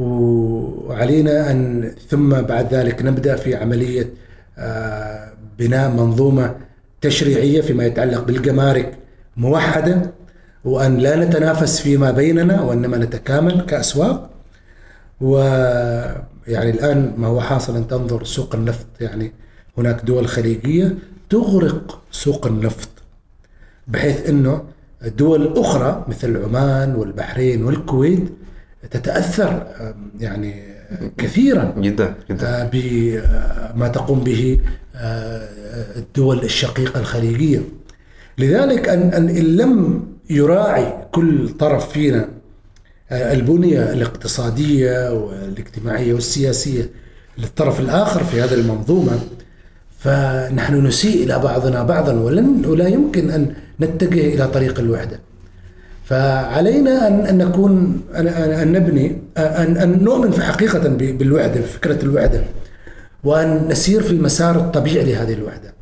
وعلينا 0.01 1.51
أن 1.51 1.91
ثم 2.09 2.41
بعد 2.41 2.73
ذلك 2.73 3.01
نبدأ 3.01 3.35
في 3.35 3.55
عملية 3.55 4.09
آه، 4.57 5.33
بناء 5.59 5.89
منظومة 5.91 6.55
تشريعية 7.01 7.61
فيما 7.61 7.85
يتعلق 7.85 8.23
بالجمارك 8.23 8.97
موحدة 9.37 10.11
وأن 10.65 10.97
لا 10.97 11.25
نتنافس 11.25 11.79
فيما 11.79 12.11
بيننا 12.11 12.61
وإنما 12.61 12.97
نتكامل 12.97 13.61
كأسواق. 13.61 14.29
ويعني 15.21 16.69
الآن 16.69 17.13
ما 17.17 17.27
هو 17.27 17.41
حاصل 17.41 17.75
أن 17.75 17.87
تنظر 17.87 18.23
سوق 18.23 18.55
النفط 18.55 18.85
يعني 19.01 19.31
هناك 19.77 20.01
دول 20.05 20.27
خليجية 20.27 20.95
تغرق 21.29 22.01
سوق 22.11 22.47
النفط 22.47 22.89
بحيث 23.87 24.29
إنه 24.29 24.63
دول 25.17 25.57
أخرى 25.57 26.05
مثل 26.07 26.43
عمان 26.43 26.95
والبحرين 26.95 27.63
والكويت 27.63 28.29
تتأثر 28.91 29.67
يعني 30.19 30.63
كثيرا 31.17 31.73
جدا 31.77 32.15
جدا. 32.29 32.47
آه، 32.47 32.69
بما 33.73 33.88
تقوم 33.88 34.19
به 34.23 34.59
آه، 34.95 35.47
الدول 35.95 36.43
الشقيقة 36.43 36.99
الخليجية. 36.99 37.61
لذلك 38.38 38.89
أن 38.89 39.13
إن 39.13 39.55
لم 39.57 40.03
يراعي 40.29 41.07
كل 41.11 41.49
طرف 41.49 41.91
فينا 41.91 42.29
آه، 43.11 43.34
البنية 43.34 43.93
الاقتصادية 43.93 45.13
والاجتماعية 45.13 46.13
والسياسية 46.13 46.89
للطرف 47.38 47.79
الآخر 47.79 48.23
في 48.23 48.41
هذه 48.41 48.53
المنظومة 48.53 49.19
فنحن 49.99 50.86
نسيء 50.86 51.23
إلى 51.23 51.39
بعضنا 51.39 51.84
بعضا 51.84 52.13
ولن 52.13 52.65
ولا 52.65 52.88
يمكن 52.88 53.29
أن 53.32 53.53
نتجه 53.82 54.36
إلى 54.36 54.47
طريق 54.47 54.79
الوحدة. 54.79 55.19
فعلينا 56.12 57.07
ان 57.07 57.26
أن 57.26 57.38
نكون 57.38 58.01
ان, 58.16 58.72
نبني 58.72 59.22
ان 59.38 59.78
أن 59.78 60.03
نؤمن 60.03 60.32
في 60.32 60.41
حقيقة 60.41 60.80
بالوحده 60.89 61.62
بفكره 61.62 62.03
الوحده 62.03 62.41
وأن 63.24 63.68
نسير 63.68 64.01
في 64.03 64.12
المسار 64.12 64.55
الطبيعي 64.55 65.05
لهذه 65.05 65.34
الوحده 65.34 65.74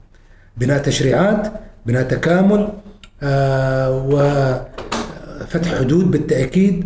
بناء 0.57 0.81
تشريعات 0.81 1.51
بناء 1.85 2.03
تكامل 2.03 2.69
آه، 3.23 4.05
وفتح 4.07 5.79
حدود 5.79 6.11
بالتأكيد 6.11 6.85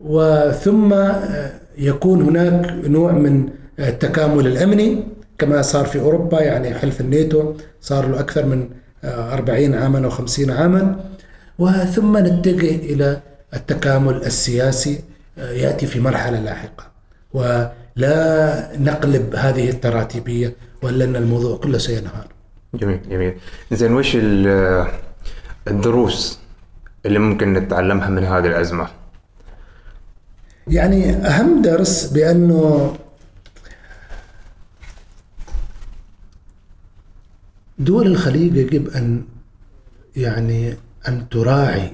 وثم 0.00 0.92
آه، 0.92 1.50
يكون 1.78 2.22
هناك 2.22 2.72
نوع 2.84 3.12
من 3.12 3.48
التكامل 3.78 4.46
الأمني 4.46 5.04
كما 5.38 5.62
صار 5.62 5.84
في 5.84 6.00
أوروبا 6.00 6.40
يعني 6.40 6.74
حلف 6.74 7.00
الناتو 7.00 7.54
صار 7.80 8.08
له 8.08 8.20
أكثر 8.20 8.46
من 8.46 8.68
آه، 9.04 9.34
40 9.34 9.74
عاما 9.74 10.04
أو 10.04 10.10
50 10.10 10.50
عاما. 10.50 10.96
وثم 11.58 12.16
نتجه 12.16 12.74
إلى 12.76 13.20
التكامل 13.54 14.14
السياسي 14.16 15.00
آه، 15.38 15.50
يأتي 15.52 15.86
في 15.86 16.00
مرحلة 16.00 16.40
لاحقة. 16.40 16.84
ولا 17.32 18.70
نقلب 18.78 19.34
هذه 19.34 19.70
التراتيبية 19.70 20.54
ولا 20.82 21.04
أن 21.04 21.16
الموضوع 21.16 21.56
كله 21.56 21.78
سينهار. 21.78 22.26
جميل 22.74 23.00
جميل. 23.10 23.34
زين 23.72 23.94
وش 23.94 24.16
ال- 24.16 24.86
الدروس 25.68 26.38
اللي 27.06 27.18
ممكن 27.18 27.52
نتعلمها 27.52 28.08
من 28.08 28.24
هذه 28.24 28.46
الأزمة؟ 28.46 28.88
يعني 30.68 31.10
أهم 31.14 31.62
درس 31.62 32.06
بأنه 32.06 32.96
دول 37.78 38.06
الخليج 38.06 38.56
يجب 38.56 38.88
أن 38.88 39.22
يعني 40.16 40.74
أن 41.08 41.28
تراعي 41.28 41.92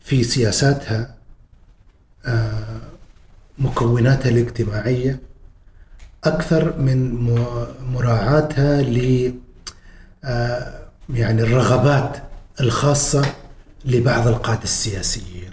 في 0.00 0.24
سياساتها 0.24 1.14
آه، 2.26 2.80
مكوناتها 3.58 4.28
الاجتماعية 4.28 5.20
أكثر 6.24 6.78
من 6.78 7.14
مراعاتها 7.92 8.82
ل 8.82 9.34
آه، 10.24 10.78
يعني 11.10 11.42
الرغبات 11.42 12.16
الخاصة 12.60 13.34
لبعض 13.84 14.28
القادة 14.28 14.62
السياسيين. 14.62 15.50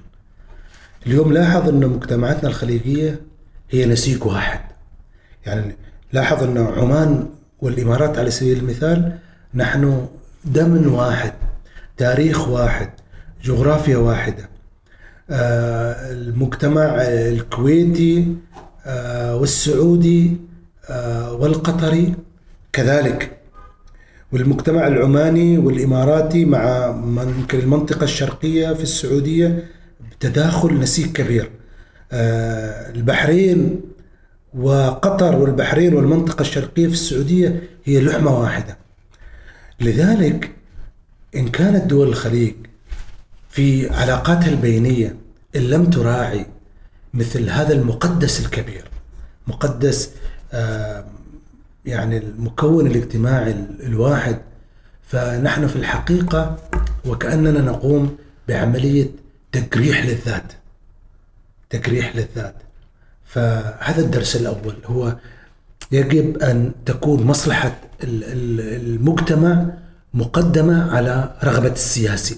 اليوم 1.08 1.34
لاحظ 1.34 1.70
أن 1.70 1.88
مجتمعاتنا 1.88 2.50
الخليجية 2.50 3.22
هي 3.70 3.86
نسيج 3.86 4.26
واحد 4.26 4.60
يعني 5.46 5.76
لاحظ 6.14 6.44
أن 6.44 6.58
عمان 6.58 7.30
والإمارات 7.62 8.18
على 8.18 8.32
سبيل 8.32 8.58
المثال 8.58 9.18
نحن 9.54 10.08
دم 10.46 10.94
واحد 10.94 11.34
تاريخ 11.98 12.48
واحد 12.48 12.90
جغرافيا 13.44 13.98
واحدة. 13.98 14.50
آه، 15.30 16.12
المجتمع 16.12 16.84
الكويتي 17.02 18.36
آه، 18.86 19.36
والسعودي 19.36 20.38
آه، 20.90 21.34
والقطري 21.34 22.16
كذلك. 22.74 23.32
والمجتمع 24.32 24.88
العماني 24.88 25.58
والإماراتي 25.58 26.46
مع 26.46 26.92
ممكن 26.92 27.60
المنطقة 27.60 28.04
الشرقية 28.04 28.74
في 28.74 28.84
السعودية 28.84 29.64
بتداخل 30.12 30.80
نسيج 30.80 31.12
كبير. 31.12 31.52
البحرين 32.96 33.82
وقطر 34.54 35.36
والبحرين 35.36 35.94
والمنطقة 35.94 36.42
الشرقية 36.42 36.88
في 36.88 36.94
السعودية 36.94 37.64
هي 37.86 38.02
لحمة 38.02 38.40
واحدة. 38.40 38.78
لذلك 39.82 40.55
إن 41.36 41.48
كانت 41.48 41.84
دول 41.86 42.08
الخليج 42.08 42.54
في 43.50 43.90
علاقاتها 43.90 44.50
البينية 44.50 45.16
إن 45.56 45.62
لم 45.62 45.86
تراعي 45.90 46.46
مثل 47.14 47.50
هذا 47.50 47.74
المقدس 47.74 48.40
الكبير 48.46 48.84
مقدس 49.48 50.10
يعني 51.86 52.18
المكون 52.18 52.88
الاجتماعي 52.88 53.52
ال- 53.52 53.82
الواحد 53.86 54.38
فنحن 55.08 55.68
في 55.68 55.76
الحقيقة 55.76 56.58
وكأننا 57.06 57.62
نقوم 57.62 58.18
بعملية 58.48 59.08
تجريح 59.52 60.06
للذات 60.06 60.54
تجريح 61.70 62.16
للذات. 62.16 62.56
فهذا 63.26 64.02
الدرس 64.02 64.36
الأول 64.36 64.76
هو 64.86 65.16
يجب 65.92 66.38
أن 66.38 66.72
تكون 66.86 67.24
مصلحة 67.24 67.76
ال- 68.04 68.24
ال- 68.24 68.86
المجتمع 68.86 69.66
مقدمة 70.16 70.92
على 70.96 71.32
رغبة 71.44 71.72
السياسي. 71.72 72.36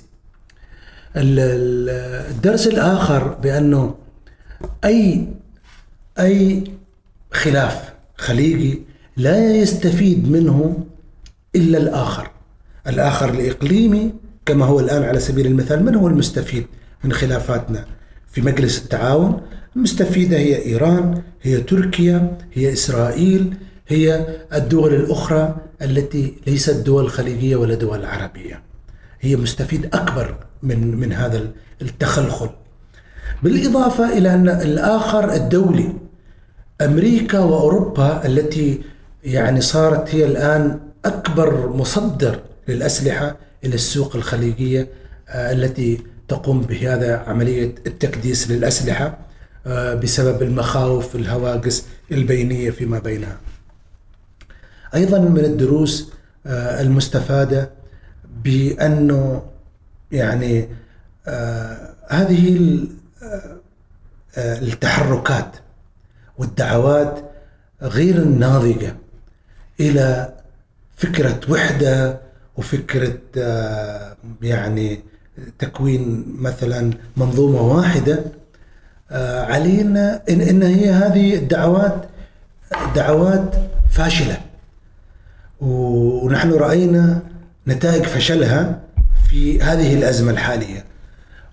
ال- 1.16 1.40
ال- 1.40 2.30
الدرس 2.36 2.68
الآخر 2.68 3.28
بأنه 3.28 3.96
أي 4.86 5.28
أي 6.20 6.64
خلاف 7.32 7.94
خليجي 8.18 8.82
لا 9.18 9.56
يستفيد 9.56 10.32
منه 10.32 10.84
إلا 11.56 11.78
الآخر. 11.78 12.32
الآخر 12.88 13.30
الإقليمي 13.30 14.14
كما 14.46 14.66
هو 14.66 14.80
الآن 14.80 15.04
على 15.04 15.20
سبيل 15.20 15.46
المثال 15.46 15.86
من 15.86 15.96
هو 15.96 16.08
المستفيد 16.08 16.66
من 17.04 17.12
خلافاتنا؟ 17.14 17.86
في 18.32 18.42
مجلس 18.42 18.84
التعاون 18.84 19.42
المستفيدة 19.76 20.38
هي 20.38 20.66
إيران 20.66 21.22
هي 21.42 21.58
تركيا 21.58 22.38
هي 22.54 22.74
إسرائيل 22.74 23.54
هي 23.88 24.28
الدول 24.54 24.94
الأخرى 24.94 25.56
التي 25.82 26.34
ليست 26.48 26.76
دول 26.76 27.10
خليجية 27.10 27.56
ولا 27.56 27.76
دول 27.76 28.06
عربية. 28.06 28.64
هي 29.22 29.36
مستفيد 29.36 29.86
أكبر 29.86 30.36
من 30.64 30.98
من 30.98 31.14
هذا 31.14 31.52
التخلخل. 31.82 32.50
بالإضافة 33.44 34.18
إلى 34.18 34.34
أن 34.34 34.50
الآخر 34.50 35.34
الدولي 35.34 35.94
أمريكا 36.82 37.40
وأوروبا 37.40 38.26
التي 38.26 38.82
يعني 39.24 39.62
صارت 39.62 40.16
هي 40.16 40.26
الآن 40.26 40.80
أكبر 41.06 41.70
مصدر 41.70 42.40
للأسلحة 42.68 43.36
إلى 43.66 43.76
السوق 43.76 44.16
الخليجية 44.16 44.88
آه، 45.30 45.52
التي 45.52 46.02
تقوم 46.28 46.62
بهذا 46.62 47.18
عملية 47.18 47.76
التكديس 47.88 48.52
للأسلحة 48.52 49.18
آه، 49.68 49.94
بسبب 49.94 50.42
المخاوف 50.42 51.16
الهواجس 51.16 51.86
البينية 52.12 52.72
فيما 52.72 53.00
بينها. 53.00 53.38
أيضا 54.96 55.20
من 55.20 55.46
الدروس 55.46 56.12
آه، 56.46 56.82
المستفادة 56.82 57.70
بأنه 58.44 59.44
يعني 60.12 60.68
آه، 61.28 61.94
هذه 62.10 62.80
آه، 63.24 64.60
التحركات 64.60 65.52
والدعوات 66.38 67.20
غير 67.82 68.16
الناضجة 68.18 68.96
إلى 69.80 70.34
فكرة 70.96 71.40
وحدة 71.50 72.20
وفكرة 72.58 73.18
آه، 73.38 74.18
يعني 74.42 75.00
تكوين 75.60 76.26
مثلا 76.40 76.92
منظومة 77.18 77.62
واحدة. 77.62 78.20
آه، 79.12 79.46
علينا 79.46 80.22
إن, 80.30 80.42
إن 80.42 80.64
هي 80.64 80.92
هذه 80.92 81.36
الدعوات 81.36 82.06
دعوات 82.96 83.56
فاشلة. 83.92 84.38
ونحن 85.62 86.52
رأينا 86.54 87.20
نتائج 87.68 88.04
فشلها 88.04 88.80
في 89.30 89.62
هذه 89.62 89.94
الأزمة 89.94 90.32
الحالية. 90.32 90.86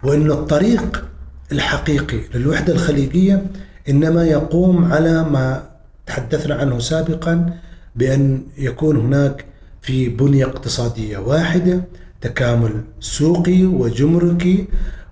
وأن 0.05 0.31
الطريق 0.31 1.05
الحقيقي 1.53 2.21
للوحدة 2.35 2.73
الخليجية 2.73 3.47
إنما 3.89 4.25
يقوم 4.25 4.93
على 4.93 5.25
ما 5.25 5.63
تحدثنا 6.07 6.55
عنه 6.55 6.79
سابقا 6.79 7.59
بأن 7.97 8.43
يكون 8.59 8.97
هناك 8.97 9.45
في 9.83 10.09
بنية 10.09 10.45
اقتصادية 10.45 11.19
واحدة 11.19 11.81
تكامل 12.21 12.81
سوقي 13.01 13.65
وجمركي 13.65 14.67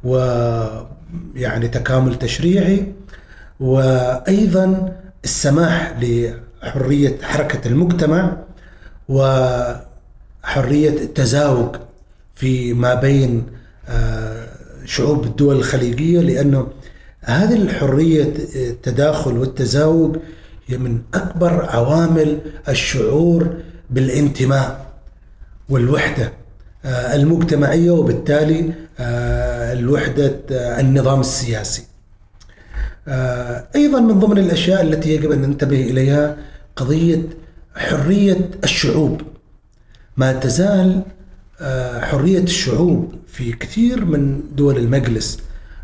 ويعني 0.05 1.69
تكامل 1.69 2.19
تشريعي 2.19 2.93
وأيضا 3.61 4.97
السماح 5.25 5.97
لحرية 6.03 7.19
حركة 7.23 7.69
المجتمع 7.69 8.37
وحرية 9.09 10.89
التزاوج 10.89 11.77
في 12.35 12.75
ما 12.75 12.95
بين 12.95 13.47
آه، 13.89 14.49
شعوب 14.85 15.25
الدول 15.25 15.57
الخليجية 15.57 16.21
لأنه 16.21 16.69
هذه 17.21 17.55
الحرية 17.55 18.35
التداخل 18.55 19.39
والتزاوج 19.39 20.17
هي 20.67 20.79
من 20.79 21.03
أكبر 21.15 21.65
عوامل 21.71 22.39
الشعور 22.69 23.55
بالانتماء 23.91 24.87
والوحدة 25.69 26.33
آه، 26.85 27.15
المجتمعية 27.15 27.91
وبالتالي 27.91 28.73
آه، 29.01 29.73
الوحدة 29.73 30.41
النظام 30.81 31.21
السياسي. 31.21 31.85
أيضا 33.77 34.01
من 34.01 34.19
ضمن 34.19 34.39
الأشياء 34.39 34.83
التي 34.83 35.15
يجب 35.15 35.31
أن 35.33 35.43
ننتبه 35.43 35.81
إليها 35.81 36.37
قضية 36.77 37.23
حرية 37.77 38.51
الشعوب. 38.65 39.23
ما 40.17 40.33
تزال 40.33 41.03
آه، 41.61 42.01
حرية 42.01 42.39
الشعوب 42.39 43.15
في 43.27 43.53
كثير 43.53 44.05
من 44.05 44.41
دول 44.55 44.77
المجلس 44.77 45.39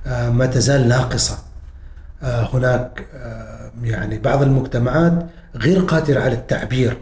آه، 0.06 0.30
ما 0.30 0.46
تزال 0.46 0.88
ناقصة. 0.88 1.38
آه، 2.22 2.48
هناك 2.54 3.06
يعني 3.82 4.18
بعض 4.18 4.42
المجتمعات 4.42 5.26
غير 5.56 5.78
قادرة 5.80 6.20
على 6.20 6.34
التعبير 6.34 6.96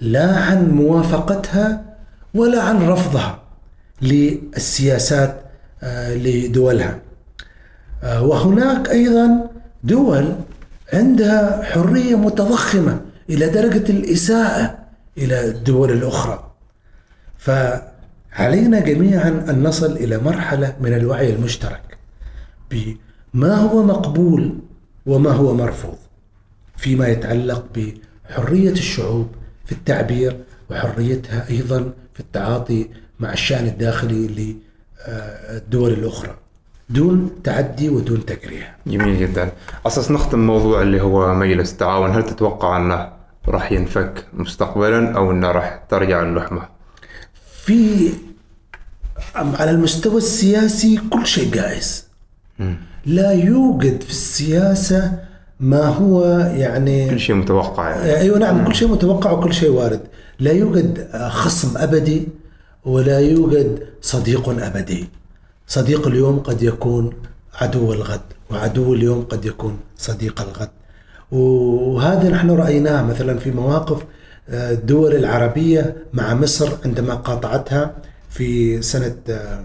لا 0.00 0.36
عن 0.36 0.70
موافقتها 0.70 1.84
ولا 2.34 2.62
عن 2.62 2.88
رفضها 2.88 3.42
للسياسات 4.02 5.40
لدولها. 6.08 6.98
وهناك 8.04 8.90
أيضا 8.90 9.50
دول 9.84 10.34
عندها 10.92 11.62
حرية 11.62 12.16
متضخمة 12.16 13.00
إلى 13.30 13.48
درجة 13.48 13.90
الإساءة 13.90 14.78
إلى 15.18 15.48
الدول 15.48 15.90
الأخرى. 15.90 16.50
فعلينا 17.38 18.80
جميعا 18.80 19.28
أن 19.28 19.62
نصل 19.62 19.92
إلى 19.92 20.18
مرحلة 20.18 20.76
من 20.80 20.92
الوعي 20.94 21.32
المشترك 21.32 21.98
بما 22.70 23.54
هو 23.54 23.82
مقبول 23.82 24.58
وما 25.06 25.30
هو 25.30 25.54
مرفوض 25.54 25.98
فيما 26.76 27.08
يتعلق 27.08 27.64
بحرية 27.74 28.70
الشعوب 28.70 29.28
في 29.66 29.72
التعبير 29.72 30.36
وحريتها 30.70 31.48
أيضا 31.50 31.92
في 32.14 32.20
التعاطي 32.20 32.88
مع 33.20 33.32
الشأن 33.32 33.66
الداخلي 33.66 34.54
للدول 35.08 35.92
الأخرى. 35.92 36.34
دون 36.88 37.30
تعدي 37.44 37.88
ودون 37.88 38.26
تجريح 38.26 38.76
جميل 38.86 39.18
جدا 39.18 39.52
أساس 39.86 40.10
نختم 40.10 40.38
موضوع 40.46 40.82
اللي 40.82 41.00
هو 41.00 41.34
مجلس 41.34 41.72
التعاون 41.72 42.10
هل 42.10 42.22
تتوقع 42.26 42.76
أنه 42.76 43.13
راح 43.48 43.72
ينفك 43.72 44.24
مستقبلا 44.32 45.16
أو 45.16 45.30
أنه 45.30 45.50
راح 45.50 45.84
ترجع 45.88 46.22
اللحمة. 46.22 46.68
في 47.64 48.10
على 49.34 49.70
المستوى 49.70 50.16
السياسي 50.16 51.00
كل 51.10 51.26
شيء 51.26 51.50
جائز. 51.50 52.04
لا 53.06 53.32
يوجد 53.32 54.02
في 54.02 54.10
السياسة 54.10 55.18
ما 55.60 55.86
هو 55.86 56.24
يعني 56.38 57.10
كل 57.10 57.20
شيء 57.20 57.34
متوقع 57.36 57.90
يعني. 57.90 58.16
أيوه 58.16 58.38
نعم 58.38 58.64
كل 58.64 58.74
شيء 58.74 58.88
متوقع 58.88 59.30
وكل 59.30 59.54
شيء 59.54 59.70
وارد. 59.70 60.00
لا 60.38 60.52
يوجد 60.52 61.08
خصم 61.28 61.78
أبدي 61.78 62.28
ولا 62.84 63.20
يوجد 63.20 63.86
صديق 64.02 64.48
أبدي. 64.48 65.08
صديق 65.66 66.06
اليوم 66.06 66.38
قد 66.38 66.62
يكون 66.62 67.12
عدو 67.54 67.92
الغد 67.92 68.20
وعدو 68.50 68.94
اليوم 68.94 69.22
قد 69.22 69.44
يكون 69.44 69.78
صديق 69.96 70.40
الغد. 70.40 70.70
وهذا 71.34 72.28
نحن 72.30 72.50
رأيناه 72.50 73.02
مثلا 73.02 73.38
في 73.38 73.50
مواقف 73.50 74.04
آه، 74.48 74.72
الدول 74.72 75.14
العربية 75.14 75.96
مع 76.12 76.34
مصر 76.34 76.68
عندما 76.84 77.14
قاطعتها 77.14 77.94
في 78.30 78.82
سنة 78.82 79.16
آه، 79.30 79.64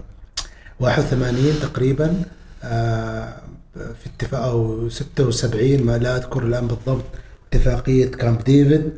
81 0.80 1.60
تقريبا 1.62 2.14
آه، 2.64 3.28
في 3.74 4.06
اتفاق 4.16 4.40
أو 4.42 4.88
76 4.88 5.82
ما 5.82 5.98
لا 5.98 6.16
أذكر 6.16 6.42
الآن 6.42 6.66
بالضبط 6.66 7.04
اتفاقية 7.52 8.06
كامب 8.10 8.44
ديفيد 8.44 8.90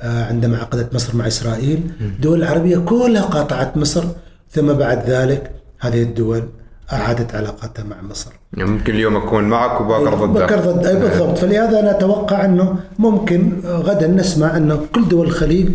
آه، 0.00 0.24
عندما 0.24 0.58
عقدت 0.58 0.94
مصر 0.94 1.16
مع 1.16 1.26
إسرائيل. 1.26 1.90
الدول 2.00 2.38
العربية 2.42 2.78
كلها 2.78 3.22
قاطعت 3.22 3.76
مصر 3.76 4.04
ثم 4.50 4.72
بعد 4.72 5.10
ذلك 5.10 5.50
هذه 5.80 6.02
الدول 6.02 6.48
أعادت 6.92 7.34
علاقاتها 7.34 7.84
مع 7.84 7.96
مصر. 8.10 8.30
يعني 8.54 8.70
ممكن 8.70 8.94
اليوم 8.94 9.16
أكون 9.16 9.44
معك 9.44 9.80
وبكر 9.80 10.14
ضدك 10.14 10.42
بكر 10.42 10.60
ضد 10.60 11.00
بالضبط. 11.00 11.38
فلهذا 11.38 11.80
أنا 11.80 11.90
أتوقع 11.90 12.44
أنه 12.44 12.76
ممكن 12.98 13.52
غدا 13.64 14.06
نسمع 14.06 14.56
أنه 14.56 14.80
كل 14.94 15.08
دول 15.08 15.26
الخليج 15.26 15.68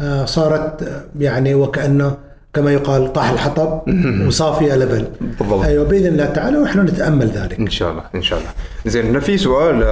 آه، 0.00 0.24
صارت 0.24 0.82
آه، 0.82 1.04
يعني 1.18 1.54
وكأنه 1.54 2.16
كما 2.54 2.72
يقال 2.72 3.12
طاح 3.12 3.30
الحطب 3.30 3.82
وصافيه 4.26 4.74
لبن 4.74 5.04
بالضبط. 5.20 5.64
أيوه 5.64 5.84
بإذن 5.84 6.06
الله 6.06 6.26
تعالى 6.26 6.58
ونحن 6.58 6.80
نتأمل 6.80 7.26
ذلك. 7.26 7.58
إن 7.58 7.70
شاء 7.70 7.90
الله 7.90 8.02
إن 8.14 8.22
شاء 8.22 8.38
الله. 8.38 8.50
زين 8.86 9.06
هنا 9.06 9.20
في 9.20 9.38
سؤال 9.38 9.84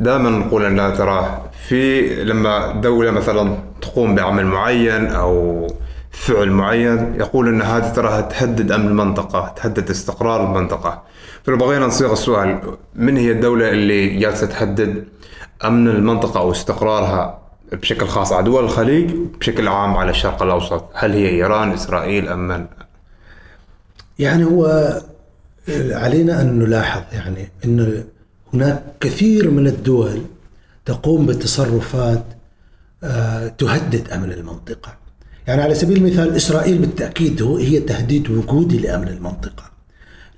دائما 0.00 0.30
نقول 0.30 0.64
أن 0.64 0.94
ترى 0.96 1.42
في 1.68 2.14
لما 2.24 2.72
دولة 2.72 3.10
مثلا 3.10 3.56
تقوم 3.82 4.14
بعمل 4.14 4.46
معين 4.46 5.06
أو 5.06 5.66
فعل 6.12 6.50
معين 6.50 7.14
يقول 7.20 7.48
إن 7.48 7.62
هذه 7.62 7.92
تراها 7.92 8.20
تهدد 8.20 8.72
أمن 8.72 8.88
المنطقة 8.88 9.54
تهدد 9.56 9.90
استقرار 9.90 10.46
المنطقة. 10.46 11.02
فلو 11.44 11.56
بغينا 11.56 11.86
نصيغ 11.86 12.12
السؤال 12.12 12.60
من 12.94 13.16
هي 13.16 13.32
الدولة 13.32 13.70
اللي 13.70 14.08
جالسة 14.18 14.46
تهدد 14.46 15.04
أمن 15.64 15.88
المنطقة 15.88 16.40
أو 16.40 16.52
استقرارها 16.52 17.38
بشكل 17.72 18.06
خاص 18.06 18.32
على 18.32 18.44
دول 18.44 18.64
الخليج 18.64 19.10
بشكل 19.40 19.68
عام 19.68 19.96
على 19.96 20.10
الشرق 20.10 20.42
الأوسط؟ 20.42 20.84
هل 20.94 21.12
هي 21.12 21.28
إيران 21.28 21.72
إسرائيل 21.72 22.28
أم 22.28 22.48
من؟ 22.48 22.66
يعني 24.18 24.44
هو 24.44 24.92
علينا 25.90 26.40
أن 26.40 26.58
نلاحظ 26.58 27.02
يعني 27.12 27.48
إن 27.64 28.04
هناك 28.54 28.82
كثير 29.00 29.50
من 29.50 29.66
الدول 29.66 30.22
تقوم 30.84 31.26
بتصرفات 31.26 32.24
آه، 33.04 33.48
تهدد 33.48 34.10
أمن 34.10 34.32
المنطقة. 34.32 35.01
يعني 35.46 35.62
على 35.62 35.74
سبيل 35.74 35.96
المثال 35.96 36.36
إسرائيل 36.36 36.78
بالتأكيد 36.78 37.42
هو 37.42 37.56
هي 37.56 37.80
تهديد 37.80 38.30
وجودي 38.30 38.78
لأمن 38.78 39.08
المنطقة. 39.08 39.64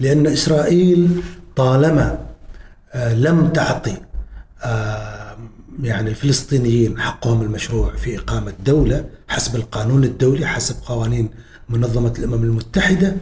لأن 0.01 0.27
إسرائيل 0.27 1.23
طالما 1.57 2.19
آه، 2.93 3.15
لم 3.15 3.49
تعطي 3.49 3.97
آه، 4.63 5.37
يعني 5.83 6.11
الفلسطينيين 6.11 7.01
حقهم 7.01 7.43
المشروع 7.43 7.97
في 7.97 8.19
إقامة 8.19 8.53
دولة 8.67 9.05
حسب 9.29 9.57
القانون 9.57 10.05
الدولي 10.05 10.47
حسب 10.47 10.77
قوانين 10.87 11.29
منظمة 11.69 12.15
الأمم 12.19 12.43
المتحدة 12.43 13.17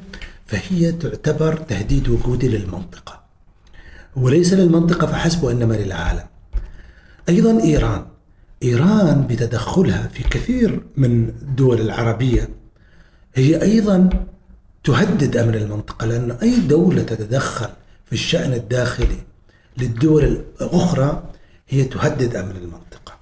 فهي 0.46 0.92
تعتبر 0.92 1.56
تهديد 1.56 2.08
وجودي 2.08 2.48
للمنطقة. 2.48 3.20
وليس 4.16 4.52
للمنطقة 4.52 5.06
فحسب 5.06 5.42
وإنما 5.42 5.74
للعالم. 5.74 6.24
أيضا 7.28 7.62
إيران 7.62 8.04
إيران 8.62 9.26
بتدخلها 9.26 10.08
في 10.12 10.22
كثير 10.22 10.80
من 10.96 11.28
الدول 11.28 11.80
العربية 11.80 12.48
هي 13.34 13.62
أيضا 13.62 14.08
تهدد 14.84 15.36
أمن 15.36 15.54
المنطقة 15.54 16.06
لأن 16.06 16.30
أي 16.30 16.56
دولة 16.56 17.02
تتدخل 17.02 17.68
في 18.06 18.12
الشأن 18.12 18.52
الداخلي 18.52 19.18
للدول 19.78 20.44
الأخرى 20.60 21.22
هي 21.68 21.84
تهدد 21.84 22.36
أمن 22.36 22.56
المنطقة. 22.56 23.14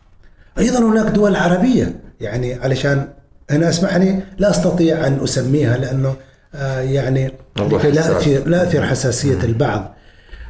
أيضا 0.59 0.79
هناك 0.79 1.07
دول 1.13 1.37
عربية 1.37 2.01
يعني 2.21 2.55
علشان 2.55 3.09
أنا 3.51 3.69
اسمحني 3.69 4.23
لا 4.39 4.51
أستطيع 4.51 5.07
أن 5.07 5.21
أسميها 5.23 5.77
لأنه 5.77 6.17
آه 6.55 6.81
يعني 6.81 7.33
لا. 7.57 8.17
أثير 8.19 8.49
لا 8.49 8.63
أثير 8.63 8.87
حساسية 8.87 9.39
البعض 9.45 9.95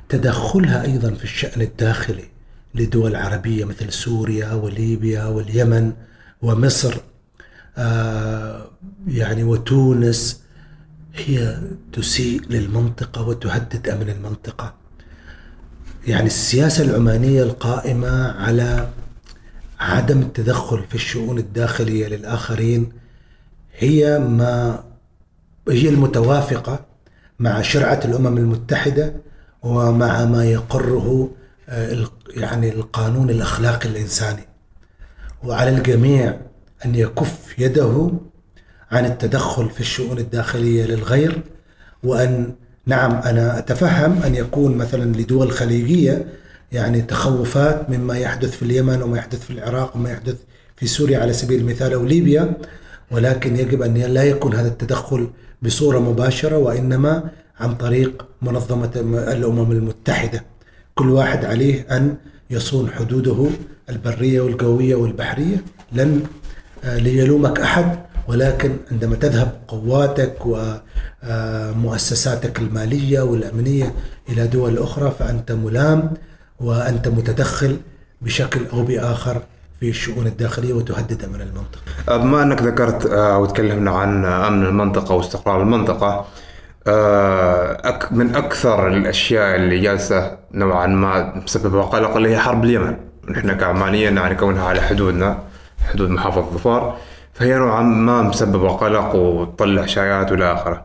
تدخلها 0.09 0.85
أيضا 0.85 1.11
في 1.11 1.25
الشأن 1.25 1.61
الداخلي 1.61 2.25
لدول 2.75 3.17
عربية 3.17 3.65
مثل 3.65 3.93
سوريا 3.93 4.53
وليبيا 4.53 5.25
واليمن 5.25 5.93
ومصر 6.43 6.95
آه 7.77 8.71
يعني 9.07 9.45
وتونس 9.45 10.41
هي 11.15 11.59
تسيء 11.93 12.41
للمنطقة 12.51 13.29
وتهدد 13.29 13.89
أمن 13.89 14.11
المنطقة. 14.11 14.75
يعني 16.07 16.27
السياسة 16.27 16.85
العمانية 16.85 17.43
القائمة 17.43 18.31
على 18.33 18.89
عدم 19.81 20.21
التدخل 20.21 20.85
في 20.89 20.95
الشؤون 20.95 21.39
الداخلية 21.39 22.07
للآخرين 22.09 22.93
هي 23.79 24.19
ما 24.19 24.85
هي 25.69 25.89
المتوافقة 25.89 26.87
مع 27.39 27.63
شرعة 27.63 28.01
الأمم 28.05 28.39
المتحدة 28.39 29.15
ومع 29.63 30.25
ما 30.25 30.45
يقره 30.45 31.31
يعني 32.37 32.73
القانون 32.73 33.31
الأخلاقي 33.31 33.89
الإنساني. 33.89 34.49
وعلى 35.45 35.71
الجميع 35.71 36.41
أن 36.85 36.95
يكف 36.95 37.59
يده 37.59 38.11
عن 38.91 39.07
التدخل 39.07 39.71
في 39.71 39.81
الشؤون 39.81 40.19
الداخلية 40.19 40.85
للغير 40.85 41.43
وأن 42.05 42.55
نعم 42.87 43.13
أنا 43.13 43.59
أتفهم 43.59 44.23
أن 44.23 44.35
يكون 44.35 44.77
مثلا 44.77 45.17
لدول 45.17 45.53
خليجية 45.53 46.27
يعني 46.73 47.03
تخوفات 47.03 47.91
مما 47.91 48.19
يحدث 48.19 48.51
في 48.51 48.63
اليمن 48.63 49.03
وما 49.03 49.19
يحدث 49.19 49.41
في 49.41 49.51
العراق 49.51 49.97
وما 49.97 50.11
يحدث 50.11 50.37
في 50.77 50.87
سوريا 50.87 51.19
على 51.19 51.33
سبيل 51.33 51.61
المثال 51.61 51.93
أو 51.93 52.05
ليبيا 52.05 52.53
ولكن 53.11 53.57
يجب 53.57 53.83
أن 53.83 53.95
لا 53.95 54.25
يكون 54.25 54.55
هذا 54.55 54.69
التدخل 54.69 55.31
بصورة 55.63 55.99
مباشرة 55.99 56.57
وإنما 56.59 57.31
عن 57.61 57.75
طريق 57.75 58.27
منظمة 58.43 58.91
الأمم 59.33 59.73
المتحدة. 59.73 60.45
كل 61.01 61.11
واحد 61.11 61.45
عليه 61.45 61.87
أن 61.91 62.17
يصون 62.51 62.91
حدوده 62.91 63.47
البرية 63.91 64.41
والجوية 64.41 64.95
والبحرية. 64.95 65.65
لن 65.93 66.23
آه، 66.85 66.99
ليلومك 66.99 67.61
أحد 67.61 67.99
ولكن 68.29 68.77
عندما 68.93 69.17
تذهب 69.17 69.61
قواتك 69.69 70.37
ومؤسساتك 71.25 72.59
المالية 72.59 73.21
والأمنية 73.21 73.95
إلى 74.29 74.47
دول 74.47 74.79
أخرى 74.79 75.13
فأنت 75.19 75.53
ملام 75.53 76.11
وأنت 76.61 77.09
متدخل 77.09 77.77
بشكل 78.23 78.61
أو 78.73 78.83
بآخر 78.83 79.43
في 79.81 79.89
الشؤون 79.89 80.27
الداخلية 80.27 80.73
وتهدد 80.73 81.25
أمن 81.25 81.41
المنطقة. 81.41 82.17
بما 82.17 82.43
أنك 82.43 82.63
ذكرت 82.63 83.07
آه، 83.07 83.39
وتكلمنا 83.39 83.91
عن 83.91 84.25
أمن 84.25 84.67
المنطقة 84.67 85.15
واستقرار 85.15 85.63
المنطقة 85.63 86.07
آه، 86.07 86.25
أك- 87.85 88.13
من 88.13 88.35
أكثر 88.37 88.89
الأشياء 88.89 89.57
اللي 89.57 89.79
جالسة 89.79 90.37
نوعا 90.55 90.87
ما 90.87 91.33
مسببه 91.45 91.83
قلق 91.83 92.17
اللي 92.17 92.29
هي 92.31 92.39
حرب 92.39 92.65
اليمن 92.65 92.97
نحن 93.31 93.53
كعمانيين 93.53 94.17
يعني 94.17 94.35
كونها 94.35 94.65
على 94.69 94.81
حدودنا 94.81 95.39
حدود 95.93 96.11
محافظة 96.11 96.51
ظفار 96.51 96.97
فهي 97.35 97.55
نوعا 97.55 97.83
ما 97.83 98.23
مسببه 98.23 98.69
قلق 98.69 99.15
وتطلع 99.15 99.87
شائعات 99.87 100.33
وإلى 100.33 100.53
آخره. 100.53 100.85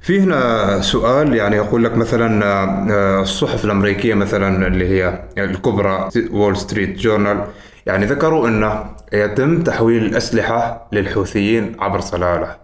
في 0.00 0.20
هنا 0.20 0.80
سؤال 0.80 1.34
يعني 1.34 1.56
يقول 1.56 1.84
لك 1.84 1.96
مثلا 1.96 2.44
آه، 2.44 3.20
الصحف 3.22 3.64
الأمريكية 3.64 4.14
مثلا 4.14 4.66
اللي 4.66 4.88
هي 4.88 5.22
الكبرى 5.38 6.08
Wall 6.32 6.56
Street 6.56 6.98
Journal 6.98 7.44
يعني 7.86 8.06
ذكروا 8.06 8.48
إنه 8.48 8.84
يتم 9.12 9.62
تحويل 9.62 10.04
الاسلحه 10.04 10.88
للحوثيين 10.92 11.76
عبر 11.80 12.00
صلالة. 12.00 12.61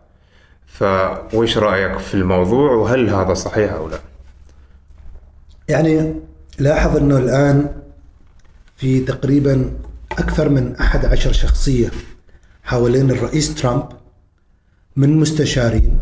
فويش 0.68 1.58
رأيك 1.58 1.98
في 1.98 2.14
الموضوع 2.14 2.72
وهل 2.72 3.10
هذا 3.10 3.34
صحيح 3.34 3.72
أو 3.72 3.88
لا؟ 3.88 3.98
يعني 5.68 6.14
لاحظ 6.58 6.96
أنه 6.96 7.16
الآن 7.16 7.68
في 8.76 9.00
تقريبا 9.00 9.72
أكثر 10.12 10.48
من 10.48 10.76
أحد 10.76 11.04
عشر 11.04 11.32
شخصية 11.32 11.90
حوالين 12.62 13.10
الرئيس 13.10 13.54
ترامب 13.54 13.88
من 14.96 15.16
مستشارين 15.16 15.98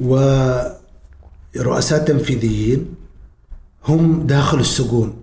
ورؤساء 0.00 2.04
تنفيذيين 2.04 2.94
هم 3.84 4.26
داخل 4.26 4.60
السجون 4.60 5.22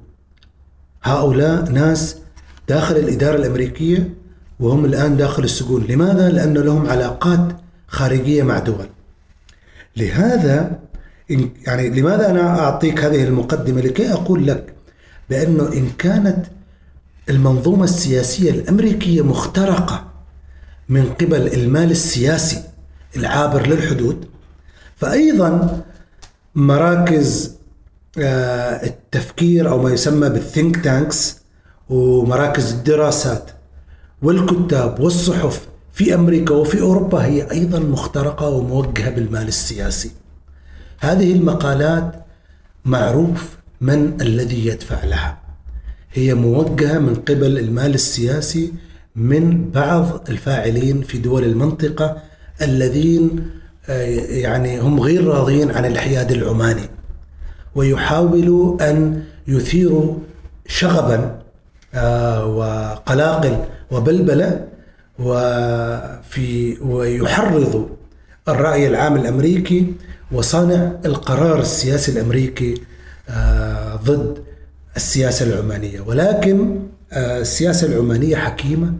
هؤلاء 1.03 1.71
ناس 1.71 2.17
داخل 2.67 2.95
الإدارة 2.95 3.35
الأمريكية 3.35 4.13
وهم 4.59 4.85
الآن 4.85 5.17
داخل 5.17 5.43
السجون 5.43 5.83
لماذا؟ 5.83 6.29
لأن 6.29 6.53
لهم 6.53 6.89
علاقات 6.89 7.62
خارجية 7.93 8.43
مع 8.43 8.59
دول. 8.59 8.85
لهذا 9.97 10.79
يعني 11.67 11.89
لماذا 11.89 12.29
أنا 12.29 12.59
أعطيك 12.59 13.03
هذه 13.03 13.23
المقدمة؟ 13.23 13.81
لكي 13.81 14.13
أقول 14.13 14.47
لك 14.47 14.73
بأنه 15.29 15.73
إن 15.73 15.89
كانت 15.97 16.45
المنظومة 17.29 17.83
السياسية 17.83 18.51
الأمريكية 18.51 19.21
مخترقة 19.21 20.07
من 20.89 21.13
قبل 21.13 21.47
المال 21.53 21.91
السياسي 21.91 22.63
العابر 23.15 23.67
للحدود 23.67 24.25
فأيضا 24.95 25.81
مراكز 26.55 27.55
آه، 28.17 28.85
التفكير 28.85 29.69
أو 29.69 29.81
ما 29.81 29.89
يسمى 29.91 30.29
بالثينك 30.29 30.83
تانكس 30.83 31.37
ومراكز 31.89 32.73
الدراسات 32.73 33.51
والكتاب 34.21 34.99
والصحف 34.99 35.67
في 35.93 36.15
أمريكا 36.15 36.53
وفي 36.53 36.81
أوروبا 36.81 37.25
هي 37.25 37.51
أيضا 37.51 37.79
مخترقة 37.79 38.49
وموجهة 38.49 39.09
بالمال 39.09 39.47
السياسي. 39.47 40.11
هذه 40.99 41.31
المقالات 41.31 42.25
معروف 42.85 43.57
من 43.81 44.21
الذي 44.21 44.67
يدفع 44.67 45.03
لها. 45.03 45.37
هي 46.13 46.33
موجهة 46.33 46.99
من 46.99 47.15
قبل 47.15 47.57
المال 47.57 47.93
السياسي 47.93 48.73
من 49.15 49.69
بعض 49.71 50.29
الفاعلين 50.29 51.01
في 51.01 51.17
دول 51.17 51.43
المنطقة 51.43 52.17
الذين 52.61 53.49
آه، 53.89 54.03
يعني 54.29 54.79
هم 54.79 54.99
غير 54.99 55.27
راضين 55.27 55.71
عن 55.71 55.85
الحياد 55.85 56.31
العماني 56.31 56.89
ويحاولوا 57.75 58.89
أن 58.89 59.23
يثيروا 59.47 60.15
شغبا 60.67 61.39
آه، 61.93 62.45
وقلاقل 62.45 63.57
وبلبلة 63.91 64.67
وفي 65.19 66.77
ويحرضوا 66.81 67.87
الرأي 68.47 68.87
العام 68.87 69.15
الأمريكي 69.15 69.93
وصانع 70.31 70.91
القرار 71.05 71.59
السياسي 71.59 72.11
الأمريكي 72.11 72.81
آه، 73.29 73.95
ضد 73.95 74.43
السياسة 74.95 75.45
العمانية. 75.45 76.01
ولكن 76.01 76.79
السياسة 77.13 77.87
العمانية 77.87 78.35
حكيمة 78.35 78.93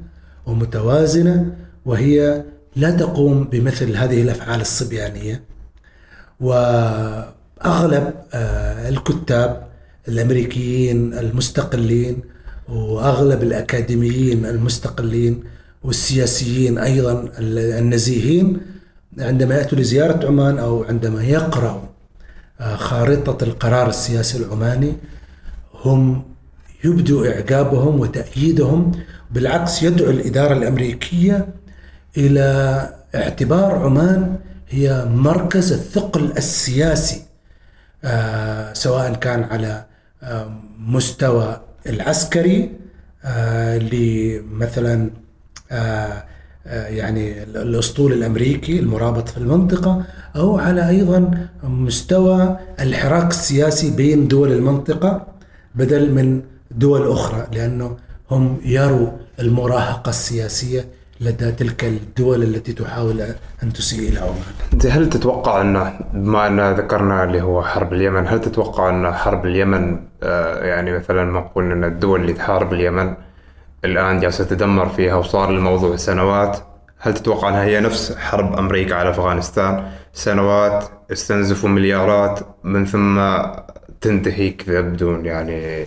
ومتوازنة 0.46 1.56
وهي 1.86 2.44
لا 2.76 2.92
تقوم 2.92 3.44
بمثل 3.44 3.96
هذه 3.96 4.22
الأفعال 4.22 4.62
الصبيانية. 4.62 5.44
وأغلب 6.40 8.14
آه، 8.34 8.90
الكتاب 8.90 9.68
الأمريكيين 10.08 11.14
المستقلين 11.14 12.22
وأغلب 12.70 13.44
الأكاديميين 13.44 14.46
المستقلين 14.46 15.44
والسياسيين 15.84 16.78
أيضا 16.78 17.32
النزيهين 17.40 18.62
عندما 19.20 19.56
يأتوا 19.56 19.78
لزيارة 19.78 20.28
عمان 20.28 20.60
أو 20.60 20.84
عندما 20.84 21.24
يقرأوا 21.24 21.82
آه، 22.60 22.76
خارطة 22.76 23.44
القرار 23.44 23.90
السياسي 23.90 24.38
العماني 24.38 24.94
هم 25.74 26.24
يبدوا 26.84 27.28
إعجابهم 27.28 28.00
وتأييدهم 28.00 28.92
بالعكس 29.32 29.84
يدعو 29.84 30.10
الإدارة 30.10 30.54
الأمريكية 30.54 31.48
إلى 32.18 32.90
اعتبار 33.16 33.76
عمان 33.76 34.36
هي 34.70 35.06
مركز 35.06 35.72
الثقل 35.72 36.32
السياسي 36.38 37.22
آه، 38.04 38.74
سواء 38.74 39.14
كان 39.14 39.44
على 39.44 39.86
آه، 40.24 40.52
مستوى 40.80 41.62
العسكري 41.88 42.72
لمثلا 43.92 45.10
يعني 46.66 47.44
الأسطول 47.44 48.14
الأمريكي 48.14 48.80
المرابط 48.80 49.30
في 49.30 49.38
المنطقة 49.38 50.04
أو 50.36 50.58
على 50.60 50.90
أيضا 50.90 51.48
مستوى 51.64 52.58
الحراك 52.80 53.30
السياسي 53.32 53.96
بين 53.96 54.28
دول 54.28 54.52
المنطقة 54.52 55.26
بدل 55.76 56.12
من 56.12 56.42
دول 56.72 57.12
أخرى 57.12 57.48
لأنه 57.54 57.98
هم 58.32 58.58
يروا 58.66 59.10
المراهقة 59.40 60.10
السياسية 60.10 60.86
لدى 61.22 61.52
تلك 61.52 61.84
الدول 61.84 62.44
التي 62.44 62.74
تحاول 62.74 63.22
أن 63.64 63.74
تسيء 63.74 64.10
إلى 64.10 64.20
عمان. 64.20 64.92
هل 64.92 65.10
تتوقع 65.10 65.62
انه 65.62 66.00
بما 66.14 66.48
ان 66.48 66.74
ذكرنا 66.74 67.24
اللي 67.24 67.42
هو 67.42 67.64
حرب 67.64 67.94
اليمن، 67.94 68.28
هل 68.28 68.42
تتوقع 68.42 68.90
أن 68.90 69.12
حرب 69.14 69.46
اليمن 69.46 70.00
آه، 70.24 70.66
يعني 70.66 70.92
مثلا 70.92 71.40
قلنا 71.40 71.74
إن 71.74 71.84
الدول 71.84 72.22
اللي 72.22 72.34
تحارب 72.34 72.74
اليمن 72.74 73.14
الآن 73.86 74.20
جالسة 74.20 74.44
تدمر 74.44 74.90
فيها 74.90 75.16
وصار 75.16 75.50
الموضوع 75.50 75.96
سنوات، 75.96 76.58
هل 77.00 77.14
تتوقع 77.14 77.50
أنها 77.50 77.64
هي 77.64 77.80
نفس 77.80 78.16
حرب 78.18 78.58
أمريكا 78.58 78.96
على 78.96 79.10
أفغانستان؟ 79.10 79.84
سنوات 80.14 80.86
استنزفوا 81.12 81.70
مليارات 81.70 82.40
من 82.64 82.86
ثم 82.86 83.22
تنتهي 84.02 84.50
كذا 84.50 84.82
بدون 84.82 85.26
يعني 85.26 85.86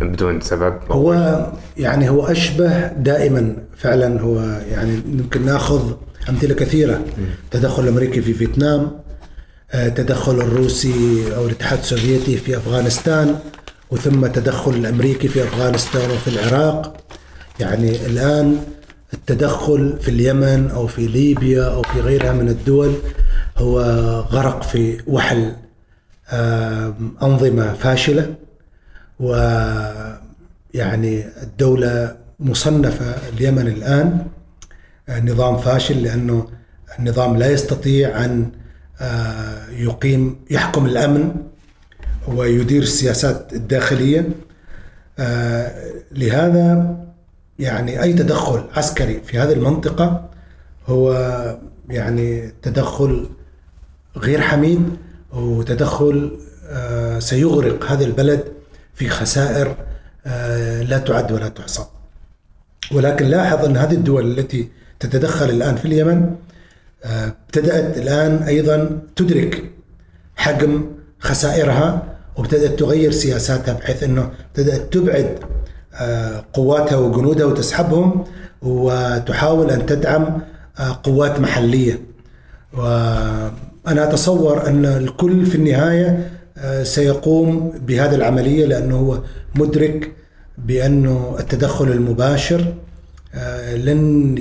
بدون 0.00 0.40
سبب. 0.40 0.78
هو 0.90 1.38
يعني 1.76 2.10
هو 2.10 2.26
أشبه 2.26 2.86
دائما 2.86 3.56
فعلا 3.76 4.20
هو 4.20 4.40
يعني 4.70 4.94
يمكن 5.06 5.46
نأخذ 5.46 5.92
أمثلة 6.28 6.54
كثيرة. 6.54 7.04
تدخل 7.50 7.82
الامريكي 7.82 8.22
في 8.22 8.34
فيتنام 8.34 8.90
آه، 9.72 9.88
تدخل 9.88 10.32
الروسي 10.32 11.24
أو 11.36 11.46
الاتحاد 11.46 11.78
السوفيتي 11.78 12.36
في 12.36 12.56
أفغانستان 12.56 13.38
وثم 13.90 14.26
تدخل 14.26 14.70
الأمريكي 14.70 15.28
في 15.28 15.42
أفغانستان 15.42 16.10
وفي 16.10 16.28
العراق. 16.28 17.03
يعني 17.60 18.06
الآن 18.06 18.64
التدخل 19.14 19.98
في 20.00 20.08
اليمن 20.08 20.70
أو 20.70 20.86
في 20.86 21.06
ليبيا 21.06 21.64
أو 21.64 21.82
في 21.82 22.00
غيرها 22.00 22.32
من 22.32 22.48
الدول 22.48 22.94
هو 23.58 23.80
غرق 24.20 24.62
في 24.62 25.00
وحل 25.06 25.52
أنظمة 27.22 27.72
فاشلة 27.72 28.34
ويعني 29.20 30.14
الدولة 31.42 32.16
مصنفة 32.40 33.14
اليمن 33.28 33.66
الآن 33.68 34.26
نظام 35.10 35.58
فاشل 35.58 36.02
لأنه 36.02 36.48
النظام 36.98 37.36
لا 37.36 37.50
يستطيع 37.50 38.24
أن 38.24 38.50
آه، 39.00 39.66
يقيم 39.70 40.36
يحكم 40.50 40.86
الأمن 40.86 41.34
ويدير 42.28 42.82
السياسات 42.82 43.52
الداخلية. 43.52 44.28
آه، 45.18 45.92
لهذا 46.12 46.96
يعني 47.58 48.02
أي 48.02 48.12
تدخل 48.12 48.64
عسكري 48.76 49.20
في 49.20 49.38
هذه 49.38 49.52
المنطقة 49.52 50.30
هو 50.86 51.12
يعني 51.88 52.52
تدخل 52.62 53.28
غير 54.16 54.40
حميد 54.40 54.96
وتدخل 55.32 56.38
آه، 56.68 57.18
سيغرق 57.18 57.84
هذا 57.84 58.04
البلد 58.04 58.44
في 58.94 59.08
خسائر 59.08 59.76
آه، 60.26 60.82
لا 60.82 60.98
تعد 60.98 61.32
ولا 61.32 61.48
تحصى. 61.48 61.84
ولكن 62.92 63.26
لاحظ 63.26 63.64
أن 63.64 63.76
هذه 63.76 63.94
الدول 63.94 64.38
التي 64.38 64.68
تتدخل 65.00 65.50
الآن 65.50 65.76
في 65.76 65.84
اليمن 65.84 66.34
آه، 67.04 67.26
ابتدأت 67.46 67.98
الآن 67.98 68.42
أيضا 68.42 68.98
تدرك 69.16 69.64
حجم 70.36 70.84
خسائرها 71.18 72.16
وابتدأت 72.36 72.78
تغير 72.78 73.10
سياساتها 73.10 73.74
بحيث 73.74 74.02
أنه 74.02 74.30
ابتدأت 74.48 74.92
تبعد 74.92 75.38
قواتها 76.52 76.96
وجنودها 76.96 77.46
وتسحبهم 77.46 78.24
وتحاول 78.62 79.70
أن 79.70 79.86
تدعم 79.86 80.40
قوات 81.02 81.40
محلية. 81.40 82.00
وأنا 82.72 84.08
أتصور 84.08 84.66
أن 84.66 84.84
الكل 84.84 85.46
في 85.46 85.54
النهاية 85.54 86.30
آه، 86.58 86.82
سيقوم 86.82 87.72
بهذه 87.86 88.14
العملية 88.14 88.66
لأنه 88.66 88.96
هو 88.96 89.20
مدرك 89.54 90.12
بأنه 90.58 91.36
التدخل 91.40 91.90
المباشر 91.90 92.74
آه، 93.34 93.76
لن 93.76 94.34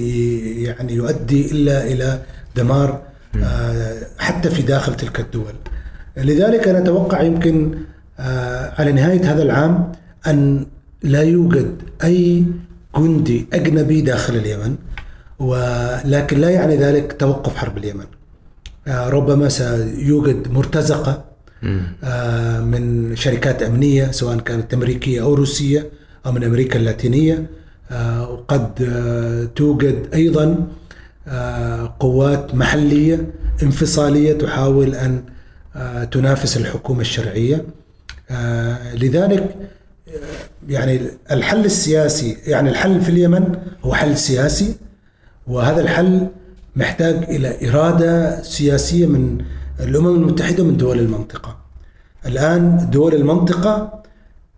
يعني 0.58 0.94
يؤدي 0.94 1.52
إلا 1.52 1.84
إلى 1.84 2.20
دمار 2.56 3.02
آه، 3.44 3.98
حتى 4.18 4.50
في 4.50 4.62
داخل 4.62 4.96
تلك 4.96 5.20
الدول. 5.20 5.54
لذلك 6.18 6.68
أنا 6.68 6.80
أتوقع 6.80 7.22
يمكن 7.22 7.72
على 8.78 8.92
نهاية 8.92 9.34
هذا 9.34 9.44
العام 9.44 9.92
أن 10.28 10.66
لا 11.04 11.22
يوجد 11.22 11.76
أي 12.04 12.46
جندي 12.98 13.48
أجنبي 13.54 14.02
داخل 14.02 14.36
اليمن 14.36 14.76
ولكن 15.40 16.38
لا 16.40 16.50
يعني 16.50 16.76
ذلك 16.76 17.16
توقف 17.20 17.56
حرب 17.56 17.78
اليمن. 17.78 18.06
ربما 18.88 19.50
سيوجد 19.50 20.52
مرتزقة 20.52 21.26
آه، 22.04 22.60
من 22.62 23.16
شركات 23.16 23.64
أمنية 23.64 24.12
سواء 24.12 24.40
كانت 24.40 24.74
أمريكية 24.74 25.22
أو 25.22 25.34
روسية 25.34 25.90
أو 26.26 26.32
من 26.32 26.44
أمريكا 26.44 26.80
اللاتينية. 26.80 27.50
آه، 27.92 28.32
وقد 28.32 28.82
آه، 28.82 29.46
توجد 29.56 30.08
أيضا 30.14 30.68
قوات 32.00 32.56
محلية 32.56 33.32
انفصالية 33.64 34.34
تحاول 34.34 34.96
أن 34.96 35.24
تنافس 36.12 36.58
الحكومة 36.58 37.02
الشرعية. 37.02 37.66
لذلك 38.96 39.56
يعني 40.68 41.02
الحل 41.32 41.66
السياسي 41.66 42.38
يعني 42.48 42.70
الحل 42.70 43.02
في 43.02 43.10
اليمن 43.10 43.56
هو 43.84 43.94
حل 43.94 44.18
سياسي 44.18 44.76
وهذا 45.48 45.82
الحل 45.82 46.28
محتاج 46.76 47.16
إلى 47.24 47.70
إرادة 47.70 48.42
سياسية 48.44 49.06
من 49.06 49.38
الأمم 49.80 50.16
المتحدة 50.16 50.64
من 50.64 50.78
دول 50.78 51.00
المنطقة. 51.00 51.58
الآن 52.26 52.90
دول 52.92 53.16
المنطقة 53.16 54.04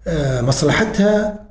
آه، 0.08 0.42
مصلحتها 0.42 1.46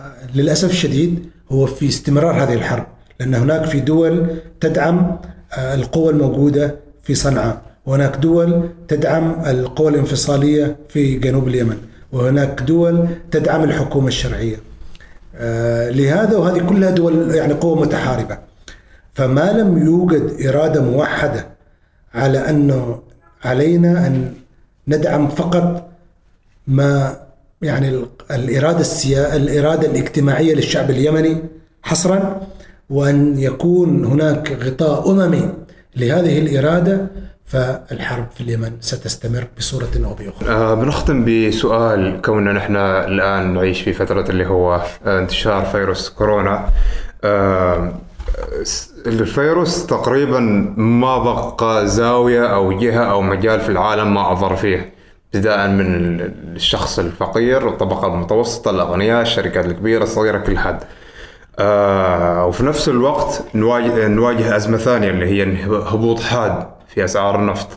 آه، 0.00 0.12
للأسف 0.34 0.70
الشديد 0.70 1.30
هو 1.50 1.66
في 1.66 1.88
استمرار 1.88 2.42
هذه 2.44 2.54
الحرب 2.54 2.86
لأن 3.20 3.34
هناك 3.34 3.64
في 3.64 3.80
دول 3.80 4.36
تدعم 4.60 5.18
آه، 5.52 5.74
القوى 5.74 6.12
الموجودة 6.12 6.76
في 7.02 7.14
صنعاء 7.14 7.62
وهناك 7.86 8.16
دول 8.16 8.68
تدعم 8.88 9.44
القوى 9.46 9.88
الانفصالية 9.88 10.76
في 10.88 11.18
جنوب 11.18 11.48
اليمن. 11.48 11.76
وهناك 12.12 12.62
دول 12.62 13.06
تدعم 13.30 13.64
الحكومة 13.64 14.08
الشرعية. 14.08 14.56
آه، 15.36 15.90
لهذا 15.90 16.36
وهذه 16.36 16.58
كلها 16.68 16.90
دول 16.90 17.34
يعني 17.34 17.52
قوى 17.54 17.80
متحاربة. 17.80 18.38
فما 19.14 19.52
لم 19.52 19.78
يوجد 19.86 20.46
إرادة 20.46 20.82
موحدة 20.82 21.46
على 22.14 22.38
أنه 22.50 23.02
علينا 23.44 24.06
أن 24.06 24.32
ندعم 24.88 25.28
فقط 25.28 25.88
ما 26.66 27.16
يعني 27.62 27.88
ال- 27.88 28.06
الإرادة 28.30 28.80
السيا... 28.80 29.36
الإرادة 29.36 29.88
الاجتماعية 29.90 30.54
للشعب 30.54 30.90
اليمني 30.90 31.36
حصرا 31.82 32.40
وأن 32.90 33.38
يكون 33.38 34.04
هناك 34.04 34.52
غطاء 34.52 35.10
أممي 35.10 35.48
لهذه 35.96 36.38
الإرادة 36.38 37.06
فالحرب 37.46 38.26
في 38.34 38.40
اليمن 38.40 38.72
ستستمر 38.80 39.46
بصورة 39.58 39.88
أو 40.04 40.14
بأخرى. 40.14 40.48
آه 40.48 40.74
بنختم 40.74 41.24
بسؤال 41.24 42.20
كوننا 42.24 42.52
نحن 42.52 42.76
الآن 42.76 43.54
نعيش 43.54 43.82
في 43.82 43.92
فترة 43.92 44.30
اللي 44.30 44.46
هو 44.46 44.82
آه، 45.06 45.18
انتشار 45.18 45.64
فيروس 45.64 46.08
كورونا. 46.10 46.68
آه 47.24 47.92
س- 48.62 48.92
الفيروس 49.06 49.86
تقريبا 49.86 50.40
ما 50.76 51.18
بقى 51.18 51.86
زاوية 51.88 52.46
أو 52.54 52.72
جهة 52.78 53.04
أو 53.10 53.22
مجال 53.22 53.60
في 53.60 53.68
العالم 53.68 54.14
ما 54.14 54.32
أضر 54.32 54.56
فيه 54.56 54.92
ابتداء 55.34 55.68
من 55.68 55.94
ال- 55.94 56.32
الشخص 56.56 56.98
الفقير 56.98 57.68
الطبقة 57.68 58.06
المتوسطة 58.06 58.70
الأغنياء 58.70 59.22
الشركات 59.22 59.64
الكبيرة 59.66 60.02
الصغيرة 60.02 60.38
كل 60.38 60.58
حد. 60.58 60.78
آه 61.58 62.46
وفي 62.46 62.64
نفس 62.64 62.88
الوقت 62.88 63.44
نواجه, 63.54 64.08
نواجه 64.08 64.56
أزمة 64.56 64.76
ثانية 64.76 65.10
اللي 65.10 65.26
هي 65.26 65.64
هبوط 65.66 66.20
حاد. 66.20 66.66
في 66.94 67.04
أسعار 67.04 67.40
النفط 67.40 67.68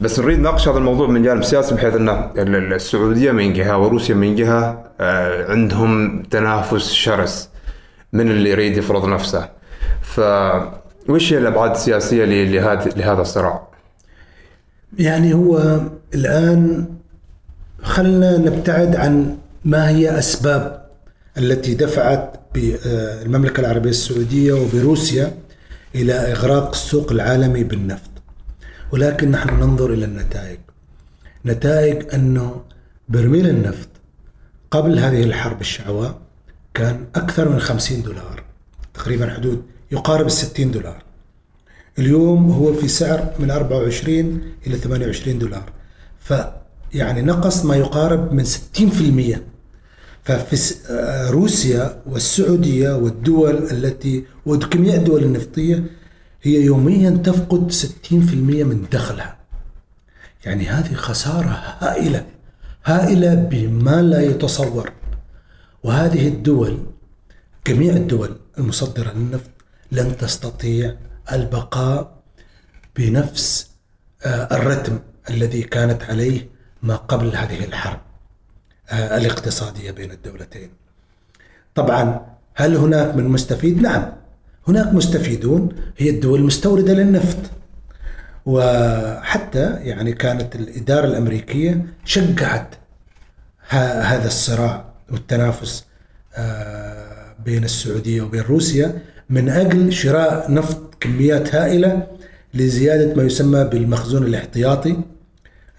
بس 0.00 0.20
نريد 0.20 0.38
نناقش 0.38 0.68
هذا 0.68 0.78
الموضوع 0.78 1.06
من 1.06 1.22
جانب 1.22 1.44
سياسي 1.44 1.74
بحيث 1.74 1.94
أن 1.94 2.08
ال- 2.08 2.38
ال- 2.38 2.72
السعودية 2.72 3.32
من 3.32 3.52
جهة 3.52 3.78
وروسيا 3.78 4.14
من 4.14 4.34
جهة 4.36 4.84
آه، 5.00 5.50
عندهم 5.52 6.22
تنافس 6.22 6.92
شرس 6.92 7.48
من 8.12 8.30
اللي 8.30 8.50
يريد 8.50 8.76
يفرض 8.76 9.04
نفسه. 9.08 9.48
ف 10.02 10.20
وش 11.08 11.32
هي 11.32 11.38
الأبعاد 11.38 11.70
السياسية 11.70 12.24
لهذا 12.24 12.90
لهذا 12.96 13.20
الصراع؟ 13.22 13.68
يعني 14.98 15.34
هو 15.34 15.80
الآن 16.14 16.86
خلنا 17.82 18.36
نبتعد 18.38 18.96
عن 18.96 19.36
ما 19.64 19.88
هي 19.88 20.18
أسباب 20.18 20.86
التي 21.38 21.74
دفعت 21.74 22.32
بالمملكة 22.54 23.60
العربية 23.60 23.90
السعودية 23.90 24.52
وبروسيا 24.52 25.32
إلى 25.94 26.12
إغراق 26.12 26.68
السوق 26.70 27.12
العالمي 27.12 27.64
بالنفط 27.64 28.07
ولكن 28.92 29.30
نحن 29.30 29.60
ننظر 29.60 29.92
إلى 29.92 30.04
النتائج. 30.04 30.58
نتائج 31.46 32.14
أنه 32.14 32.62
برميل 33.08 33.48
النفط 33.48 33.88
قبل 34.70 34.98
هذه 34.98 35.22
الحرب 35.22 35.60
الشعواء 35.60 36.18
كان 36.74 37.04
أكثر 37.14 37.48
من 37.48 37.60
50 37.60 38.02
دولار. 38.02 38.44
تقريبا 38.94 39.34
حدود 39.34 39.62
يقارب 39.92 40.26
ال 40.26 40.32
60 40.32 40.70
دولار. 40.70 41.02
اليوم 41.98 42.50
هو 42.50 42.74
في 42.74 42.88
سعر 42.88 43.34
من 43.38 43.50
24 43.50 44.40
إلى 44.66 44.76
28 44.76 45.38
دولار. 45.38 45.72
فيعني 46.20 47.22
نقص 47.22 47.64
ما 47.64 47.76
يقارب 47.76 48.32
من 48.32 48.44
60% 48.44 49.38
ففي 50.24 50.74
آه، 50.90 51.30
روسيا 51.30 52.02
والسعودية 52.06 52.96
والدول 52.96 53.56
التي 53.56 54.24
وجميع 54.46 54.94
الدول 54.94 55.22
النفطية 55.22 55.84
هي 56.42 56.60
يوميا 56.60 57.10
تفقد 57.10 57.72
60% 57.72 58.12
من 58.64 58.86
دخلها. 58.92 59.38
يعني 60.44 60.68
هذه 60.68 60.94
خسارة 60.94 61.76
هائلة 61.80 62.26
هائلة 62.84 63.34
بما 63.34 64.02
لا 64.02 64.20
يتصور. 64.20 64.92
وهذه 65.82 66.28
الدول 66.28 66.86
جميع 67.66 67.92
الدول 67.92 68.36
المصدرة 68.58 69.12
للنفط 69.12 69.50
لن 69.92 70.16
تستطيع 70.16 70.96
البقاء 71.32 72.22
بنفس 72.96 73.70
آه، 74.24 74.56
الرتم 74.56 74.98
الذي 75.30 75.62
كانت 75.62 76.02
عليه 76.02 76.48
ما 76.82 76.96
قبل 76.96 77.36
هذه 77.36 77.64
الحرب 77.64 78.00
آه، 78.90 79.16
الاقتصادية 79.18 79.90
بين 79.90 80.10
الدولتين. 80.10 80.70
طبعا 81.74 82.26
هل 82.54 82.76
هناك 82.76 83.14
من 83.14 83.24
مستفيد؟ 83.28 83.82
نعم. 83.82 84.12
هناك 84.68 84.94
مستفيدون 84.94 85.68
هي 85.98 86.10
الدول 86.10 86.40
المستوردة 86.40 86.92
للنفط. 86.92 87.38
وحتى 88.46 89.76
يعني 89.80 90.12
كانت 90.12 90.56
الإدارة 90.56 91.06
الأمريكية 91.06 91.86
شجعت 92.04 92.74
هذا 93.68 94.26
الصراع 94.26 94.84
والتنافس 95.10 95.84
آه، 96.36 97.34
بين 97.44 97.64
السعودية 97.64 98.22
وبين 98.22 98.40
روسيا 98.40 99.02
من 99.30 99.48
أجل 99.48 99.92
شراء 99.92 100.52
نفط 100.52 100.94
كميات 101.00 101.54
هائلة 101.54 102.06
لزيادة 102.54 103.14
ما 103.14 103.22
يسمى 103.22 103.64
بالمخزون 103.64 104.24
الاحتياطي 104.24 104.96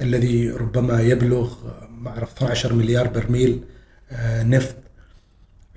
الذي 0.02 0.50
ربما 0.50 1.02
يبلغ 1.02 1.54
ما 1.92 2.10
أعرف 2.10 2.38
12 2.38 2.74
مليار 2.74 3.08
برميل 3.08 3.64
آه، 4.12 4.44
نفط 4.44 4.76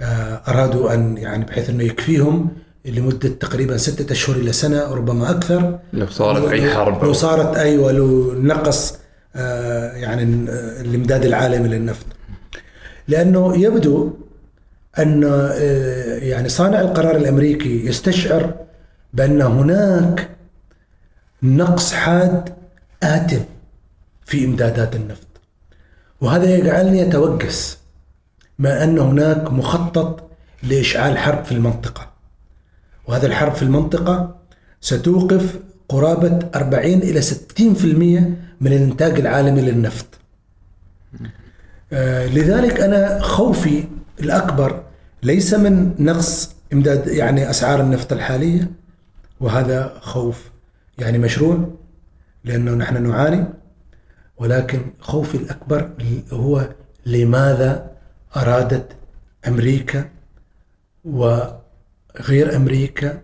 آه، 0.01 0.43
أرادوا 0.49 0.95
أن 0.95 1.19
يعني 1.19 1.45
بحيث 1.45 1.71
أنه 1.71 1.85
يكفيهم 1.85 2.51
لمدة 2.85 3.29
تقريبا 3.29 3.77
ستة 3.77 4.13
أشهر 4.13 4.37
إلى 4.37 4.53
سنة 4.53 4.95
ربما 4.95 5.31
أكثر. 5.31 5.79
لو 5.93 6.07
صارت 6.07 6.53
أي 6.53 6.75
حرب. 6.75 7.05
لو 7.05 7.13
صارت 7.13 7.57
أيوه 7.57 7.93
لو 7.93 8.33
نقص 8.43 8.95
آه، 9.37 9.93
يعني 9.93 10.51
آه، 10.51 10.81
الامداد 10.81 11.25
العالمي 11.25 11.69
للنفط 11.69 12.07
لأنه 13.09 13.57
يبدو 13.57 14.13
أن 14.99 15.25
آه، 15.25 16.19
يعني 16.19 16.49
صانع 16.49 16.81
القرار 16.81 17.17
الأمريكي 17.17 17.87
يستشعر 17.87 18.55
بأن 19.13 19.43
هناك 19.43 20.29
نقص 21.43 21.93
حاد 21.93 22.55
آت 23.03 23.31
في 24.25 24.45
إمدادات 24.45 24.97
النفط. 24.97 25.27
وهذا 26.21 26.57
يجعلني 26.57 27.09
اتوقس 27.09 27.79
ما 28.59 28.85
أن 28.85 28.99
هناك 28.99 29.53
مخطط 29.53 30.31
لإشعال 30.63 31.19
حرب 31.19 31.45
في 31.45 31.53
المنطقة. 31.53 32.12
وهذا 33.07 33.27
الحرب 33.27 33.53
في 33.55 33.63
المنطقة 33.63 34.37
ستوقف 34.81 35.59
قرابة 35.89 36.39
40 36.55 36.85
إلى 36.85 37.23
60% 37.23 37.33
من 38.61 38.73
الإنتاج 38.73 39.19
العالمي 39.21 39.61
للنفط. 39.61 40.07
آه، 41.93 42.27
لذلك 42.27 42.81
أنا 42.81 43.21
خوفي 43.21 43.85
الأكبر 44.21 44.83
ليس 45.23 45.55
من 45.55 45.95
نقص 45.99 46.55
إمداد 46.73 47.07
يعني 47.07 47.51
أسعار 47.51 47.81
النفط 47.81 48.13
الحالية 48.13 48.71
وهذا 49.41 49.99
خوف 50.01 50.51
يعني 50.99 51.19
مشروع 51.19 51.69
لأنه 52.45 52.75
نحن 52.75 53.03
نعاني 53.03 53.45
ولكن 54.37 54.81
خوفي 55.01 55.35
الأكبر 55.35 55.91
هو 56.33 56.69
لماذا 57.07 57.91
أرادت 58.37 58.87
أمريكا 59.49 60.11
وغير 62.21 62.57
أمريكا 62.57 63.21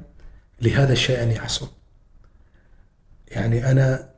لهذا 0.62 0.92
الشيء 0.92 1.22
ان 1.22 1.30
يحصل. 1.30 1.68
يعني 3.28 3.70
أنا 3.70 4.08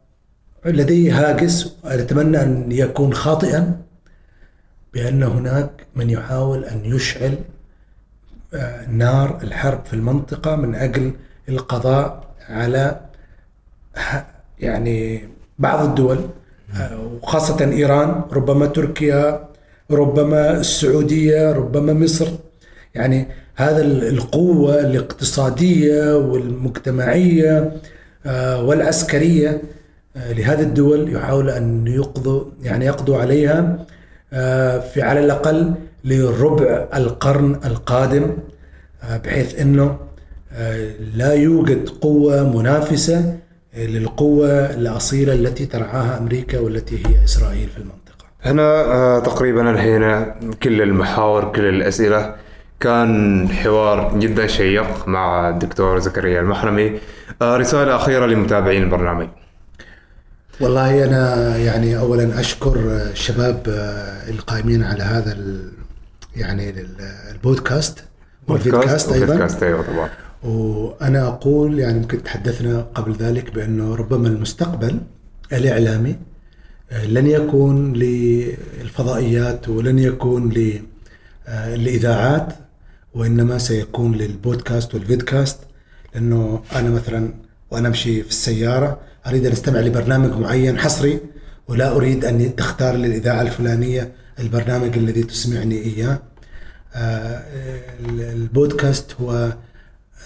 لدي 0.65 1.11
هاجس 1.11 1.75
اتمنى 1.85 2.43
أن 2.43 2.73
يكون 2.73 3.15
خاطئا 3.15 3.83
بأن 4.95 5.23
هناك 5.23 5.87
من 5.95 6.11
يحاول 6.11 6.65
أن 6.65 6.85
يشعل 6.85 7.39
آه، 8.55 8.87
نار 8.87 9.39
الحرب 9.43 9.85
في 9.85 9.95
المنطقة 9.95 10.57
من 10.57 10.75
أجل 10.75 11.13
القضاء 11.49 12.35
على 12.49 13.01
يعني 14.59 15.29
بعض 15.59 15.89
الدول 15.89 16.29
آه، 16.77 16.99
وخاصة 17.23 17.65
إيران 17.65 18.23
ربما 18.33 18.67
تركيا 18.67 19.49
ربما 19.91 20.51
السعودية 20.61 21.53
ربما 21.53 21.93
مصر 21.93 22.29
يعني 22.95 23.27
هذا 23.57 23.83
ال- 23.83 24.09
القوة 24.09 24.81
الاقتصادية 24.81 26.17
والمجتمعية 26.17 27.73
آه، 28.27 28.63
والعسكرية 28.65 29.63
آه، 30.17 30.33
لهذه 30.33 30.61
الدول 30.63 31.13
يحاول 31.15 31.51
أن 31.51 31.87
يقضوا 31.87 32.45
يعني 32.63 32.87
يقضوا 32.87 33.17
عليها 33.19 33.87
آه، 34.33 34.79
في 34.79 35.03
على 35.03 35.21
الأقل 35.21 35.75
لربع 36.05 36.87
القرن 36.95 37.61
القادم 37.65 38.37
بحيث 39.25 39.61
أنه 39.61 39.97
لا 41.15 41.33
يوجد 41.33 41.89
قوة 41.89 42.57
منافسة 42.57 43.37
للقوة 43.79 44.49
الأصيلة 44.49 45.33
التي 45.33 45.67
ترعاها 45.67 46.19
أمريكا 46.19 46.59
والتي 46.61 46.97
هي 46.97 47.25
إسرائيل 47.25 47.69
في 47.69 47.79
المنطقة. 47.79 48.25
هنا 48.43 49.19
تقريبا 49.21 49.71
انهينا 49.71 50.35
كل 50.63 50.83
المحاور 50.83 51.53
كل 51.53 51.65
الأسئلة 51.69 52.35
كان 52.81 53.49
حوار 53.49 54.19
جدا 54.19 54.47
شيق 54.47 55.09
مع 55.09 55.49
الدكتور 55.49 55.99
زكريا 55.99 56.41
المحرمي. 56.41 57.01
آه، 57.43 57.57
رسالة 57.57 57.97
أخيرة 57.97 58.27
لمتابعين 58.27 58.83
البرنامج. 58.83 59.29
والله 60.61 61.05
أنا 61.05 61.57
يعني 61.57 61.99
أولا 61.99 62.41
أشكر 62.41 62.77
الشباب 63.13 63.63
القائمين 64.29 64.83
على 64.83 65.03
هذا 65.03 65.37
يعني 66.37 66.75
البودكاست 67.31 68.05
بودكاست 68.49 69.09
والفيدكاست 69.09 69.09
وبودكاست 69.09 69.63
أيوه 69.63 69.83
طبعا. 69.83 70.09
وأنا 70.43 71.29
أقول 71.29 71.79
يعني 71.79 71.97
يمكن 71.97 72.23
تحدثنا 72.23 72.87
قبل 72.95 73.13
ذلك 73.13 73.55
بأنه 73.55 73.95
ربما 73.95 74.29
المستقبل 74.29 75.01
الإعلامي 75.53 76.17
آه، 76.91 77.07
لن 77.07 77.27
يكون 77.27 77.93
للفضائيات 77.93 79.69
ولن 79.69 79.99
يكون 79.99 80.53
للاذاعات 81.49 82.53
وإنما 83.15 83.59
سيكون 83.59 84.15
للبودكاست 84.15 84.95
والفيدكاست 84.95 85.59
لأنه 86.15 86.63
أنا 86.77 86.91
مثلا 86.91 87.35
وأنا 87.71 87.89
أمشي 87.89 88.23
في 88.23 88.29
السيارة 88.29 89.01
أريد 89.27 89.47
أن 89.47 89.53
أستمع 89.53 89.81
لبرنامج 89.81 90.33
معين 90.33 90.79
حصري 90.79 91.21
ولا 91.69 91.93
أريد 91.97 92.25
أن 92.25 92.57
تختار 92.57 92.97
للإذاعة 92.97 93.43
الفلانية 93.43 94.13
البرنامج 94.39 94.97
الذي 94.99 95.23
تسمعني 95.23 95.79
إياه. 95.83 96.23
آه، 96.95 97.43
البودكاست 98.19 99.15
هو 99.21 99.57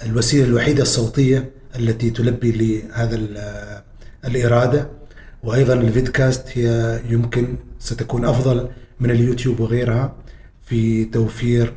الوسيلة 0.06 0.44
الوحيدة 0.44 0.82
الصوتية 0.82 1.50
التي 1.78 2.10
تلبي 2.10 2.52
لي 2.52 2.82
هذا 2.92 3.16
ال- 3.16 3.82
الإرادة. 4.24 4.88
وأيضا 5.42 5.74
الفيدكاست 5.74 6.44
هي 6.58 7.00
يمكن 7.08 7.56
ستكون 7.78 8.24
أفضل 8.24 8.68
من 9.00 9.10
اليوتيوب 9.10 9.60
وغيرها 9.60 10.16
في 10.66 11.04
توفير 11.04 11.72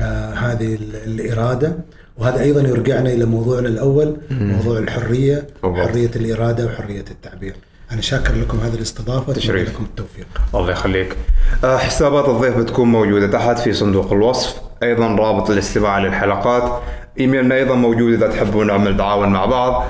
هذه 0.00 0.74
ال- 0.74 0.96
الإرادة. 1.20 1.72
وهذا 2.18 2.40
أيضا 2.40 2.60
يرجعنا 2.60 3.12
إلى 3.12 3.24
موضوعنا 3.24 3.68
الأول 3.68 4.16
موضوع 4.30 4.78
الحرية 4.78 5.46
بالضبط. 5.62 5.88
حرية 5.88 6.10
الإرادة 6.16 6.66
وحرية 6.66 7.04
التعبير. 7.10 7.54
أنا 7.92 8.00
شاكر 8.00 8.34
لكم 8.34 8.58
هذه 8.58 8.74
الاستضافة 8.74 9.32
تشريف. 9.32 9.68
لكم 9.68 9.84
التوفيق. 9.84 10.26
الله 10.54 10.70
يخليك. 10.70 11.16
آه، 11.64 11.76
حسابات 11.76 12.28
الضيف 12.28 12.56
بتكون 12.56 12.88
موجودة 12.88 13.26
تحت 13.26 13.58
في 13.58 13.72
صندوق 13.72 14.12
الوصف. 14.12 14.60
أيضا 14.82 15.06
رابط 15.06 15.50
الاستماع 15.50 15.98
للحلقات. 15.98 16.82
إيميلنا 17.20 17.54
أيضا 17.54 17.74
موجود 17.74 18.12
إذا 18.12 18.28
تحبوا 18.28 18.64
نعمل 18.64 18.96
تعاون 18.96 19.28
مع 19.28 19.44
بعض. 19.46 19.84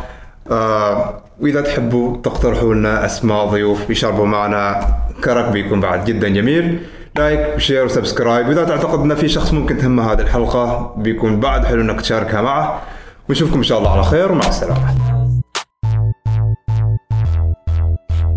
آه، 0.51 1.23
وإذا 1.41 1.61
تحبوا 1.61 2.17
تقترحوا 2.23 2.75
لنا 2.75 3.07
أسماء 3.07 3.47
ضيوف 3.47 3.91
يشربوا 3.91 4.27
معنا. 4.27 4.95
كرك 5.25 5.53
بيكون 5.53 5.81
بعد. 5.81 6.05
جدا 6.05 6.29
جميل. 6.29 6.79
like 7.17 7.57
و 7.57 7.61
share 7.61 7.85
و 7.85 7.91
subscribe 7.91 8.49
وإذا 8.49 8.65
تعتقد 8.65 8.99
أن 9.01 9.15
في 9.15 9.29
شخص 9.29 9.53
ممكن 9.53 9.79
تهمه 9.79 10.13
هذه 10.13 10.21
الحلقة 10.21 10.95
بيكون 10.97 11.41
بعد 11.41 11.65
حلو 11.65 11.81
أنك 11.81 12.01
تشاركها 12.01 12.43
معه. 12.43 12.83
ونشوفكم 13.29 13.57
إن 13.57 13.63
شاء 13.63 13.79
الله 13.79 13.93
على 13.93 14.05
خير. 14.05 14.33
ومع 14.33 14.49
السلامة. 14.49 14.97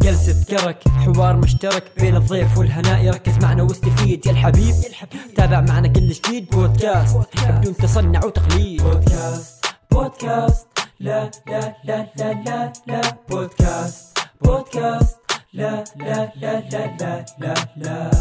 جلسة 0.02 0.46
كرك 0.50 0.84
حوار 0.88 1.36
مشترك 1.36 1.84
بين 1.98 2.16
الضيف 2.16 2.58
والهناء. 2.58 3.10
ركز 3.10 3.38
معنا 3.44 3.64
واستفيد 3.64 4.26
يا 4.26 4.32
الحبيب. 4.32 4.76
تابع 5.36 5.62
معنا 5.62 5.88
كل 5.88 6.10
جديد. 6.10 6.50
بودكاست 6.50 7.18
بدون 7.48 7.76
تصنع 7.76 8.26
وتقليد. 8.26 8.84
بودكاست 8.84 9.66
بودكاست. 9.92 10.68
لا 11.00 11.32
لا 11.48 11.76
لا 11.86 12.08
لا 12.18 12.44
لا 12.46 12.74
لا. 12.88 13.02
بودكاست 13.30 14.18
بودكاست. 14.42 15.18
لا 15.54 15.84
لا 15.96 16.32
لا 16.42 16.64
لا 16.72 16.96
لا 17.00 17.26
لا 17.40 17.54
لا. 17.78 18.12